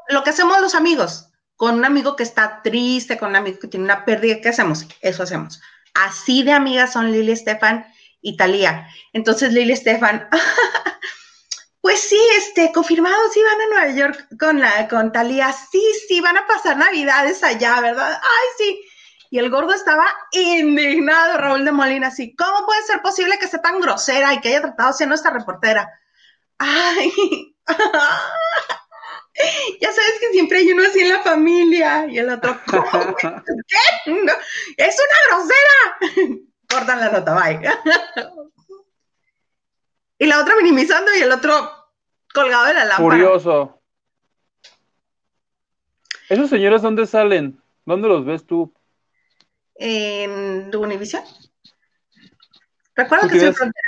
lo 0.10 0.24
que 0.24 0.30
hacemos 0.30 0.62
los 0.62 0.76
amigos, 0.76 1.30
con 1.56 1.76
un 1.76 1.86
amigo 1.86 2.16
que 2.16 2.24
está 2.24 2.62
triste, 2.62 3.18
con 3.18 3.30
un 3.30 3.36
amigo 3.36 3.58
que 3.60 3.68
tiene 3.68 3.86
una 3.86 4.06
pérdida, 4.06 4.42
¿qué 4.42 4.50
hacemos? 4.50 4.88
Eso 5.02 5.24
hacemos. 5.24 5.60
Así 5.96 6.44
de 6.44 6.52
amigas 6.52 6.94
son 6.94 7.12
Lilia 7.12 7.34
Estefan 7.34 7.88
y 8.22 8.38
Talía. 8.38 8.88
Entonces 9.14 9.54
Lili 9.54 9.74
Estefan, 9.74 10.30
pues 11.82 12.02
sí, 12.02 12.20
este, 12.38 12.72
confirmado, 12.72 13.18
sí 13.32 13.42
van 13.44 13.62
a 13.62 13.68
Nueva 13.68 13.98
York 13.98 14.28
con 14.40 14.60
la, 14.60 14.88
con 14.88 15.12
Talía, 15.12 15.54
sí, 15.54 15.84
sí, 16.08 16.22
van 16.22 16.38
a 16.38 16.48
pasar 16.48 16.78
navidades 16.78 17.44
allá, 17.44 17.80
¿verdad? 17.82 18.20
Ay, 18.22 18.48
sí. 18.58 18.84
Y 19.30 19.40
el 19.40 19.50
gordo 19.50 19.74
estaba 19.74 20.06
indignado, 20.32 21.38
Raúl 21.38 21.66
de 21.66 21.72
Molina, 21.72 22.08
así, 22.08 22.36
¿cómo 22.36 22.66
puede 22.66 22.82
ser 22.84 23.02
posible 23.02 23.38
que 23.38 23.48
sea 23.48 23.62
tan 23.62 23.82
grosera 23.82 24.34
y 24.34 24.40
que 24.40 24.50
haya 24.50 24.62
tratado 24.62 24.94
siendo 24.94 25.16
esta 25.16 25.32
reportera? 25.32 25.90
Ay, 26.58 27.12
ya 29.82 29.92
sabes 29.92 30.14
que 30.20 30.32
siempre 30.32 30.60
hay 30.60 30.72
uno 30.72 30.84
así 30.84 31.02
en 31.02 31.10
la 31.10 31.22
familia 31.22 32.08
y 32.08 32.18
el 32.18 32.30
otro, 32.30 32.58
¿cómo? 32.70 33.16
¿Qué? 33.16 33.28
es 34.78 34.98
una 34.98 35.20
grosera 35.30 35.98
cortan 36.68 37.00
la 37.00 37.10
nota, 37.12 37.34
bye. 37.34 37.62
y 40.20 40.26
la 40.26 40.42
otra 40.42 40.56
minimizando 40.58 41.12
y 41.16 41.22
el 41.22 41.32
otro 41.32 41.54
colgado 42.34 42.66
de 42.66 42.74
la 42.74 42.86
lámpara. 42.86 43.04
Curioso. 43.04 43.82
¿Esos 46.30 46.50
señores 46.50 46.82
dónde 46.82 47.08
salen? 47.08 47.62
¿Dónde 47.86 48.08
los 48.08 48.26
ves 48.26 48.46
tú? 48.46 48.74
En 49.76 50.76
Univision. 50.76 51.24
Recuerda 52.96 53.30
que 53.30 53.40
soy 53.40 53.54
frontera. 53.54 53.88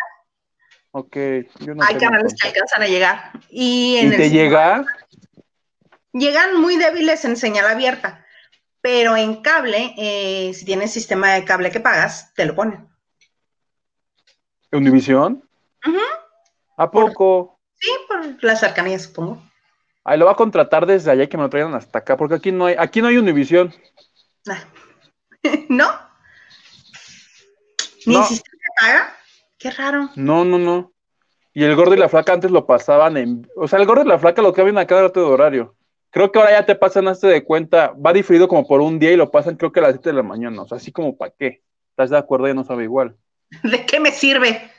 Ok. 0.91 1.17
Yo 1.59 1.75
no 1.75 1.83
Hay 1.83 1.97
canales 1.97 2.33
que 2.39 2.47
alcanzan 2.47 2.83
a 2.83 2.87
llegar. 2.87 3.31
¿Y, 3.49 3.97
en 3.97 4.11
te 4.11 4.29
llega? 4.29 4.85
Llegan 6.13 6.61
muy 6.61 6.77
débiles 6.77 7.25
en 7.25 7.35
señal 7.35 7.67
abierta. 7.67 8.25
Pero 8.81 9.17
en 9.17 9.41
cable, 9.41 9.93
eh, 9.97 10.53
si 10.53 10.65
tienes 10.65 10.91
sistema 10.91 11.33
de 11.33 11.43
cable 11.43 11.71
que 11.71 11.79
pagas, 11.79 12.33
te 12.33 12.45
lo 12.45 12.55
ponen. 12.55 12.87
¿Univisión? 14.71 15.43
¿A 16.77 16.89
poco? 16.91 17.59
sí, 17.75 17.91
por 18.07 18.43
la 18.43 18.55
cercanía, 18.55 18.99
supongo. 18.99 19.41
Ahí 20.03 20.17
lo 20.17 20.25
va 20.25 20.31
a 20.31 20.35
contratar 20.35 20.85
desde 20.85 21.11
allá 21.11 21.23
y 21.23 21.27
que 21.27 21.37
me 21.37 21.43
lo 21.43 21.49
traigan 21.49 21.73
hasta 21.73 21.99
acá, 21.99 22.15
porque 22.15 22.35
aquí 22.35 22.51
no 22.51 22.65
hay, 22.65 22.75
aquí 22.77 23.01
no 23.01 23.07
hay 23.09 23.17
Univisión. 23.17 23.73
¿No? 25.69 25.87
¿Ni 28.05 28.23
sistema 28.23 28.57
que 28.57 28.81
paga? 28.81 29.15
Qué 29.57 29.71
raro. 29.71 30.09
No, 30.15 30.45
no, 30.45 30.57
no. 30.57 30.93
Y 31.53 31.63
el 31.63 31.75
gordo 31.75 31.93
y 31.93 31.97
la 31.97 32.09
flaca 32.09 32.33
antes 32.33 32.51
lo 32.51 32.65
pasaban 32.65 33.17
en. 33.17 33.47
O 33.55 33.67
sea, 33.67 33.79
el 33.79 33.85
gordo 33.85 34.03
y 34.03 34.07
la 34.07 34.19
flaca 34.19 34.41
lo 34.41 34.53
cambian 34.53 34.77
a 34.77 34.87
cada 34.87 35.03
rato 35.03 35.19
de 35.19 35.25
horario. 35.25 35.75
Creo 36.11 36.31
que 36.31 36.39
ahora 36.39 36.51
ya 36.51 36.65
te 36.65 36.75
pasan 36.75 37.07
este 37.07 37.27
de 37.27 37.43
cuenta, 37.43 37.93
va 37.93 38.13
diferido 38.13 38.47
como 38.47 38.65
por 38.67 38.81
un 38.81 38.97
día 38.97 39.11
y 39.11 39.15
lo 39.17 39.29
pasan 39.29 39.55
creo 39.57 39.71
que 39.71 39.79
a 39.79 39.83
las 39.83 39.93
7 39.93 40.09
de 40.09 40.15
la 40.15 40.23
mañana. 40.23 40.63
O 40.63 40.67
sea, 40.67 40.77
así 40.77 40.91
como 40.91 41.15
para 41.15 41.33
qué. 41.37 41.61
¿Estás 41.91 42.09
de 42.09 42.17
acuerdo? 42.17 42.47
Ya 42.47 42.53
no 42.53 42.63
sabe 42.63 42.83
igual. 42.85 43.15
¿De 43.63 43.85
qué 43.85 43.99
me 43.99 44.11
sirve? 44.11 44.71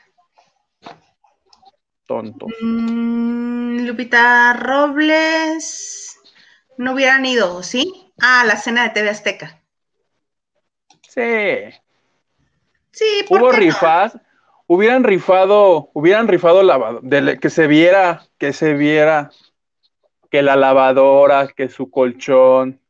Tonto. 2.07 2.47
Mm, 2.61 3.87
Lupita 3.87 4.53
Robles. 4.55 6.19
No 6.77 6.95
hubieran 6.95 7.25
ido, 7.27 7.63
¿sí? 7.63 8.13
Ah, 8.21 8.43
la 8.47 8.57
cena 8.57 8.83
de 8.85 8.91
TV 8.91 9.11
Azteca. 9.11 9.63
Sí. 11.09 11.23
Sí, 12.91 13.25
¿por 13.29 13.41
Hubo 13.41 13.51
qué 13.51 13.57
no? 13.57 13.61
rifas. 13.61 14.19
Hubieran 14.67 15.03
rifado, 15.03 15.91
hubieran 15.95 16.29
rifado 16.29 16.63
lavado, 16.63 17.01
de, 17.03 17.41
que 17.41 17.51
se 17.51 17.67
viera, 17.67 18.23
que 18.39 18.53
se 18.53 18.75
viera 18.75 19.31
que 20.31 20.43
la 20.43 20.57
lavadora, 20.57 21.49
que 21.49 21.69
su 21.69 21.91
colchón. 21.91 22.81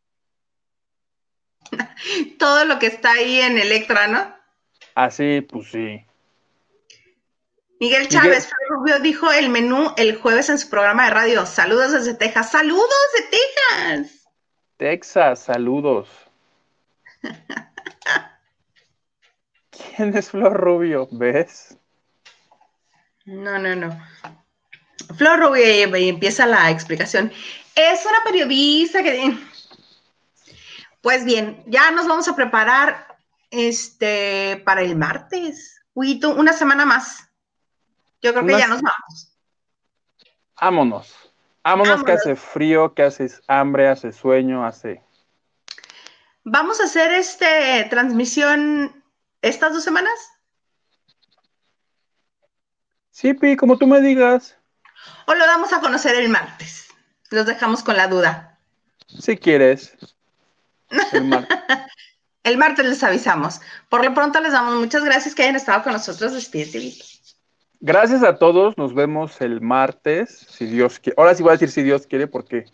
Todo 2.38 2.64
lo 2.64 2.78
que 2.78 2.86
está 2.86 3.12
ahí 3.12 3.40
en 3.40 3.58
Electra, 3.58 4.06
¿no? 4.06 4.34
Así, 4.94 5.40
pues 5.40 5.70
sí. 5.70 6.04
Miguel 7.80 8.08
Chávez 8.08 8.46
Fred 8.46 8.68
Rubio 8.68 8.98
dijo 8.98 9.32
el 9.32 9.48
menú 9.48 9.94
el 9.96 10.16
jueves 10.16 10.50
en 10.50 10.58
su 10.58 10.68
programa 10.68 11.06
de 11.06 11.10
radio. 11.10 11.46
Saludos 11.46 11.92
desde 11.92 12.12
Texas. 12.12 12.50
¡Saludos 12.50 12.86
de 13.16 13.38
Texas! 13.38 14.28
Texas, 14.76 15.40
saludos. 15.40 16.10
¿Quién 19.70 20.14
es 20.14 20.30
Flor 20.30 20.52
Rubio? 20.52 21.08
¿Ves? 21.10 21.78
No, 23.24 23.58
no, 23.58 23.74
no. 23.74 23.98
Flor 25.16 25.40
Rubio 25.40 25.96
y 25.96 26.08
empieza 26.08 26.46
la 26.46 26.70
explicación. 26.70 27.32
Es 27.74 28.04
una 28.04 28.18
periodista 28.24 29.02
que... 29.02 29.36
Pues 31.00 31.24
bien, 31.24 31.62
ya 31.66 31.90
nos 31.90 32.06
vamos 32.06 32.28
a 32.28 32.36
preparar 32.36 33.16
este 33.50 34.62
para 34.64 34.82
el 34.82 34.96
martes. 34.96 35.80
Uy, 35.94 36.20
tú, 36.20 36.30
una 36.32 36.52
semana 36.52 36.84
más. 36.84 37.28
Yo 38.20 38.32
creo 38.32 38.46
que 38.46 38.58
ya 38.58 38.66
nos 38.66 38.82
vamos. 38.82 39.32
Vámonos. 40.60 41.14
Vámonos 41.62 42.04
que 42.04 42.12
hace 42.12 42.36
frío, 42.36 42.94
que 42.94 43.02
hace 43.02 43.30
hambre, 43.48 43.88
hace 43.88 44.12
sueño, 44.12 44.64
hace... 44.64 45.02
Vamos 46.42 46.80
a 46.80 46.84
hacer 46.84 47.12
este 47.12 47.86
transmisión 47.90 49.04
estas 49.42 49.72
dos 49.72 49.84
semanas. 49.84 50.12
Sí, 53.10 53.34
Pi, 53.34 53.56
como 53.56 53.76
tú 53.76 53.86
me 53.86 54.00
digas. 54.00 54.56
¿O 55.26 55.34
lo 55.34 55.46
damos 55.46 55.72
a 55.72 55.80
conocer 55.80 56.14
el 56.16 56.28
martes? 56.28 56.88
Los 57.30 57.46
dejamos 57.46 57.82
con 57.82 57.96
la 57.96 58.08
duda. 58.08 58.58
Si 59.06 59.36
quieres. 59.36 59.96
El 61.12 61.24
mar- 61.24 61.46
El 62.42 62.56
martes 62.56 62.86
les 62.86 63.02
avisamos. 63.04 63.60
Por 63.88 64.02
lo 64.04 64.14
pronto 64.14 64.40
les 64.40 64.52
damos 64.52 64.74
muchas 64.76 65.04
gracias 65.04 65.34
que 65.34 65.42
hayan 65.42 65.56
estado 65.56 65.82
con 65.82 65.92
nosotros. 65.92 66.32
Despídete. 66.32 66.94
Gracias 67.80 68.22
a 68.22 68.38
todos. 68.38 68.78
Nos 68.78 68.94
vemos 68.94 69.40
el 69.40 69.60
martes, 69.60 70.46
si 70.50 70.64
Dios 70.66 70.98
quiere. 70.98 71.14
Ahora 71.18 71.34
sí 71.34 71.42
voy 71.42 71.50
a 71.50 71.52
decir 71.52 71.70
si 71.70 71.82
Dios 71.82 72.06
quiere, 72.06 72.26
porque 72.26 72.64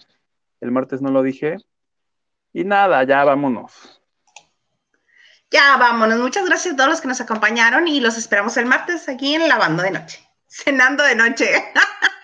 el 0.60 0.70
martes 0.70 1.02
no 1.02 1.10
lo 1.10 1.22
dije. 1.22 1.56
Y 2.52 2.64
nada, 2.64 3.02
ya 3.04 3.24
vámonos. 3.24 3.72
Ya 5.50 5.76
vámonos. 5.76 6.18
Muchas 6.20 6.46
gracias 6.46 6.74
a 6.74 6.76
todos 6.76 6.90
los 6.90 7.00
que 7.00 7.08
nos 7.08 7.20
acompañaron 7.20 7.86
y 7.88 8.00
los 8.00 8.16
esperamos 8.16 8.56
el 8.56 8.66
martes 8.66 9.08
aquí 9.08 9.34
en 9.34 9.48
Lavando 9.48 9.82
de 9.82 9.90
Noche. 9.90 10.26
Cenando 10.48 11.02
de 11.04 11.16
noche. 11.16 11.50